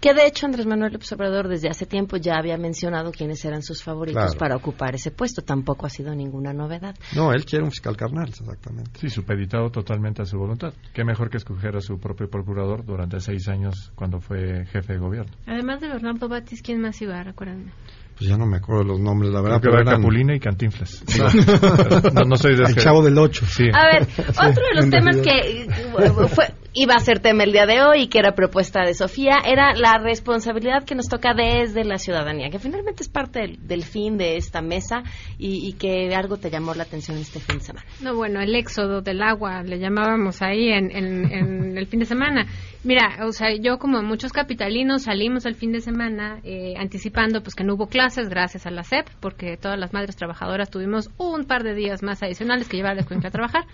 Que 0.00 0.14
de 0.14 0.26
hecho 0.26 0.46
Andrés 0.46 0.66
Manuel 0.66 0.94
Observador 0.96 1.48
desde 1.48 1.68
hace 1.68 1.86
tiempo 1.86 2.16
ya 2.16 2.36
había 2.36 2.56
mencionado 2.56 3.10
quiénes 3.12 3.44
eran 3.44 3.62
sus 3.62 3.82
favoritos 3.82 4.22
Claro. 4.22 4.38
para 4.38 4.56
ocupar 4.56 4.94
ese 4.94 5.10
puesto. 5.10 5.42
Tampoco 5.42 5.86
ha 5.86 5.90
sido 5.90 6.14
ninguna 6.14 6.52
novedad. 6.52 6.94
No, 7.14 7.32
él 7.32 7.44
quiere 7.44 7.64
un 7.64 7.70
fiscal 7.70 7.96
carnal, 7.96 8.28
exactamente. 8.28 8.90
Sí, 9.00 9.08
supeditado 9.10 9.70
totalmente 9.70 10.22
a 10.22 10.24
su 10.24 10.38
voluntad. 10.38 10.72
Qué 10.92 11.04
mejor 11.04 11.30
que 11.30 11.38
escoger 11.38 11.76
a 11.76 11.80
su 11.80 11.98
propio 11.98 12.28
procurador 12.28 12.84
durante 12.84 13.18
seis 13.20 13.48
años 13.48 13.92
cuando 13.94 14.20
fue 14.20 14.66
jefe 14.66 14.94
de 14.94 14.98
gobierno. 14.98 15.32
Además 15.46 15.80
de 15.80 15.88
Bernardo 15.88 16.28
Batis, 16.28 16.62
¿quién 16.62 16.80
más 16.80 17.00
iba? 17.02 17.22
Recuérdenme. 17.22 17.72
Pues 18.16 18.30
ya 18.30 18.36
no 18.36 18.46
me 18.46 18.58
acuerdo 18.58 18.84
los 18.84 19.00
nombres, 19.00 19.32
la 19.32 19.40
verdad. 19.40 19.60
Creo 19.60 19.72
que 19.72 19.78
pero 19.78 19.90
eran- 19.90 20.00
Capulina 20.02 20.36
y 20.36 20.38
Cantinflas. 20.40 21.02
no, 22.14 22.22
no 22.24 22.36
soy 22.36 22.54
de 22.56 22.62
El 22.64 22.76
chavo 22.76 23.02
del 23.02 23.18
8. 23.18 23.44
Sí. 23.48 23.64
A 23.72 23.86
ver, 23.86 24.06
otro 24.28 24.62
de 24.68 24.74
los 24.76 24.90
temas 24.90 25.16
realidad. 25.16 25.74
que 25.76 26.28
fue, 26.28 26.44
iba 26.76 26.94
a 26.94 26.98
ser 26.98 27.20
tema 27.20 27.44
el 27.44 27.52
día 27.52 27.66
de 27.66 27.82
hoy 27.82 28.02
y 28.02 28.08
que 28.08 28.18
era 28.18 28.34
propuesta 28.34 28.80
de 28.84 28.94
Sofía 28.94 29.38
era 29.46 29.74
la 29.74 29.98
responsabilidad 29.98 30.84
que 30.84 30.96
nos 30.96 31.08
toca 31.08 31.32
desde 31.32 31.84
la 31.84 31.98
ciudadanía, 31.98 32.50
que 32.50 32.58
finalmente 32.58 33.02
es 33.04 33.08
parte 33.08 33.38
del, 33.40 33.66
del 33.66 33.84
fin 33.84 34.18
de 34.18 34.36
esta 34.36 34.60
mesa 34.60 35.04
y, 35.38 35.68
y 35.68 35.74
que 35.74 36.12
algo 36.16 36.36
te 36.36 36.50
llamó 36.50 36.74
la 36.74 36.82
atención 36.82 37.16
este 37.18 37.38
fin 37.38 37.58
de 37.58 37.64
semana. 37.64 37.86
No, 38.00 38.16
bueno, 38.16 38.40
el 38.40 38.54
éxodo 38.56 39.02
del 39.02 39.22
agua, 39.22 39.62
le 39.62 39.78
llamábamos 39.78 40.42
ahí 40.42 40.68
en, 40.70 40.90
en- 40.90 41.32
en 41.32 41.78
el 41.78 41.86
fin 41.86 42.00
de 42.00 42.06
semana. 42.06 42.46
Mira, 42.82 43.18
o 43.24 43.32
sea, 43.32 43.54
yo 43.54 43.78
como 43.78 44.02
muchos 44.02 44.32
capitalinos 44.32 45.04
salimos 45.04 45.46
el 45.46 45.54
fin 45.54 45.70
de 45.72 45.80
semana 45.80 46.40
eh, 46.42 46.74
anticipando 46.76 47.40
pues 47.42 47.54
que 47.54 47.62
no 47.64 47.74
hubo 47.74 47.86
clases 47.86 48.28
gracias 48.28 48.66
a 48.66 48.70
la 48.70 48.82
SEP, 48.82 49.06
porque 49.20 49.56
todas 49.56 49.78
las 49.78 49.92
madres 49.92 50.16
trabajadoras 50.16 50.70
tuvimos 50.70 51.08
un 51.18 51.44
par 51.44 51.62
de 51.62 51.74
días 51.74 52.02
más 52.02 52.22
adicionales 52.22 52.68
que 52.68 52.76
llevar 52.76 52.92
a 52.92 52.94
la 52.96 53.00
escuela 53.02 53.28
a 53.28 53.30
trabajar. 53.30 53.64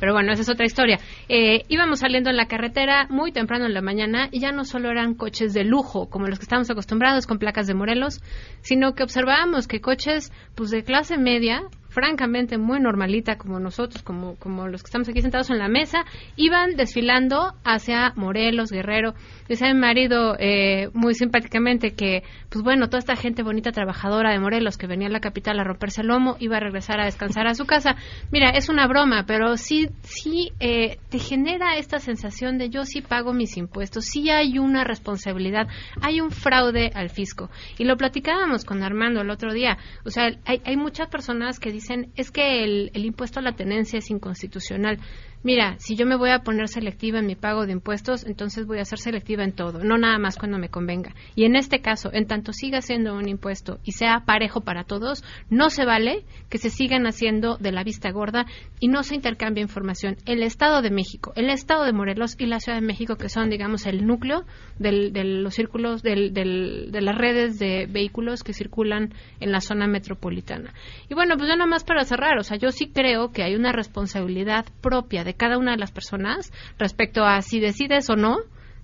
Pero 0.00 0.12
bueno, 0.12 0.32
esa 0.32 0.42
es 0.42 0.48
otra 0.48 0.66
historia. 0.66 0.98
Eh, 1.28 1.62
íbamos 1.68 2.00
saliendo 2.00 2.30
en 2.30 2.36
la 2.36 2.46
carretera 2.46 3.06
muy 3.10 3.32
temprano 3.32 3.66
en 3.66 3.74
la 3.74 3.80
mañana 3.80 4.28
y 4.30 4.40
ya 4.40 4.52
no 4.52 4.64
solo 4.64 4.90
eran 4.90 5.14
coches 5.14 5.54
de 5.54 5.64
lujo, 5.64 6.08
como 6.10 6.26
los 6.26 6.38
que 6.38 6.44
estamos 6.44 6.70
acostumbrados 6.70 7.26
con 7.26 7.38
placas 7.38 7.66
de 7.66 7.74
Morelos, 7.74 8.20
sino 8.60 8.94
que 8.94 9.02
observábamos 9.02 9.68
que 9.68 9.80
coches 9.80 10.32
pues 10.54 10.70
de 10.70 10.82
clase 10.82 11.18
media, 11.18 11.62
francamente 11.94 12.58
muy 12.58 12.80
normalita 12.80 13.38
como 13.38 13.60
nosotros, 13.60 14.02
como, 14.02 14.34
como 14.36 14.66
los 14.66 14.82
que 14.82 14.88
estamos 14.88 15.08
aquí 15.08 15.22
sentados 15.22 15.48
en 15.50 15.58
la 15.58 15.68
mesa, 15.68 16.04
iban 16.36 16.74
desfilando 16.74 17.54
hacia 17.64 18.12
Morelos, 18.16 18.72
Guerrero. 18.72 19.14
Dice 19.48 19.72
mi 19.72 19.78
marido 19.78 20.34
eh, 20.40 20.88
muy 20.92 21.14
simpáticamente 21.14 21.92
que, 21.94 22.24
pues 22.50 22.64
bueno, 22.64 22.88
toda 22.88 22.98
esta 22.98 23.14
gente 23.14 23.44
bonita 23.44 23.70
trabajadora 23.70 24.32
de 24.32 24.40
Morelos 24.40 24.76
que 24.76 24.88
venía 24.88 25.06
a 25.06 25.10
la 25.10 25.20
capital 25.20 25.60
a 25.60 25.64
romperse 25.64 26.00
el 26.00 26.08
lomo, 26.08 26.36
iba 26.40 26.56
a 26.56 26.60
regresar 26.60 27.00
a 27.00 27.04
descansar 27.04 27.46
a 27.46 27.54
su 27.54 27.64
casa. 27.64 27.94
Mira, 28.32 28.50
es 28.50 28.68
una 28.68 28.88
broma, 28.88 29.24
pero 29.26 29.56
sí, 29.56 29.88
sí 30.02 30.50
eh, 30.58 30.98
te 31.10 31.20
genera 31.20 31.76
esta 31.76 32.00
sensación 32.00 32.58
de 32.58 32.70
yo 32.70 32.84
sí 32.84 33.02
pago 33.02 33.32
mis 33.32 33.56
impuestos, 33.56 34.06
sí 34.06 34.30
hay 34.30 34.58
una 34.58 34.82
responsabilidad, 34.82 35.68
hay 36.02 36.20
un 36.20 36.32
fraude 36.32 36.90
al 36.92 37.10
fisco. 37.10 37.50
Y 37.78 37.84
lo 37.84 37.96
platicábamos 37.96 38.64
con 38.64 38.82
Armando 38.82 39.20
el 39.20 39.30
otro 39.30 39.52
día. 39.52 39.78
O 40.04 40.10
sea, 40.10 40.32
hay, 40.44 40.60
hay 40.64 40.76
muchas 40.76 41.08
personas 41.08 41.60
que 41.60 41.70
dicen, 41.70 41.83
es 42.16 42.30
que 42.30 42.64
el, 42.64 42.90
el 42.94 43.04
impuesto 43.04 43.40
a 43.40 43.42
la 43.42 43.56
tenencia 43.56 43.98
es 43.98 44.10
inconstitucional. 44.10 44.98
Mira, 45.44 45.76
si 45.78 45.94
yo 45.94 46.06
me 46.06 46.16
voy 46.16 46.30
a 46.30 46.38
poner 46.38 46.68
selectiva 46.68 47.18
en 47.18 47.26
mi 47.26 47.34
pago 47.34 47.66
de 47.66 47.72
impuestos, 47.72 48.24
entonces 48.24 48.66
voy 48.66 48.78
a 48.78 48.84
ser 48.86 48.98
selectiva 48.98 49.44
en 49.44 49.52
todo, 49.52 49.84
no 49.84 49.98
nada 49.98 50.18
más 50.18 50.38
cuando 50.38 50.58
me 50.58 50.70
convenga. 50.70 51.14
Y 51.36 51.44
en 51.44 51.54
este 51.54 51.82
caso, 51.82 52.08
en 52.14 52.26
tanto 52.26 52.54
siga 52.54 52.80
siendo 52.80 53.14
un 53.14 53.28
impuesto 53.28 53.78
y 53.84 53.92
sea 53.92 54.22
parejo 54.24 54.62
para 54.62 54.84
todos, 54.84 55.22
no 55.50 55.68
se 55.68 55.84
vale 55.84 56.24
que 56.48 56.56
se 56.56 56.70
sigan 56.70 57.06
haciendo 57.06 57.58
de 57.58 57.72
la 57.72 57.84
vista 57.84 58.10
gorda 58.10 58.46
y 58.80 58.88
no 58.88 59.02
se 59.02 59.16
intercambie 59.16 59.60
información. 59.62 60.16
El 60.24 60.42
Estado 60.42 60.80
de 60.80 60.90
México, 60.90 61.34
el 61.36 61.50
Estado 61.50 61.84
de 61.84 61.92
Morelos 61.92 62.36
y 62.38 62.46
la 62.46 62.58
Ciudad 62.58 62.80
de 62.80 62.86
México, 62.86 63.16
que 63.16 63.28
son, 63.28 63.50
digamos, 63.50 63.84
el 63.84 64.06
núcleo 64.06 64.46
del- 64.78 65.12
de 65.12 65.24
los 65.24 65.52
círculos, 65.54 66.02
del- 66.02 66.32
del- 66.32 66.88
de 66.90 67.02
las 67.02 67.18
redes 67.18 67.58
de 67.58 67.86
vehículos 67.86 68.44
que 68.44 68.54
circulan 68.54 69.12
en 69.40 69.52
la 69.52 69.60
zona 69.60 69.86
metropolitana. 69.88 70.72
Y 71.10 71.14
bueno, 71.14 71.36
pues 71.36 71.50
ya 71.50 71.56
nomás 71.56 71.84
para 71.84 72.04
cerrar, 72.04 72.38
o 72.38 72.42
sea, 72.44 72.56
yo 72.56 72.70
sí 72.70 72.90
creo 72.90 73.30
que 73.30 73.42
hay 73.42 73.54
una 73.56 73.72
responsabilidad 73.72 74.64
propia 74.80 75.22
de 75.22 75.33
cada 75.34 75.58
una 75.58 75.72
de 75.72 75.78
las 75.78 75.92
personas 75.92 76.52
respecto 76.78 77.24
a 77.24 77.40
si 77.42 77.60
decides 77.60 78.08
o 78.10 78.16
no 78.16 78.38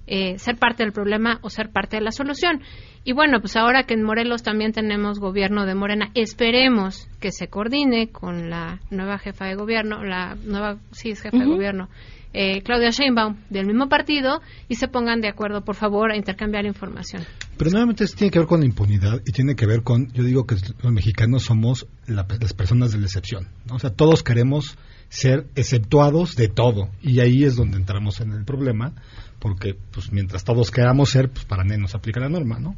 eh, 0.07 0.39
ser 0.39 0.57
parte 0.57 0.83
del 0.83 0.93
problema 0.93 1.39
o 1.43 1.51
ser 1.51 1.71
parte 1.71 1.97
de 1.97 2.03
la 2.03 2.11
solución. 2.13 2.63
Y 3.05 3.13
bueno, 3.13 3.41
pues 3.41 3.57
ahora 3.57 3.85
que 3.85 3.95
en 3.95 4.03
Morelos 4.03 4.43
también 4.43 4.73
tenemos 4.73 5.21
gobierno 5.21 5.65
de 5.67 5.75
Morena, 5.75 6.11
esperemos 6.15 7.09
que 7.21 7.31
se 7.33 7.49
coordine 7.49 8.09
con 8.09 8.51
la 8.51 8.81
nueva 8.91 9.19
jefa 9.19 9.47
de 9.47 9.55
gobierno, 9.55 10.05
la 10.05 10.37
nueva, 10.45 10.79
sí, 10.93 11.11
es 11.11 11.21
jefa 11.23 11.39
de 11.39 11.47
gobierno, 11.47 11.89
eh, 12.33 12.61
Claudia 12.63 12.91
Sheinbaum, 12.91 13.37
del 13.51 13.67
mismo 13.67 13.89
partido, 13.89 14.41
y 14.69 14.75
se 14.77 14.87
pongan 14.89 15.21
de 15.21 15.29
acuerdo, 15.29 15.65
por 15.65 15.77
favor, 15.77 16.13
a 16.13 16.17
intercambiar 16.17 16.67
información. 16.67 17.23
Pero 17.57 17.71
nuevamente 17.71 18.05
esto 18.05 18.17
tiene 18.19 18.31
que 18.31 18.39
ver 18.39 18.49
con 18.49 18.61
la 18.61 18.67
impunidad 18.67 19.21
y 19.27 19.33
tiene 19.33 19.55
que 19.57 19.67
ver 19.67 19.83
con, 19.83 20.13
yo 20.13 20.23
digo 20.23 20.45
que 20.47 20.57
los 20.83 20.93
mexicanos 20.93 21.45
somos 21.45 21.87
la- 22.07 22.27
las 22.41 22.53
personas 22.53 22.93
de 22.93 22.99
la 22.99 23.07
excepción. 23.07 23.49
¿no? 23.67 23.77
O 23.77 23.79
sea, 23.79 23.91
todos 23.91 24.23
queremos 24.23 24.77
ser 25.11 25.47
exceptuados 25.57 26.37
de 26.37 26.49
todo 26.49 26.89
y 27.03 27.21
ahí 27.21 27.45
es 27.45 27.57
donde 27.57 27.77
entramos 27.77 28.21
en 28.21 28.33
el 28.33 28.45
problema 28.45 28.95
porque 29.41 29.75
pues 29.91 30.13
mientras 30.13 30.45
todos 30.45 30.71
queramos 30.71 31.11
ser, 31.11 31.31
pues 31.31 31.45
para 31.47 31.65
nadie 31.65 31.81
nos 31.81 31.95
aplica 31.95 32.21
la 32.21 32.29
norma, 32.29 32.61
¿no? 32.61 32.77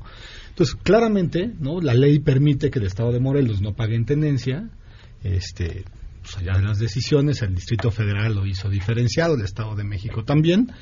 Entonces, 0.49 0.76
claramente, 0.83 1.53
¿no? 1.59 1.80
La 1.80 1.93
ley 1.93 2.20
permite 2.20 2.70
que 2.70 2.78
el 2.78 2.87
Estado 2.87 3.12
de 3.12 3.20
Morelos 3.20 3.61
no 3.61 3.74
pague 3.74 3.97
en 3.97 4.07
tenencia, 4.07 4.70
este, 5.22 5.85
pues 6.22 6.39
allá 6.39 6.59
de 6.59 6.64
las 6.64 6.78
decisiones, 6.78 7.43
el 7.43 7.55
Distrito 7.55 7.91
Federal 7.91 8.35
lo 8.35 8.47
hizo 8.47 8.68
diferenciado, 8.68 9.35
el 9.35 9.43
Estado 9.43 9.74
de 9.74 9.85
México 9.85 10.24
también, 10.24 10.72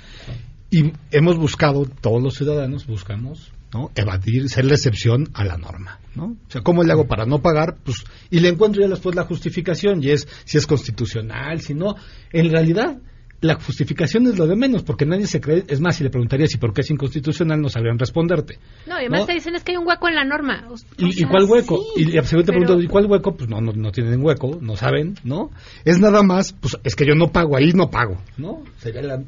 y 0.71 0.93
hemos 1.11 1.37
buscado, 1.37 1.87
todos 1.87 2.23
los 2.23 2.35
ciudadanos 2.35 2.87
buscamos, 2.87 3.53
¿no? 3.73 3.91
Evadir, 3.95 4.49
ser 4.49 4.65
la 4.65 4.75
excepción 4.75 5.29
a 5.35 5.45
la 5.45 5.57
norma, 5.57 5.99
¿no? 6.15 6.25
O 6.47 6.51
sea, 6.51 6.61
¿cómo 6.63 6.83
le 6.83 6.93
hago 6.93 7.07
para 7.07 7.25
no 7.27 7.41
pagar? 7.41 7.77
Pues, 7.85 7.99
y 8.31 8.41
le 8.41 8.49
encuentro 8.49 8.83
ya 8.83 8.89
después 8.89 9.15
la 9.15 9.25
justificación, 9.25 10.03
y 10.03 10.11
es 10.11 10.27
si 10.45 10.59
es 10.59 10.67
constitucional, 10.67 11.61
si 11.61 11.75
no. 11.75 11.95
En 12.33 12.51
realidad, 12.51 12.99
la 13.43 13.55
justificación 13.55 14.27
es 14.27 14.37
lo 14.39 14.47
de 14.47 14.55
menos, 14.55 14.83
porque 14.83 15.07
nadie 15.07 15.27
se 15.27 15.41
cree, 15.41 15.65
es 15.67 15.81
más, 15.81 15.97
si 15.97 16.05
le 16.05 16.11
preguntaría 16.11 16.47
si 16.47 16.59
por 16.59 16.75
qué 16.75 16.83
es 16.83 16.91
inconstitucional, 16.91 17.59
no 17.61 17.71
sabrían 17.71 17.99
responderte. 17.99 18.59
No, 18.87 18.97
y 18.97 19.01
además 19.07 19.21
¿No? 19.21 19.27
te 19.27 19.33
dicen 19.35 19.55
es 19.55 19.63
que 19.65 19.73
hay 19.73 19.79
un 19.79 19.87
hueco 19.87 20.09
en 20.09 20.15
la 20.17 20.25
norma. 20.25 20.67
O- 20.69 20.75
¿Y, 20.99 21.25
cuál 21.25 21.45
hueco? 21.45 21.79
sí, 21.97 22.03
y 22.03 22.05
la 22.13 22.23
segunda 22.25 22.53
pero- 22.53 22.81
¿y 22.83 22.87
cuál 22.87 23.07
hueco? 23.07 23.35
Pues 23.37 23.49
no, 23.49 23.61
no, 23.63 23.73
no 23.73 23.93
tienen 23.93 24.23
hueco, 24.23 24.59
no 24.61 24.77
saben, 24.77 25.15
¿no? 25.25 25.51
Es 25.87 26.01
nada 26.01 26.23
más, 26.23 26.53
pues 26.53 26.77
es 26.85 26.95
que 26.95 27.07
yo 27.07 27.15
no 27.15 27.29
pago, 27.33 27.57
ahí 27.57 27.73
no 27.73 27.89
pago, 27.91 28.19
¿no? 28.37 28.63
Sería 28.79 29.01
la, 29.03 29.23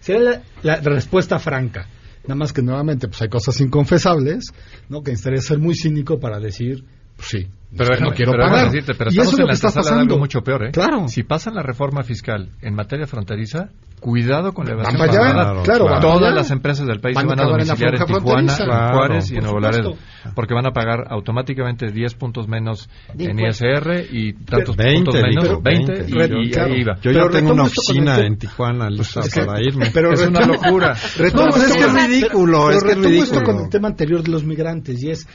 sería 0.00 0.20
la, 0.20 0.42
la 0.62 0.76
respuesta 0.80 1.38
franca. 1.38 1.88
Nada 2.26 2.34
más 2.34 2.52
que 2.52 2.62
nuevamente, 2.62 3.08
pues 3.08 3.22
hay 3.22 3.28
cosas 3.28 3.60
inconfesables, 3.60 4.52
¿no? 4.88 5.02
Que 5.02 5.12
necesitaría 5.12 5.40
ser 5.40 5.58
muy 5.58 5.74
cínico 5.74 6.18
para 6.18 6.40
decir, 6.40 6.84
sí, 7.18 7.46
Pero 7.76 7.98
no 8.00 8.10
quiero 8.12 8.32
pero 8.32 8.44
pagar. 8.44 8.64
decirte, 8.66 8.94
pero 8.94 9.10
y 9.10 9.14
estamos 9.18 9.26
eso 9.28 9.32
es 9.34 9.38
en 9.38 9.40
lo 9.42 9.46
la 9.46 9.50
que 9.52 9.54
está 9.66 9.72
pasando. 9.80 10.00
algo 10.02 10.18
mucho 10.18 10.40
peor, 10.42 10.66
¿eh? 10.66 10.70
Claro. 10.72 11.08
Si 11.08 11.22
pasan 11.24 11.54
la 11.54 11.62
reforma 11.62 12.02
fiscal 12.02 12.50
en 12.62 12.74
materia 12.74 13.06
fronteriza, 13.06 13.68
cuidado 14.00 14.52
con 14.52 14.66
la 14.66 14.74
Van 14.74 14.94
evasión 14.94 14.98
para 14.98 15.12
allá, 15.12 15.32
fiscal. 15.52 15.62
claro, 15.64 15.84
van 15.86 16.00
Todas 16.02 16.34
las 16.34 16.50
empresas 16.50 16.86
del 16.86 17.00
país 17.00 17.14
Van 17.16 17.26
van 17.26 17.40
a 17.40 17.42
en 17.44 17.48
domiciliar 17.48 17.94
en, 17.94 18.04
Tijuana, 18.06 18.56
en 18.58 18.92
Juárez 18.94 19.30
y 19.30 19.36
en 19.36 19.42
Nuevo 19.42 19.58
Laredo, 19.60 19.94
porque 20.34 20.54
van 20.54 20.66
a 20.66 20.70
pagar 20.70 21.06
automáticamente 21.10 21.90
10 21.90 22.14
puntos 22.14 22.46
menos 22.46 22.88
en. 23.18 23.38
ISR 23.38 24.04
y 24.12 24.34
tantos 24.34 24.76
20, 24.76 24.96
puntos 25.04 25.14
menos, 25.22 25.44
dijo, 25.44 25.60
20, 25.62 25.92
20, 25.92 26.04
y, 26.36 26.46
y 26.46 26.50
claro. 26.50 26.72
ahí 26.74 26.80
iba. 26.80 26.94
Yo 26.96 27.00
Pero 27.12 27.24
ya 27.26 27.30
tengo 27.30 27.52
una 27.52 27.62
oficina 27.64 28.16
el- 28.16 28.26
en 28.26 28.38
Tijuana 28.38 28.90
lista 28.90 29.20
es 29.20 29.34
que- 29.34 29.44
para 29.44 29.60
irme. 29.62 29.90
Pero 29.92 30.12
Es 30.12 30.26
una 30.26 30.40
locura. 30.46 30.94
No, 31.34 31.48
es 31.48 31.72
que 31.74 31.80
es 31.84 31.92
ridículo, 31.92 32.66
pero 32.68 32.90
es 32.90 33.06
que 33.06 33.18
esto 33.18 33.42
con 33.42 33.58
el 33.64 33.68
tema 33.70 33.88
anterior 33.88 34.22
de 34.22 34.30
los 34.30 34.44
migrantes 34.44 35.02
y 35.02 35.10
es 35.10 35.26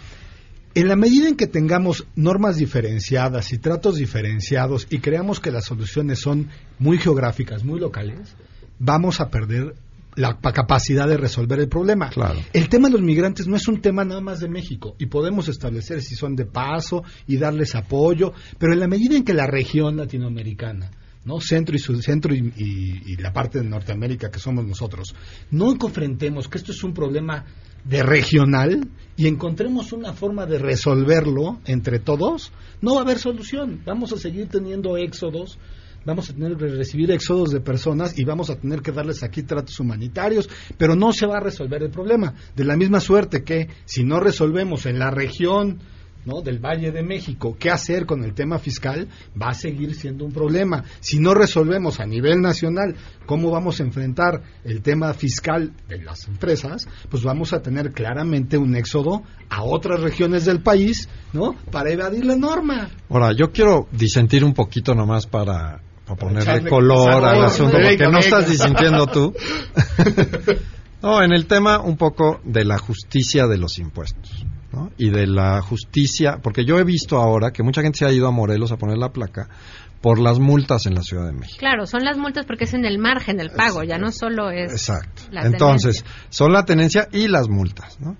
en 0.75 0.87
la 0.87 0.95
medida 0.95 1.27
en 1.27 1.35
que 1.35 1.47
tengamos 1.47 2.05
normas 2.15 2.57
diferenciadas 2.57 3.51
y 3.53 3.57
tratos 3.57 3.97
diferenciados 3.97 4.87
y 4.89 4.99
creamos 4.99 5.39
que 5.39 5.51
las 5.51 5.65
soluciones 5.65 6.19
son 6.19 6.49
muy 6.79 6.97
geográficas, 6.97 7.63
muy 7.63 7.79
locales, 7.79 8.35
vamos 8.79 9.19
a 9.19 9.29
perder 9.29 9.75
la 10.15 10.39
pa- 10.39 10.51
capacidad 10.51 11.07
de 11.07 11.15
resolver 11.17 11.59
el 11.59 11.69
problema. 11.69 12.09
Claro. 12.09 12.39
El 12.53 12.67
tema 12.67 12.87
de 12.89 12.93
los 12.93 13.01
migrantes 13.01 13.47
no 13.47 13.55
es 13.55 13.67
un 13.67 13.81
tema 13.81 14.03
nada 14.03 14.19
más 14.21 14.39
de 14.41 14.49
México 14.49 14.95
y 14.99 15.05
podemos 15.05 15.47
establecer 15.47 16.01
si 16.01 16.15
son 16.15 16.35
de 16.35 16.45
paso 16.45 17.03
y 17.27 17.37
darles 17.37 17.75
apoyo, 17.75 18.33
pero 18.57 18.73
en 18.73 18.79
la 18.79 18.87
medida 18.87 19.15
en 19.15 19.23
que 19.23 19.33
la 19.33 19.47
región 19.47 19.97
latinoamericana 19.97 20.91
¿no? 21.23 21.39
Centro 21.39 21.75
y 21.75 21.79
sur- 21.79 22.01
centro 22.01 22.33
y, 22.33 22.39
y- 22.57 23.03
y 23.13 23.15
la 23.17 23.31
parte 23.31 23.59
de 23.61 23.69
Norteamérica 23.69 24.31
que 24.31 24.39
somos 24.39 24.65
nosotros, 24.65 25.13
no 25.51 25.77
confrontemos 25.77 26.47
que 26.47 26.57
esto 26.57 26.71
es 26.71 26.83
un 26.83 26.93
problema 26.95 27.45
de 27.83 28.03
regional 28.03 28.87
y 29.15 29.27
encontremos 29.27 29.93
una 29.93 30.13
forma 30.13 30.45
de 30.45 30.57
resolverlo 30.57 31.59
entre 31.65 31.99
todos, 31.99 32.51
no 32.81 32.95
va 32.95 33.01
a 33.01 33.03
haber 33.03 33.19
solución. 33.19 33.81
Vamos 33.85 34.11
a 34.13 34.17
seguir 34.17 34.47
teniendo 34.47 34.97
éxodos, 34.97 35.59
vamos 36.05 36.29
a 36.29 36.33
tener 36.33 36.55
que 36.57 36.67
recibir 36.67 37.11
éxodos 37.11 37.51
de 37.51 37.59
personas 37.59 38.17
y 38.17 38.23
vamos 38.23 38.49
a 38.49 38.55
tener 38.55 38.81
que 38.81 38.91
darles 38.91 39.23
aquí 39.23 39.43
tratos 39.43 39.79
humanitarios, 39.79 40.49
pero 40.77 40.95
no 40.95 41.13
se 41.13 41.25
va 41.25 41.37
a 41.37 41.41
resolver 41.41 41.83
el 41.83 41.91
problema. 41.91 42.33
De 42.55 42.63
la 42.63 42.75
misma 42.75 42.99
suerte 42.99 43.43
que 43.43 43.67
si 43.85 44.03
no 44.03 44.19
resolvemos 44.19 44.85
en 44.85 44.99
la 44.99 45.11
región 45.11 45.79
¿no? 46.25 46.41
del 46.41 46.59
Valle 46.59 46.91
de 46.91 47.03
México, 47.03 47.55
qué 47.59 47.69
hacer 47.69 48.05
con 48.05 48.23
el 48.23 48.33
tema 48.33 48.59
fiscal, 48.59 49.07
va 49.39 49.49
a 49.49 49.53
seguir 49.53 49.95
siendo 49.95 50.25
un 50.25 50.31
problema. 50.31 50.83
Si 50.99 51.19
no 51.19 51.33
resolvemos 51.33 51.99
a 51.99 52.05
nivel 52.05 52.41
nacional 52.41 52.95
cómo 53.25 53.51
vamos 53.51 53.79
a 53.79 53.83
enfrentar 53.83 54.41
el 54.63 54.81
tema 54.81 55.13
fiscal 55.13 55.73
de 55.87 56.01
las 56.01 56.27
empresas, 56.27 56.87
pues 57.09 57.23
vamos 57.23 57.53
a 57.53 57.61
tener 57.61 57.91
claramente 57.91 58.57
un 58.57 58.75
éxodo 58.75 59.23
a 59.49 59.63
otras 59.63 60.01
regiones 60.01 60.45
del 60.45 60.61
país, 60.61 61.09
¿no? 61.33 61.55
Para 61.71 61.91
evadir 61.91 62.25
la 62.25 62.35
norma. 62.35 62.89
Ahora, 63.09 63.33
yo 63.33 63.51
quiero 63.51 63.87
disentir 63.91 64.43
un 64.43 64.53
poquito 64.53 64.95
nomás 64.95 65.27
para, 65.27 65.81
para 66.05 66.19
ponerle 66.19 66.69
color 66.69 67.23
al 67.23 67.45
asunto, 67.45 67.77
porque 67.81 68.07
no 68.07 68.19
estás 68.19 68.49
disintiendo 68.49 69.07
tú. 69.07 69.33
no, 71.01 71.21
en 71.21 71.31
el 71.31 71.45
tema 71.47 71.79
un 71.79 71.97
poco 71.97 72.41
de 72.43 72.65
la 72.65 72.77
justicia 72.77 73.47
de 73.47 73.57
los 73.57 73.77
impuestos. 73.77 74.45
¿No? 74.71 74.91
y 74.97 75.09
de 75.09 75.27
la 75.27 75.61
justicia, 75.61 76.39
porque 76.41 76.65
yo 76.65 76.79
he 76.79 76.83
visto 76.83 77.17
ahora 77.17 77.51
que 77.51 77.63
mucha 77.63 77.81
gente 77.81 77.99
se 77.99 78.05
ha 78.05 78.11
ido 78.11 78.27
a 78.27 78.31
Morelos 78.31 78.71
a 78.71 78.77
poner 78.77 78.97
la 78.97 79.09
placa 79.09 79.49
por 80.01 80.19
las 80.19 80.39
multas 80.39 80.85
en 80.87 80.95
la 80.95 81.03
Ciudad 81.03 81.27
de 81.27 81.33
México. 81.33 81.57
Claro, 81.59 81.85
son 81.85 82.03
las 82.03 82.17
multas 82.17 82.45
porque 82.45 82.63
es 82.63 82.73
en 82.73 82.85
el 82.85 82.97
margen 82.97 83.37
del 83.37 83.51
pago, 83.51 83.83
ya 83.83 83.97
no 83.97 84.11
solo 84.11 84.49
es. 84.49 84.71
Exacto. 84.71 85.23
Entonces, 85.31 86.03
son 86.29 86.51
la 86.53 86.65
tenencia 86.65 87.07
y 87.11 87.27
las 87.27 87.49
multas, 87.49 87.99
¿no? 87.99 88.17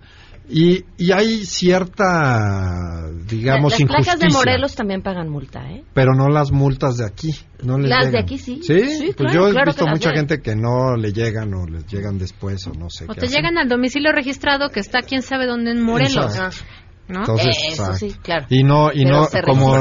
Y, 0.50 0.84
y 0.98 1.12
hay 1.14 1.46
cierta, 1.46 3.10
digamos, 3.28 3.72
Las 3.80 3.88
placas 3.88 4.20
de 4.20 4.30
Morelos 4.30 4.76
también 4.76 5.02
pagan 5.02 5.30
multa, 5.30 5.62
¿eh? 5.72 5.84
Pero 5.94 6.14
no 6.14 6.28
las 6.28 6.52
multas 6.52 6.98
de 6.98 7.06
aquí. 7.06 7.34
No 7.64 7.78
les 7.78 7.90
las 7.90 8.00
llegan. 8.06 8.12
de 8.12 8.20
aquí 8.20 8.38
sí. 8.38 8.60
Sí, 8.62 9.14
pues 9.16 9.34
yo 9.34 9.48
he 9.48 9.54
visto 9.66 9.88
mucha 9.88 10.12
gente 10.12 10.42
que 10.42 10.56
no 10.56 10.96
le 10.98 11.14
llegan 11.14 11.54
o 11.54 11.66
les 11.68 11.86
llegan 11.88 12.18
después 12.18 12.66
o 12.68 12.72
no 12.74 12.90
sé. 12.90 13.06
O 13.06 13.14
qué 13.14 13.22
te 13.22 13.26
hacen. 13.28 13.38
llegan 13.38 13.58
al 13.58 13.70
domicilio 13.70 14.12
registrado 14.12 14.70
que 14.70 14.80
está 14.82 15.02
quién 15.02 15.22
sabe 15.22 15.46
dónde 15.46 15.72
en 15.72 15.82
Morelos. 15.82 16.26
Exacto. 16.36 16.66
¿no? 17.08 17.20
Entonces, 17.20 17.48
Eh, 17.58 17.74
eso 17.74 17.94
sí, 17.94 18.16
claro. 18.22 18.46
Y 18.50 18.64
no, 18.64 18.90
y 18.94 19.04
Pero 19.04 19.10
no 19.18 19.26
se 19.26 19.42
como 19.42 19.76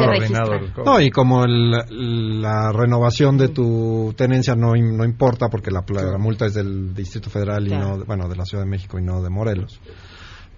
no 0.84 1.00
y 1.00 1.10
como 1.10 1.44
el- 1.44 2.42
la 2.42 2.72
renovación 2.72 3.38
de 3.38 3.48
tu 3.48 4.12
tenencia 4.16 4.56
no, 4.56 4.72
no 4.74 5.04
importa 5.04 5.48
porque 5.48 5.70
la, 5.70 5.82
pla- 5.82 6.02
la 6.02 6.18
multa 6.18 6.46
es 6.46 6.54
del 6.54 6.92
Distrito 6.92 7.30
Federal 7.30 7.64
y 7.64 7.68
Claro. 7.70 7.98
no, 7.98 8.04
bueno, 8.04 8.28
de 8.28 8.34
la 8.36 8.44
Ciudad 8.44 8.64
de 8.64 8.70
México 8.70 8.98
y 8.98 9.02
no 9.04 9.22
de 9.22 9.30
Morelos. 9.30 9.80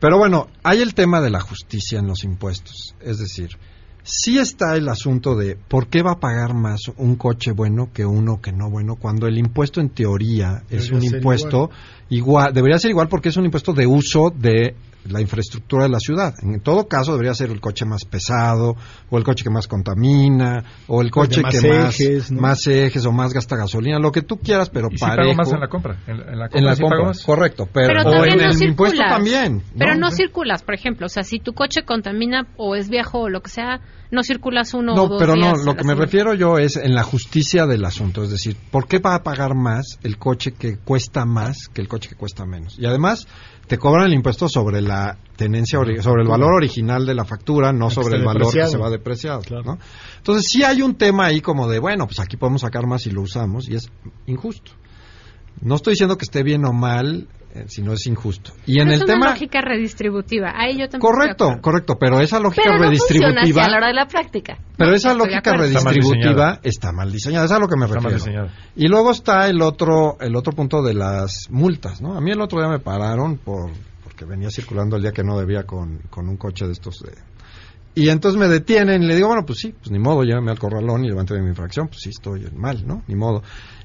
Pero 0.03 0.18
bueno, 0.18 0.48
hay 0.64 0.80
el 0.80 0.94
tema 0.94 1.20
de 1.20 1.30
la 1.30 1.38
justicia 1.38 2.00
en 2.00 2.09
los 2.09 2.24
impuestos, 2.24 2.96
es 3.00 3.18
decir, 3.18 3.50
sí 4.03 4.36
está 4.36 4.74
el 4.74 4.88
asunto 4.88 5.36
de 5.36 5.55
por 5.55 5.86
qué 5.86 6.03
va 6.03 6.14
a 6.14 6.18
pagar 6.18 6.55
más 6.55 6.80
un 6.96 7.14
coche 7.14 7.53
bueno 7.53 7.90
que 7.92 8.05
uno 8.05 8.40
que 8.40 8.50
no 8.50 8.68
bueno 8.68 8.96
cuando 8.96 9.28
el 9.28 9.38
impuesto 9.38 9.80
en 9.80 9.90
teoría 9.90 10.64
es 10.70 10.88
Debería 10.88 11.09
un 11.09 11.14
impuesto 11.14 11.70
igual. 12.09 12.53
debería 12.53 12.80
ser 12.80 12.90
igual 12.90 13.07
porque 13.07 13.28
es 13.28 13.36
un 13.36 13.44
impuesto 13.44 13.74
de 13.74 13.86
uso 13.86 14.30
de 14.36 14.74
la 15.09 15.20
infraestructura 15.20 15.84
de 15.84 15.90
la 15.90 15.98
ciudad. 15.98 16.34
En 16.42 16.61
todo 16.61 16.86
caso 16.88 17.12
debería 17.12 17.34
ser 17.34 17.50
el 17.50 17.61
coche 17.61 17.84
más 17.84 18.05
pesado 18.05 18.76
o 19.11 19.18
el 19.18 19.24
coche 19.24 19.44
que 19.44 19.50
más 19.50 19.66
contamina 19.66 20.64
o 20.86 21.03
el 21.03 21.11
coche 21.11 21.42
más 21.42 21.59
que 21.61 21.68
más 21.68 22.00
ejes, 22.00 22.30
¿no? 22.30 22.40
más 22.40 22.66
ejes 22.66 23.05
o 23.07 23.12
más 23.12 23.32
gasta 23.32 23.57
gasolina, 23.57 23.98
lo 23.98 24.12
que 24.12 24.22
tú 24.22 24.38
quieras, 24.38 24.70
pero 24.70 24.88
Y 24.90 24.98
pago 24.98 25.34
más 25.34 25.53
en 25.53 25.61
la 25.61 25.68
compra. 25.68 25.96
En, 26.07 26.18
la- 26.18 26.24
en 26.32 26.38
la 26.38 26.48
compra, 26.48 26.59
En 26.61 26.64
la 26.66 26.74
sí 26.76 26.80
compra, 26.82 26.96
pago 26.98 27.09
más. 27.09 27.24
correcto, 27.24 27.68
pero, 27.72 27.88
Pero 27.88 28.00
o 28.11 28.24
en 28.24 28.38
no 28.38 28.44
el 28.44 28.53
circulas. 28.55 28.62
impuesto 28.62 29.03
también. 29.09 29.62
Pero 29.76 29.94
no 29.96 30.11
circulas, 30.11 30.62
por 30.62 30.74
ejemplo. 30.74 31.07
O 31.07 31.09
sea, 31.09 31.22
si 31.24 31.38
tu 31.40 31.53
coche 31.53 31.82
contamina 31.84 32.46
o 32.57 32.74
es 32.76 32.88
viejo 32.88 33.20
o 33.20 33.28
lo 33.28 33.40
que 33.42 33.50
sea, 33.50 33.80
no 34.11 34.22
circulas 34.22 34.74
uno 34.74 34.92
o 34.92 34.96
No, 34.96 35.09
dos 35.09 35.18
pero 35.18 35.34
no, 35.34 35.46
días 35.53 35.64
lo 35.64 35.72
que 35.72 35.78
me 35.84 35.90
semana. 35.92 36.00
refiero 36.05 36.34
yo 36.34 36.59
es 36.59 36.76
en 36.76 36.94
la 36.94 37.03
justicia 37.03 37.66
del 37.66 37.84
asunto, 37.84 38.22
es 38.22 38.30
decir, 38.30 38.57
¿por 38.70 38.86
qué 38.86 38.98
va 38.98 39.14
a 39.14 39.22
pagar 39.22 39.55
más 39.55 39.98
el 40.03 40.18
coche 40.18 40.53
que 40.53 40.76
cuesta 40.76 41.24
más 41.24 41.68
que 41.72 41.80
el 41.80 41.88
coche 41.88 42.11
que 42.11 42.14
cuesta 42.16 42.44
menos? 42.44 42.78
Y 42.78 42.84
además 42.84 43.26
te 43.66 43.78
cobran 43.78 44.06
el 44.06 44.14
impuesto 44.14 44.48
sobre 44.48 44.80
la 44.80 45.18
tenencia, 45.36 45.78
sobre 46.00 46.22
el 46.22 46.28
valor 46.28 46.54
original 46.54 47.06
de 47.06 47.14
la 47.14 47.24
factura, 47.24 47.72
no 47.72 47.90
sobre 47.90 48.16
el 48.16 48.24
valor 48.24 48.52
que 48.52 48.66
se 48.66 48.76
va 48.76 48.90
depreciado, 48.90 49.42
¿no? 49.64 49.78
Entonces 50.18 50.46
sí 50.50 50.62
hay 50.62 50.82
un 50.82 50.94
tema 50.94 51.26
ahí 51.26 51.40
como 51.40 51.68
de, 51.68 51.78
bueno, 51.78 52.06
pues 52.06 52.20
aquí 52.20 52.36
podemos 52.36 52.62
sacar 52.62 52.86
más 52.86 53.06
y 53.06 53.10
lo 53.10 53.22
usamos 53.22 53.68
y 53.68 53.74
es 53.74 53.90
injusto. 54.26 54.72
No 55.60 55.76
estoy 55.76 55.92
diciendo 55.92 56.16
que 56.16 56.24
esté 56.24 56.42
bien 56.42 56.64
o 56.64 56.72
mal, 56.72 57.28
eh, 57.55 57.64
sino 57.68 57.92
es 57.92 58.07
injusto. 58.07 58.53
Y 58.66 58.78
en 58.80 58.86
Pero 58.86 58.94
el 58.94 59.00
es 59.00 59.07
tema 59.07 59.20
una 59.26 59.30
lógica 59.32 59.61
redistributiva. 59.61 60.53
Ahí 60.57 60.78
yo 60.78 60.88
de 60.88 60.98
Correcto, 60.98 61.59
correcto, 61.61 61.96
pero 61.98 62.20
esa 62.20 62.40
lógica 62.40 62.62
Pero 62.64 62.78
no 62.78 62.84
redistributiva 62.84 63.64
a 63.64 63.68
la 63.70 63.76
hora 63.76 63.86
de 63.88 63.94
la 63.94 64.07
práctica. 64.07 64.59
pero 64.76 64.94
esa 64.94 65.12
lógica 65.14 65.38
acuerdo. 65.38 65.64
Está 65.64 65.80
mal 65.82 65.94
redistributiva 65.94 66.30
diseñada. 66.32 66.61
está 66.62 66.92
mal 66.92 67.12
diseñada, 67.12 67.44
es 67.46 67.53
a 67.53 67.59
lo 67.59 67.68
que 67.68 67.76
me 67.76 67.84
Está 67.86 68.00
mal 68.00 68.12
refiero. 68.12 68.24
diseñada. 68.46 68.70
Y 68.76 68.88
luego 68.88 69.11
está 69.11 69.48
el 69.48 69.61
otro 69.62 70.16
el 70.20 70.34
otro 70.36 70.53
punto 70.55 70.82
de 70.82 70.94
las 70.94 71.48
multas, 71.50 72.00
¿no? 72.00 72.16
A 72.16 72.20
mí 72.20 72.30
el 72.30 72.40
otro 72.40 72.59
día 72.61 72.68
me 72.70 72.78
pararon 72.78 73.36
por 73.38 73.70
porque 74.03 74.24
venía 74.24 74.50
circulando 74.50 74.96
el 74.96 75.03
día 75.03 75.12
que 75.12 75.22
no 75.24 75.38
debía 75.38 75.64
con, 75.64 75.98
con 76.11 76.28
un 76.28 76.36
coche 76.36 76.66
de 76.66 76.72
estos 76.72 77.00
de- 77.00 77.12
y 77.94 78.09
entonces 78.09 78.40
me 78.40 78.48
detienen 78.48 79.03
y 79.03 79.07
le 79.07 79.14
digo, 79.16 79.28
bueno, 79.28 79.44
pues 79.44 79.59
sí, 79.59 79.74
pues 79.78 79.90
ni 79.90 79.98
modo, 79.98 80.22
llévame 80.24 80.50
al 80.50 80.59
corralón 80.59 81.05
y 81.05 81.09
levántame 81.09 81.42
mi 81.42 81.48
infracción, 81.50 81.88
pues 81.88 82.00
sí, 82.00 82.09
estoy 82.09 82.46
mal, 82.57 82.86
¿no? 82.86 83.03
Ni 83.07 83.14
modo. 83.14 83.42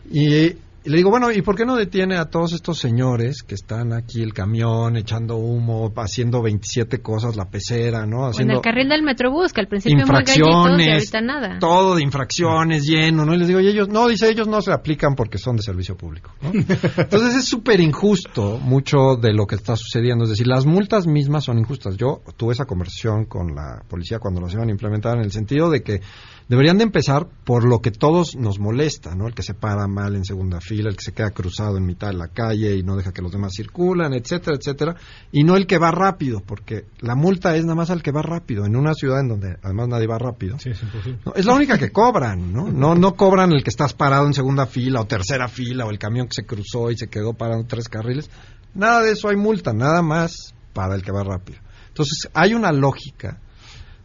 Y, 0.09 0.53
y 0.87 0.89
le 0.89 0.95
digo, 0.95 1.09
bueno, 1.09 1.33
¿y 1.33 1.41
por 1.41 1.57
qué 1.57 1.65
no 1.65 1.75
detiene 1.75 2.15
a 2.15 2.29
todos 2.29 2.53
estos 2.53 2.77
señores 2.77 3.43
que 3.43 3.55
están 3.55 3.91
aquí, 3.91 4.21
el 4.21 4.33
camión, 4.33 4.95
echando 4.95 5.35
humo, 5.35 5.91
haciendo 5.97 6.41
27 6.41 7.01
cosas, 7.01 7.35
la 7.35 7.49
pecera, 7.49 8.05
¿no? 8.05 8.21
O 8.21 8.25
en 8.27 8.29
Haciendo 8.29 8.53
el 8.53 8.61
carril 8.61 8.87
del 8.87 9.03
Metrobús, 9.03 9.51
que 9.51 9.59
al 9.59 9.67
principio 9.67 9.97
muy 9.97 10.07
gallitos 10.07 10.37
y 10.37 10.39
infracciones, 10.39 10.93
ahorita 10.93 11.21
nada. 11.21 11.59
todo 11.59 11.95
de 11.95 12.03
infracciones, 12.03 12.87
lleno, 12.87 13.25
¿no? 13.25 13.33
Y 13.33 13.37
les 13.37 13.49
digo, 13.49 13.59
y 13.59 13.67
ellos, 13.67 13.89
no, 13.89 14.07
dice, 14.07 14.29
ellos 14.29 14.47
no 14.47 14.61
se 14.61 14.71
aplican 14.71 15.15
porque 15.15 15.37
son 15.37 15.57
de 15.57 15.63
servicio 15.63 15.97
público, 15.97 16.31
¿no? 16.41 16.51
Entonces 16.97 17.35
es 17.35 17.43
súper 17.43 17.81
injusto 17.81 18.57
mucho 18.57 19.17
de 19.21 19.33
lo 19.33 19.45
que 19.45 19.55
está 19.55 19.75
sucediendo, 19.75 20.23
es 20.23 20.29
decir, 20.29 20.47
las 20.47 20.65
multas 20.65 21.05
mismas 21.05 21.43
son 21.43 21.59
injustas. 21.59 21.97
Yo 21.97 22.21
tuve 22.37 22.53
esa 22.53 22.63
conversación 22.63 23.25
con 23.25 23.53
la 23.53 23.83
policía 23.89 24.19
cuando 24.19 24.39
las 24.39 24.53
iban 24.53 24.69
a 24.69 24.71
implementar 24.71 25.17
en 25.17 25.25
el 25.25 25.33
sentido 25.33 25.69
de 25.69 25.83
que 25.83 25.99
deberían 26.47 26.77
de 26.77 26.85
empezar 26.85 27.27
por 27.43 27.67
lo 27.67 27.81
que 27.81 27.91
todos 27.91 28.35
nos 28.35 28.59
molesta, 28.59 29.15
¿no? 29.15 29.27
El 29.27 29.33
que 29.33 29.43
se 29.43 29.53
para 29.53 29.87
mal 29.87 30.15
en 30.15 30.23
segunda 30.23 30.61
fila, 30.61 30.89
el 30.89 30.95
que 30.95 31.03
se 31.03 31.13
queda 31.13 31.31
cruzado 31.31 31.77
en 31.77 31.85
mitad 31.85 32.07
de 32.07 32.15
la 32.15 32.29
calle 32.29 32.75
y 32.75 32.83
no 32.83 32.95
deja 32.95 33.11
que 33.11 33.21
los 33.21 33.31
demás 33.31 33.53
circulan, 33.55 34.13
etcétera, 34.13 34.57
etcétera, 34.57 34.95
y 35.31 35.43
no 35.43 35.55
el 35.55 35.67
que 35.67 35.77
va 35.77 35.91
rápido, 35.91 36.41
porque 36.45 36.85
la 36.99 37.15
multa 37.15 37.55
es 37.55 37.63
nada 37.63 37.75
más 37.75 37.89
al 37.89 38.01
que 38.01 38.11
va 38.11 38.21
rápido, 38.21 38.65
en 38.65 38.75
una 38.75 38.93
ciudad 38.93 39.19
en 39.19 39.29
donde 39.29 39.57
además 39.61 39.87
nadie 39.89 40.07
va 40.07 40.17
rápido. 40.17 40.57
Sí, 40.59 40.69
es 40.69 40.81
imposible. 40.81 41.19
No, 41.25 41.33
es 41.35 41.45
la 41.45 41.53
única 41.53 41.77
que 41.77 41.91
cobran, 41.91 42.53
¿no? 42.53 42.69
No, 42.69 42.95
no 42.95 43.15
cobran 43.15 43.51
el 43.51 43.63
que 43.63 43.69
estás 43.69 43.93
parado 43.93 44.25
en 44.25 44.33
segunda 44.33 44.65
fila 44.65 45.01
o 45.01 45.05
tercera 45.05 45.47
fila 45.47 45.85
o 45.85 45.89
el 45.89 45.99
camión 45.99 46.27
que 46.27 46.35
se 46.35 46.45
cruzó 46.45 46.91
y 46.91 46.97
se 46.97 47.07
quedó 47.07 47.33
parado 47.33 47.61
en 47.61 47.67
tres 47.67 47.89
carriles. 47.89 48.29
Nada 48.73 49.01
de 49.01 49.11
eso 49.11 49.29
hay 49.29 49.35
multa, 49.35 49.73
nada 49.73 50.01
más 50.01 50.53
para 50.73 50.95
el 50.95 51.01
que 51.01 51.11
va 51.11 51.23
rápido. 51.23 51.59
Entonces, 51.87 52.29
hay 52.33 52.53
una 52.53 52.71
lógica 52.71 53.39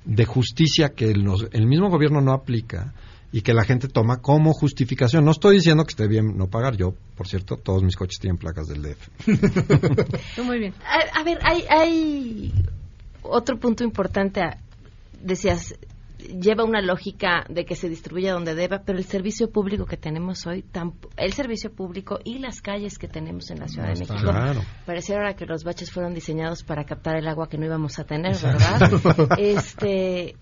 de 0.04 0.24
justicia 0.24 0.90
que 0.90 1.10
el, 1.10 1.24
nos- 1.24 1.46
el 1.52 1.66
mismo 1.66 1.88
gobierno 1.90 2.20
no 2.20 2.32
aplica 2.32 2.92
y 3.32 3.40
que 3.42 3.54
la 3.54 3.64
gente 3.64 3.88
toma 3.88 4.18
como 4.20 4.52
justificación. 4.52 5.24
No 5.24 5.30
estoy 5.30 5.56
diciendo 5.56 5.84
que 5.84 5.90
esté 5.90 6.06
bien 6.06 6.36
no 6.36 6.48
pagar. 6.48 6.76
Yo, 6.76 6.94
por 7.16 7.26
cierto, 7.28 7.56
todos 7.56 7.82
mis 7.82 7.96
coches 7.96 8.18
tienen 8.20 8.36
placas 8.36 8.66
del 8.68 8.82
DF. 8.82 9.08
Muy 10.44 10.58
bien. 10.58 10.74
A, 10.84 11.20
a 11.20 11.24
ver, 11.24 11.38
hay, 11.42 11.64
hay 11.70 12.52
otro 13.22 13.58
punto 13.58 13.84
importante. 13.84 14.40
a- 14.42 14.58
Decías, 15.22 15.74
lleva 16.40 16.64
una 16.64 16.80
lógica 16.80 17.44
de 17.48 17.64
que 17.64 17.74
se 17.74 17.88
distribuya 17.88 18.32
donde 18.32 18.54
deba, 18.54 18.82
pero 18.84 18.98
el 18.98 19.04
servicio 19.04 19.50
público 19.50 19.86
que 19.86 19.96
tenemos 19.96 20.46
hoy, 20.46 20.64
el 21.16 21.32
servicio 21.32 21.72
público 21.72 22.18
y 22.24 22.38
las 22.38 22.60
calles 22.60 22.98
que 22.98 23.08
tenemos 23.08 23.50
en 23.50 23.60
la 23.60 23.68
Ciudad 23.68 23.88
de 23.88 23.98
México, 24.00 24.14
Claro. 24.20 24.60
pareciera 24.86 25.22
ahora 25.22 25.36
que 25.36 25.46
los 25.46 25.64
baches 25.64 25.90
fueron 25.90 26.14
diseñados 26.14 26.62
para 26.62 26.84
captar 26.84 27.16
el 27.16 27.28
agua 27.28 27.48
que 27.48 27.58
no 27.58 27.66
íbamos 27.66 27.98
a 27.98 28.04
tener, 28.04 28.36
¿verdad? 28.36 29.38
este 29.38 30.36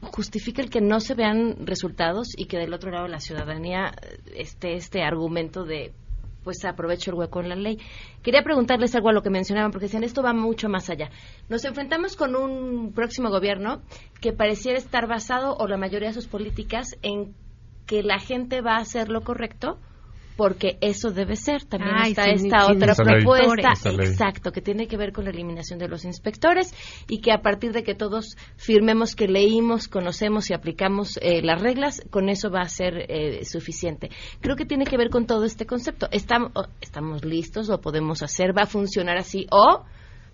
justifica 0.00 0.62
el 0.62 0.70
que 0.70 0.80
no 0.80 1.00
se 1.00 1.14
vean 1.14 1.66
resultados 1.66 2.28
y 2.36 2.46
que 2.46 2.56
del 2.56 2.72
otro 2.72 2.90
lado 2.90 3.08
la 3.08 3.18
ciudadanía 3.20 3.92
eh, 4.00 4.18
esté 4.36 4.74
este 4.74 5.02
argumento 5.02 5.64
de 5.64 5.92
pues 6.44 6.64
aprovecho 6.64 7.10
el 7.10 7.16
hueco 7.16 7.40
en 7.40 7.48
la 7.48 7.56
ley. 7.56 7.78
Quería 8.22 8.42
preguntarles 8.42 8.94
algo 8.94 9.08
a 9.08 9.12
lo 9.12 9.22
que 9.22 9.30
mencionaban, 9.30 9.70
porque 9.70 9.86
decían, 9.86 10.04
esto 10.04 10.22
va 10.22 10.32
mucho 10.32 10.68
más 10.68 10.90
allá. 10.90 11.10
Nos 11.48 11.64
enfrentamos 11.64 12.16
con 12.16 12.36
un 12.36 12.92
próximo 12.92 13.30
gobierno 13.30 13.82
que 14.20 14.32
pareciera 14.32 14.78
estar 14.78 15.06
basado, 15.06 15.56
o 15.56 15.66
la 15.66 15.76
mayoría 15.76 16.08
de 16.08 16.14
sus 16.14 16.28
políticas, 16.28 16.96
en 17.02 17.34
que 17.86 18.02
la 18.02 18.18
gente 18.18 18.60
va 18.60 18.76
a 18.76 18.80
hacer 18.80 19.08
lo 19.08 19.22
correcto 19.22 19.78
porque 20.38 20.78
eso 20.80 21.10
debe 21.10 21.34
ser. 21.34 21.64
También 21.64 21.96
Ay, 21.98 22.10
está 22.12 22.24
sí, 22.26 22.46
esta 22.46 22.70
otra 22.70 22.92
Esa 22.92 23.02
ley. 23.02 23.24
propuesta, 23.24 23.72
exacto, 23.90 24.52
que 24.52 24.62
tiene 24.62 24.86
que 24.86 24.96
ver 24.96 25.12
con 25.12 25.24
la 25.24 25.30
eliminación 25.30 25.80
de 25.80 25.88
los 25.88 26.04
inspectores 26.04 26.72
y 27.08 27.20
que 27.20 27.32
a 27.32 27.42
partir 27.42 27.72
de 27.72 27.82
que 27.82 27.96
todos 27.96 28.36
firmemos 28.56 29.16
que 29.16 29.26
leímos, 29.26 29.88
conocemos 29.88 30.48
y 30.48 30.54
aplicamos 30.54 31.18
eh, 31.22 31.42
las 31.42 31.60
reglas, 31.60 32.02
con 32.10 32.28
eso 32.28 32.50
va 32.50 32.60
a 32.60 32.68
ser 32.68 33.06
eh, 33.08 33.44
suficiente. 33.44 34.10
Creo 34.40 34.54
que 34.54 34.64
tiene 34.64 34.84
que 34.84 34.96
ver 34.96 35.10
con 35.10 35.26
todo 35.26 35.44
este 35.44 35.66
concepto. 35.66 36.06
Estamos, 36.12 36.52
estamos 36.80 37.24
listos, 37.24 37.66
lo 37.66 37.80
podemos 37.80 38.22
hacer, 38.22 38.56
va 38.56 38.62
a 38.62 38.66
funcionar 38.66 39.18
así 39.18 39.48
o 39.50 39.82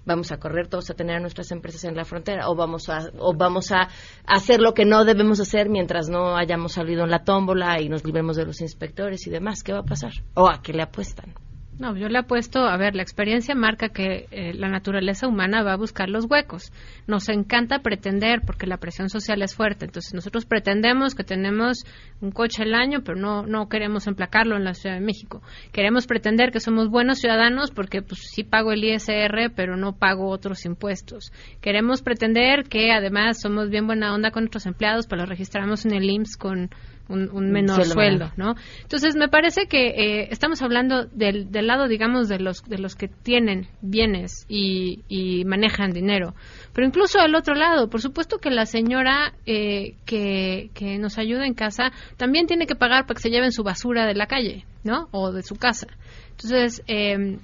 vamos 0.05 0.32
a 0.32 0.38
correr 0.38 0.68
todos 0.68 0.90
a 0.90 0.94
tener 0.94 1.16
a 1.16 1.20
nuestras 1.20 1.50
empresas 1.50 1.84
en 1.84 1.96
la 1.96 2.05
frontera 2.05 2.48
o 2.48 2.55
vamos 2.55 2.88
a 2.88 3.11
o 3.18 3.34
vamos 3.34 3.72
a 3.72 3.88
hacer 4.26 4.61
lo 4.61 4.74
que 4.74 4.84
no 4.84 5.05
debemos 5.05 5.40
hacer 5.40 5.68
mientras 5.68 6.09
no 6.09 6.36
hayamos 6.36 6.72
salido 6.72 7.05
en 7.05 7.11
la 7.11 7.24
tómbola 7.24 7.80
y 7.80 7.88
nos 7.88 8.05
libremos 8.05 8.36
de 8.36 8.46
los 8.46 8.61
inspectores 8.61 9.26
y 9.26 9.30
demás. 9.30 9.62
Qué 9.62 9.72
va 9.72 9.80
a 9.80 9.84
pasar 9.84 10.12
o 10.34 10.48
a 10.48 10.62
qué 10.62 10.72
le 10.72 10.82
apuestan 10.82 11.43
No, 11.76 11.96
yo 11.96 12.08
le 12.08 12.18
apuesto, 12.18 12.60
a 12.60 12.76
ver, 12.76 12.94
la 12.94 13.02
experiencia 13.02 13.56
marca 13.56 13.88
que 13.88 14.28
eh, 14.30 14.54
la 14.54 14.68
naturaleza 14.68 15.26
humana 15.26 15.64
va 15.64 15.72
a 15.72 15.76
buscar 15.76 16.08
los 16.08 16.26
huecos. 16.30 16.72
Nos 17.08 17.28
encanta 17.28 17.80
pretender, 17.80 18.42
porque 18.46 18.68
la 18.68 18.76
presión 18.76 19.10
social 19.10 19.42
es 19.42 19.56
fuerte. 19.56 19.86
Entonces, 19.86 20.14
nosotros 20.14 20.46
pretendemos 20.46 21.16
que 21.16 21.24
tenemos 21.24 21.84
un 22.20 22.30
coche 22.30 22.62
al 22.62 22.74
año, 22.74 23.02
pero 23.02 23.18
no, 23.18 23.44
no 23.44 23.68
queremos 23.68 24.06
emplacarlo 24.06 24.56
en 24.56 24.62
la 24.62 24.74
Ciudad 24.74 24.94
de 24.94 25.04
México. 25.04 25.42
Queremos 25.72 26.06
pretender 26.06 26.52
que 26.52 26.60
somos 26.60 26.90
buenos 26.90 27.18
ciudadanos 27.18 27.72
porque, 27.72 28.02
pues, 28.02 28.20
sí 28.30 28.44
pago 28.44 28.70
el 28.70 28.84
ISR, 28.84 29.50
pero 29.56 29.76
no 29.76 29.96
pago 29.96 30.28
otros 30.28 30.64
impuestos. 30.66 31.32
Queremos 31.60 32.02
pretender 32.02 32.68
que, 32.68 32.92
además, 32.92 33.40
somos 33.40 33.68
bien 33.68 33.88
buena 33.88 34.14
onda 34.14 34.30
con 34.30 34.44
nuestros 34.44 34.66
empleados, 34.66 35.08
pero 35.08 35.22
los 35.22 35.28
registramos 35.28 35.84
en 35.84 35.94
el 35.94 36.08
IMSS 36.08 36.36
con 36.36 36.70
un, 37.09 37.50
menor 37.50 37.84
sueldo, 37.84 38.32
¿no? 38.36 38.55
Entonces 38.82 39.14
me 39.16 39.28
parece 39.28 39.66
que 39.66 39.88
eh, 39.88 40.28
estamos 40.30 40.62
hablando 40.62 41.05
del, 41.05 41.50
del, 41.50 41.66
lado, 41.66 41.86
digamos, 41.86 42.28
de 42.28 42.38
los 42.38 42.62
de 42.64 42.78
los 42.78 42.94
que 42.94 43.09
tienen 43.09 43.68
bienes 43.82 44.46
y, 44.48 45.02
y, 45.09 45.44
manejan 45.44 45.90
dinero, 45.90 46.34
pero 46.72 46.86
incluso 46.86 47.20
al 47.20 47.34
otro 47.34 47.55
lado, 47.55 47.90
por 47.90 48.00
supuesto 48.00 48.38
que 48.38 48.50
la 48.50 48.66
señora 48.66 49.34
eh, 49.46 49.96
que, 50.07 50.70
que 50.74 50.98
nos 50.98 51.18
ayuda 51.18 51.46
en 51.46 51.55
casa 51.55 51.92
también 52.16 52.46
tiene 52.46 52.66
que 52.66 52.74
pagar 52.74 53.07
para 53.07 53.16
que 53.16 53.22
se 53.22 53.30
lleven 53.30 53.52
su 53.52 53.62
basura 53.62 54.07
de 54.07 54.14
la 54.14 54.26
calle, 54.26 54.64
¿no? 54.82 55.09
O 55.11 55.32
de 55.32 55.42
su 55.42 55.57
casa. 55.57 55.86
Entonces 56.30 56.82
eh, 56.86 57.38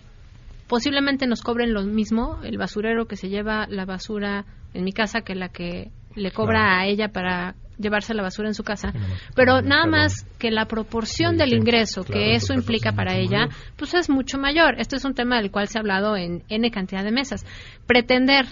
posiblemente 0.69 1.27
nos 1.27 1.43
cobren 1.43 1.75
lo 1.75 1.83
mismo 1.83 2.39
el 2.45 2.57
basurero 2.57 3.07
que 3.07 3.17
se 3.17 3.29
lleva 3.29 3.67
la 3.69 3.85
basura 3.85 4.47
en 4.73 4.85
mi 4.85 4.93
casa 4.93 5.21
que 5.23 5.35
la 5.35 5.49
que 5.49 5.91
le 6.15 6.31
cobra 6.31 6.79
a 6.79 6.87
ella 6.87 7.09
para 7.09 7.55
llevarse 7.81 8.15
la 8.15 8.23
basura 8.23 8.49
en 8.49 8.55
su 8.55 8.63
casa, 8.63 8.93
pero 9.35 9.63
nada 9.63 9.87
más 9.87 10.25
que 10.39 10.51
la 10.51 10.67
proporción 10.67 11.37
del 11.37 11.53
ingreso 11.53 12.05
que 12.05 12.35
eso 12.35 12.53
implica 12.53 12.93
para 12.93 13.17
ella, 13.17 13.49
pues 13.77 13.95
es 13.95 14.09
mucho 14.11 14.39
mayor. 14.39 14.75
Esto 14.79 14.97
es 14.97 15.05
un 15.05 15.15
tema 15.15 15.37
del 15.37 15.51
cual 15.51 15.69
se 15.69 15.79
ha 15.79 15.81
hablado 15.81 16.17
en 16.17 16.45
N 16.49 16.71
cantidad 16.71 17.05
de 17.05 17.13
mesas. 17.13 17.45
Pretender 17.87 18.47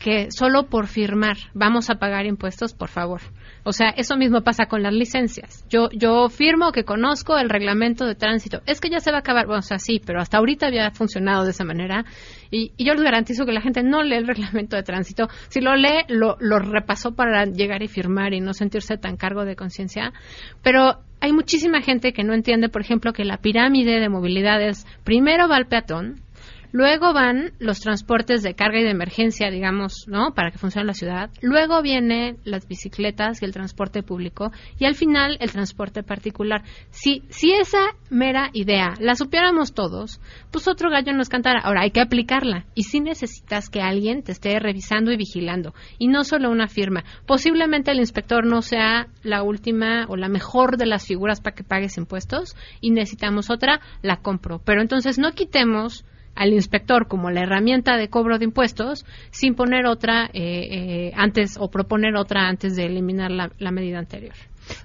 que 0.00 0.30
solo 0.30 0.64
por 0.64 0.86
firmar 0.86 1.36
vamos 1.52 1.90
a 1.90 1.96
pagar 1.96 2.24
impuestos, 2.24 2.72
por 2.72 2.88
favor. 2.88 3.20
O 3.64 3.72
sea, 3.72 3.90
eso 3.90 4.16
mismo 4.16 4.40
pasa 4.40 4.64
con 4.64 4.82
las 4.82 4.94
licencias. 4.94 5.66
Yo, 5.68 5.90
yo 5.92 6.30
firmo 6.30 6.72
que 6.72 6.84
conozco 6.84 7.36
el 7.36 7.50
reglamento 7.50 8.06
de 8.06 8.14
tránsito. 8.14 8.62
Es 8.64 8.80
que 8.80 8.88
ya 8.88 9.00
se 9.00 9.10
va 9.10 9.18
a 9.18 9.20
acabar. 9.20 9.46
Bueno, 9.46 9.58
o 9.58 9.62
sea, 9.62 9.78
sí, 9.78 10.00
pero 10.04 10.20
hasta 10.20 10.38
ahorita 10.38 10.66
había 10.66 10.90
funcionado 10.90 11.44
de 11.44 11.50
esa 11.50 11.64
manera. 11.64 12.06
Y, 12.50 12.72
yo 12.78 12.94
les 12.94 13.02
garantizo 13.02 13.44
que 13.44 13.52
la 13.52 13.60
gente 13.60 13.82
no 13.82 14.02
lee 14.02 14.16
el 14.16 14.26
reglamento 14.26 14.74
de 14.74 14.82
tránsito. 14.82 15.28
Si 15.48 15.60
lo 15.60 15.76
lee, 15.76 16.04
lo, 16.08 16.38
lo 16.40 16.58
repasó 16.58 17.14
para 17.14 17.44
llegar 17.44 17.82
y 17.82 17.88
firmar 17.88 18.32
y 18.32 18.40
no 18.40 18.54
sentirse 18.54 18.96
tan 18.96 19.18
cargo 19.18 19.44
de 19.44 19.54
conciencia. 19.54 20.14
Pero 20.62 21.00
hay 21.20 21.34
muchísima 21.34 21.82
gente 21.82 22.14
que 22.14 22.24
no 22.24 22.32
entiende, 22.32 22.70
por 22.70 22.80
ejemplo, 22.80 23.12
que 23.12 23.26
la 23.26 23.36
pirámide 23.36 24.00
de 24.00 24.08
movilidad 24.08 24.62
es 24.62 24.86
primero 25.04 25.46
va 25.46 25.58
el 25.58 25.66
peatón, 25.66 26.22
Luego 26.72 27.12
van 27.12 27.52
los 27.58 27.80
transportes 27.80 28.42
de 28.42 28.54
carga 28.54 28.80
y 28.80 28.84
de 28.84 28.90
emergencia, 28.90 29.50
digamos, 29.50 30.04
¿no? 30.06 30.34
Para 30.34 30.50
que 30.50 30.58
funcione 30.58 30.86
la 30.86 30.94
ciudad. 30.94 31.30
Luego 31.40 31.82
vienen 31.82 32.38
las 32.44 32.68
bicicletas 32.68 33.42
y 33.42 33.44
el 33.44 33.52
transporte 33.52 34.02
público. 34.02 34.52
Y 34.78 34.84
al 34.84 34.94
final, 34.94 35.36
el 35.40 35.50
transporte 35.50 36.02
particular. 36.02 36.62
Si, 36.90 37.24
si 37.28 37.52
esa 37.52 37.96
mera 38.08 38.50
idea 38.52 38.94
la 39.00 39.16
supiéramos 39.16 39.74
todos, 39.74 40.20
pues 40.52 40.68
otro 40.68 40.90
gallo 40.90 41.12
nos 41.12 41.28
cantara. 41.28 41.60
Ahora, 41.60 41.82
hay 41.82 41.90
que 41.90 42.00
aplicarla. 42.00 42.66
Y 42.74 42.84
si 42.84 43.00
necesitas 43.00 43.68
que 43.68 43.80
alguien 43.80 44.22
te 44.22 44.32
esté 44.32 44.58
revisando 44.60 45.10
y 45.10 45.16
vigilando. 45.16 45.74
Y 45.98 46.06
no 46.08 46.22
solo 46.22 46.50
una 46.50 46.68
firma. 46.68 47.04
Posiblemente 47.26 47.90
el 47.90 47.98
inspector 47.98 48.46
no 48.46 48.62
sea 48.62 49.08
la 49.22 49.42
última 49.42 50.06
o 50.08 50.16
la 50.16 50.28
mejor 50.28 50.76
de 50.76 50.86
las 50.86 51.06
figuras 51.06 51.40
para 51.40 51.56
que 51.56 51.64
pagues 51.64 51.98
impuestos. 51.98 52.56
Y 52.80 52.92
necesitamos 52.92 53.50
otra, 53.50 53.80
la 54.02 54.18
compro. 54.18 54.60
Pero 54.64 54.82
entonces 54.82 55.18
no 55.18 55.32
quitemos 55.32 56.04
al 56.40 56.54
inspector 56.54 57.06
como 57.06 57.30
la 57.30 57.42
herramienta 57.42 57.98
de 57.98 58.08
cobro 58.08 58.38
de 58.38 58.46
impuestos 58.46 59.04
sin 59.30 59.54
poner 59.54 59.84
otra 59.84 60.24
eh, 60.32 60.32
eh, 60.32 61.12
antes 61.14 61.58
o 61.60 61.70
proponer 61.70 62.16
otra 62.16 62.48
antes 62.48 62.76
de 62.76 62.86
eliminar 62.86 63.30
la, 63.30 63.70
medida 63.70 63.98
anterior. 63.98 64.32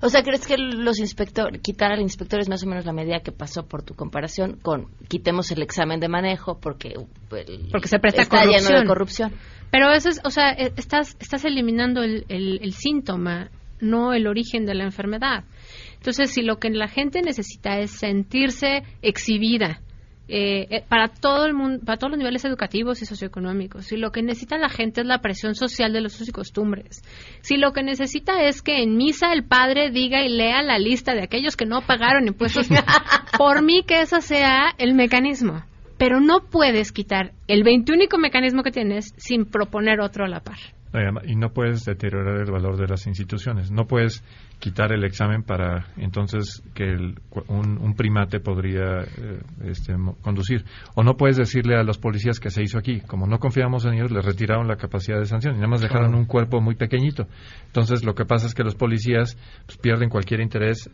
O 0.01 0.09
sea, 0.09 0.21
¿crees 0.21 0.45
que 0.45 0.57
los 0.57 0.99
inspectores, 0.99 1.61
quitar 1.61 1.93
al 1.93 2.01
inspector 2.01 2.41
es 2.41 2.49
más 2.49 2.61
o 2.63 2.67
menos 2.67 2.85
la 2.85 2.91
medida 2.91 3.21
que 3.21 3.31
pasó 3.31 3.65
por 3.67 3.83
tu 3.83 3.93
comparación 3.93 4.57
con 4.61 4.87
quitemos 5.07 5.49
el 5.51 5.61
examen 5.61 6.01
de 6.01 6.09
manejo 6.09 6.59
porque, 6.59 6.95
porque 7.29 7.87
se 7.87 7.99
presta 7.99 8.23
está 8.23 8.39
corrupción. 8.41 8.63
lleno 8.67 8.81
de 8.81 8.85
corrupción? 8.85 9.31
Pero 9.71 9.93
eso 9.93 10.09
es, 10.09 10.19
o 10.25 10.31
sea, 10.31 10.51
e, 10.51 10.73
estás, 10.75 11.15
estás 11.21 11.45
eliminando 11.45 12.03
el, 12.03 12.25
el 12.27 12.73
síntoma, 12.73 13.49
no 13.79 14.11
el 14.11 14.27
origen 14.27 14.65
de 14.65 14.75
la 14.75 14.83
enfermedad. 14.83 15.45
Entonces, 15.93 16.31
si 16.31 16.41
lo 16.41 16.57
que 16.57 16.69
la 16.69 16.89
gente 16.89 17.21
necesita 17.21 17.79
es 17.79 17.91
sentirse 17.91 18.83
exhibida, 19.01 19.79
eh, 20.27 20.67
eh, 20.71 20.83
para 20.87 21.07
todo 21.07 21.45
el 21.45 21.53
mundo, 21.53 21.85
para 21.85 21.97
todos 21.97 22.11
los 22.11 22.17
niveles 22.17 22.43
educativos 22.45 23.01
y 23.01 23.05
socioeconómicos. 23.05 23.85
Si 23.85 23.95
lo 23.95 24.11
que 24.11 24.23
necesita 24.23 24.57
la 24.57 24.69
gente 24.69 25.01
es 25.01 25.07
la 25.07 25.19
presión 25.19 25.53
social 25.53 25.93
de 25.93 26.01
los 26.01 26.15
usos 26.15 26.29
y 26.29 26.31
costumbres, 26.31 27.03
si 27.41 27.57
lo 27.57 27.73
que 27.73 27.83
necesita 27.83 28.41
es 28.43 28.61
que 28.61 28.81
en 28.81 28.97
misa 28.97 29.33
el 29.33 29.43
padre 29.43 29.91
diga 29.91 30.23
y 30.23 30.29
lea 30.29 30.63
la 30.63 30.79
lista 30.79 31.13
de 31.13 31.23
aquellos 31.23 31.55
que 31.55 31.65
no 31.65 31.81
pagaron 31.81 32.27
impuestos, 32.27 32.67
por 33.37 33.61
mí 33.61 33.83
que 33.83 34.01
ese 34.01 34.21
sea 34.21 34.73
el 34.77 34.95
mecanismo. 34.95 35.63
Pero 35.97 36.19
no 36.19 36.41
puedes 36.41 36.91
quitar 36.91 37.31
el 37.47 37.63
21 37.63 38.05
mecanismo 38.17 38.63
que 38.63 38.71
tienes 38.71 39.13
sin 39.17 39.45
proponer 39.45 40.01
otro 40.01 40.25
a 40.25 40.27
la 40.27 40.41
par. 40.41 40.57
Y 41.25 41.35
no 41.35 41.49
puedes 41.49 41.83
deteriorar 41.83 42.37
el 42.41 42.51
valor 42.51 42.77
de 42.77 42.87
las 42.87 43.05
instituciones. 43.07 43.71
No 43.71 43.85
puedes 43.85 44.23
quitar 44.59 44.91
el 44.93 45.03
examen 45.03 45.43
para 45.43 45.87
entonces 45.97 46.63
que 46.73 46.95
un, 47.47 47.93
primate 47.95 48.39
podría 48.39 49.01
eh, 49.01 49.41
este, 49.65 49.93
conducir. 50.21 50.65
O 50.95 51.03
no 51.03 51.17
puedes 51.17 51.37
decirle 51.37 51.75
a 51.75 51.83
los 51.83 51.97
policías 51.97 52.39
que 52.39 52.49
se 52.49 52.63
hizo 52.63 52.77
aquí. 52.77 53.01
Como 53.01 53.27
no 53.27 53.39
confiamos 53.39 53.85
en 53.85 53.93
ellos, 53.93 54.11
les 54.11 54.23
retiraron 54.23 54.67
la 54.67 54.77
capacidad 54.77 55.19
de 55.19 55.25
sanción 55.25 55.55
y 55.55 55.57
nada 55.57 55.67
más 55.67 55.81
dejaron 55.81 56.15
un 56.15 56.25
cuerpo 56.25 56.61
muy 56.61 56.75
pequeñito. 56.75 57.27
Entonces 57.67 58.03
lo 58.03 58.15
que 58.15 58.25
pasa 58.25 58.47
es 58.47 58.53
que 58.53 58.63
los 58.63 58.75
policías 58.75 59.37
pues, 59.65 59.77
pierden 59.77 60.09
cualquier 60.09 60.41
interés. 60.41 60.89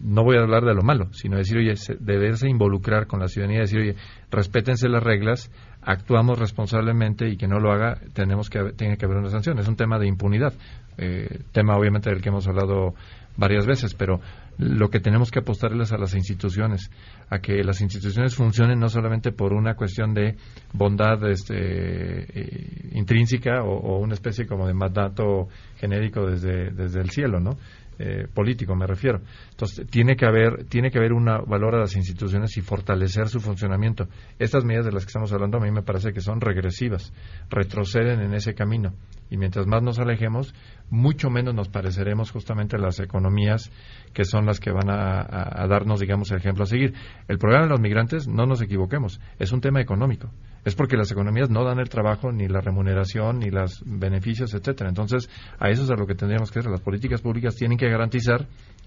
No 0.00 0.22
voy 0.22 0.36
a 0.36 0.40
hablar 0.40 0.64
de 0.64 0.74
lo 0.74 0.82
malo, 0.82 1.12
sino 1.12 1.36
decir, 1.36 1.58
oye, 1.58 1.74
deberse 2.00 2.48
involucrar 2.48 3.06
con 3.06 3.20
la 3.20 3.28
ciudadanía, 3.28 3.60
decir, 3.60 3.80
oye, 3.80 3.96
respétense 4.30 4.88
las 4.88 5.02
reglas, 5.02 5.50
actuamos 5.86 6.38
responsablemente 6.38 7.28
y 7.28 7.36
que 7.36 7.46
no 7.46 7.60
lo 7.60 7.72
haga, 7.72 7.98
tenemos 8.12 8.50
que 8.50 8.72
tiene 8.76 8.98
que 8.98 9.06
haber 9.06 9.18
una 9.18 9.30
sanción. 9.30 9.58
Es 9.58 9.68
un 9.68 9.76
tema 9.76 9.98
de 9.98 10.08
impunidad, 10.08 10.52
eh, 10.98 11.40
tema 11.52 11.76
obviamente 11.76 12.10
del 12.10 12.20
que 12.20 12.28
hemos 12.28 12.46
hablado 12.48 12.94
varias 13.36 13.66
veces, 13.66 13.94
pero 13.94 14.20
lo 14.58 14.88
que 14.88 15.00
tenemos 15.00 15.30
que 15.30 15.40
apostarles 15.40 15.92
a 15.92 15.98
las 15.98 16.14
instituciones, 16.14 16.90
a 17.30 17.38
que 17.38 17.62
las 17.62 17.80
instituciones 17.82 18.34
funcionen 18.34 18.80
no 18.80 18.88
solamente 18.88 19.30
por 19.30 19.52
una 19.52 19.74
cuestión 19.74 20.12
de 20.12 20.36
bondad 20.72 21.22
este, 21.30 21.54
eh, 21.54 22.90
intrínseca 22.92 23.62
o, 23.62 23.76
o, 23.76 23.98
una 24.00 24.14
especie 24.14 24.46
como 24.46 24.66
de 24.66 24.74
mandato 24.74 25.48
genérico 25.76 26.26
desde, 26.26 26.70
desde 26.70 27.00
el 27.00 27.10
cielo, 27.10 27.38
¿no? 27.38 27.58
Eh, 27.98 28.26
político, 28.32 28.76
me 28.76 28.86
refiero. 28.86 29.22
Entonces, 29.50 29.86
tiene 29.88 30.16
que 30.16 30.26
haber, 30.26 30.64
tiene 30.64 30.90
que 30.90 30.98
haber 30.98 31.14
un 31.14 31.24
valor 31.24 31.76
a 31.76 31.78
las 31.78 31.96
instituciones 31.96 32.56
y 32.58 32.60
fortalecer 32.60 33.28
su 33.28 33.40
funcionamiento. 33.40 34.06
Estas 34.38 34.64
medidas 34.64 34.84
de 34.84 34.92
las 34.92 35.04
que 35.04 35.08
estamos 35.08 35.32
hablando 35.32 35.56
a 35.56 35.60
mí 35.60 35.70
me 35.70 35.82
parece 35.82 36.12
que 36.12 36.20
son 36.20 36.40
regresivas, 36.40 37.14
retroceden 37.48 38.20
en 38.20 38.34
ese 38.34 38.54
camino. 38.54 38.92
Y 39.30 39.38
mientras 39.38 39.66
más 39.66 39.82
nos 39.82 39.98
alejemos, 39.98 40.54
mucho 40.90 41.30
menos 41.30 41.54
nos 41.54 41.68
pareceremos 41.68 42.30
justamente 42.30 42.76
a 42.76 42.78
las 42.78 43.00
economías 43.00 43.70
que 44.12 44.24
son 44.24 44.46
las 44.46 44.60
que 44.60 44.70
van 44.70 44.88
a, 44.88 45.66
darnos, 45.68 46.00
digamos, 46.00 46.30
el 46.30 46.38
ejemplo 46.38 46.64
a 46.64 46.66
seguir. 46.66 46.94
El 47.28 47.38
problema 47.38 47.64
de 47.64 47.70
los 47.70 47.80
migrantes, 47.80 48.28
no 48.28 48.46
nos 48.46 48.62
equivoquemos, 48.62 49.20
es 49.38 49.52
un 49.52 49.60
tema 49.60 49.80
económico. 49.80 50.30
Es 50.64 50.74
porque 50.74 50.96
las 50.96 51.12
economías 51.12 51.50
no 51.50 51.64
dan 51.64 51.78
el 51.78 51.88
trabajo, 51.88 52.32
ni 52.32 52.48
la 52.48 52.60
remuneración, 52.60 53.38
ni 53.38 53.50
los 53.50 53.82
beneficios, 53.86 54.52
etcétera. 54.54 54.88
Entonces, 54.88 55.30
a 55.60 55.68
eso 55.70 55.84
es 55.84 55.90
a 55.90 55.94
lo 55.94 56.06
que 56.06 56.14
tendríamos 56.14 56.50
que 56.50 56.58
hacer. 56.58 56.70
Las 56.70 56.80
políticas 56.80 57.20
públicas 57.20 57.54
tienen 57.54 57.78
que 57.78 57.88
garantizar 57.88 58.46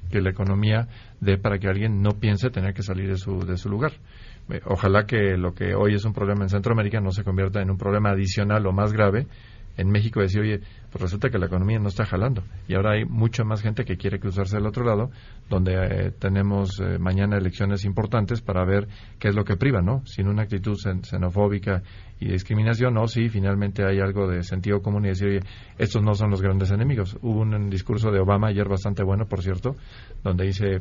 que 0.10 0.22
la 0.22 0.32
economía 0.32 0.88
dé 1.22 1.38
para 1.38 1.58
que 1.60 1.68
alguien 1.68 2.02
no 2.02 2.20
piense 2.20 2.50
tener 2.50 2.74
que 2.74 2.82
salir 2.82 3.08
de 3.10 3.18
su, 3.18 3.46
de 3.46 3.56
su 3.58 3.70
lugar. 3.70 3.94
Eh, 4.50 4.60
ojalá 4.66 5.06
que 5.06 5.38
lo 5.38 5.54
que 5.54 5.76
hoy 5.76 5.94
es 5.94 6.04
un 6.06 6.14
problema 6.14 6.44
en 6.44 6.50
Centroamérica 6.50 7.00
no 7.00 7.12
se 7.12 7.24
convierta 7.24 7.62
en 7.62 7.70
un 7.70 7.78
problema 7.78 8.12
adicional 8.12 8.66
o 8.66 8.72
más 8.72 8.92
grave 8.92 9.28
en 9.80 9.90
México 9.90 10.20
decir, 10.20 10.42
oye, 10.42 10.60
pues 10.92 11.02
resulta 11.02 11.30
que 11.30 11.38
la 11.38 11.46
economía 11.46 11.80
no 11.80 11.88
está 11.88 12.06
jalando 12.06 12.44
y 12.68 12.76
ahora 12.76 12.94
hay 12.94 13.06
mucha 13.06 13.44
más 13.44 13.62
gente 13.62 13.86
que 13.86 13.96
quiere 13.98 14.20
cruzarse 14.20 14.58
al 14.58 14.66
otro 14.66 14.84
lado, 14.84 15.10
donde 15.50 15.74
eh, 15.74 16.12
tenemos 16.12 16.80
eh, 16.80 17.00
mañana 17.00 17.38
elecciones 17.38 17.86
importantes 17.86 18.42
para 18.42 18.66
ver 18.66 18.88
qué 19.20 19.30
es 19.30 19.36
lo 19.36 19.46
que 19.46 19.56
priva, 19.56 19.82
¿no? 19.82 20.06
Sin 20.06 20.28
una 20.28 20.44
actitud 20.44 20.76
xenofóbica 20.76 21.82
y 22.20 22.28
discriminación, 22.30 22.98
o 22.98 23.08
si 23.08 23.30
finalmente 23.30 23.86
hay 23.86 24.00
algo 24.00 24.28
de 24.28 24.44
sentido 24.44 24.82
común 24.82 25.06
y 25.06 25.10
decir, 25.10 25.28
oye, 25.28 25.40
estos 25.78 26.04
no 26.04 26.14
son 26.14 26.32
los 26.32 26.42
grandes 26.42 26.72
enemigos. 26.72 27.18
Hubo 27.22 27.40
un, 27.42 27.70
discurso 27.70 28.12
de 28.12 28.20
Obama 28.20 28.50
ayer 28.50 28.68
bastante 28.68 29.04
bueno, 29.04 29.26
por 29.26 29.42
cierto, 29.42 29.76
donde 30.24 30.46
dice, 30.46 30.80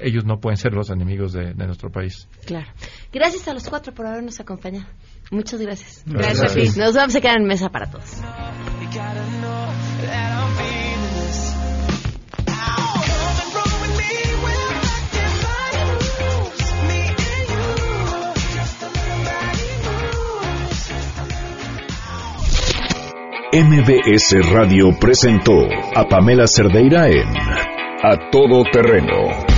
ellos 0.00 0.24
no 0.24 0.40
pueden 0.40 0.56
ser 0.56 0.72
los 0.72 0.88
enemigos 0.88 1.32
de, 1.32 1.52
de 1.52 1.66
nuestro 1.66 1.90
país. 1.90 2.28
Claro. 2.46 2.66
Gracias 3.12 3.46
a 3.48 3.52
los 3.52 3.68
cuatro 3.68 3.92
por 3.92 4.06
habernos 4.06 4.40
acompañado. 4.40 4.86
Muchas 5.30 5.60
gracias. 5.60 6.02
Gracias, 6.06 6.40
gracias. 6.40 6.54
a. 6.54 6.78
Nos 6.78 6.94
vamos 6.94 7.14
a 7.14 7.20
quedar 7.20 7.38
en 7.38 7.46
mesa 7.46 7.68
para 7.68 7.90
todos. 7.90 8.16
MBS 23.50 24.52
Radio 24.52 24.90
presentó 25.00 25.54
a 25.94 26.04
Pamela 26.04 26.46
Cerdeira 26.46 27.08
en 27.08 27.28
A 28.02 28.30
Todo 28.30 28.62
Terreno 28.70 29.57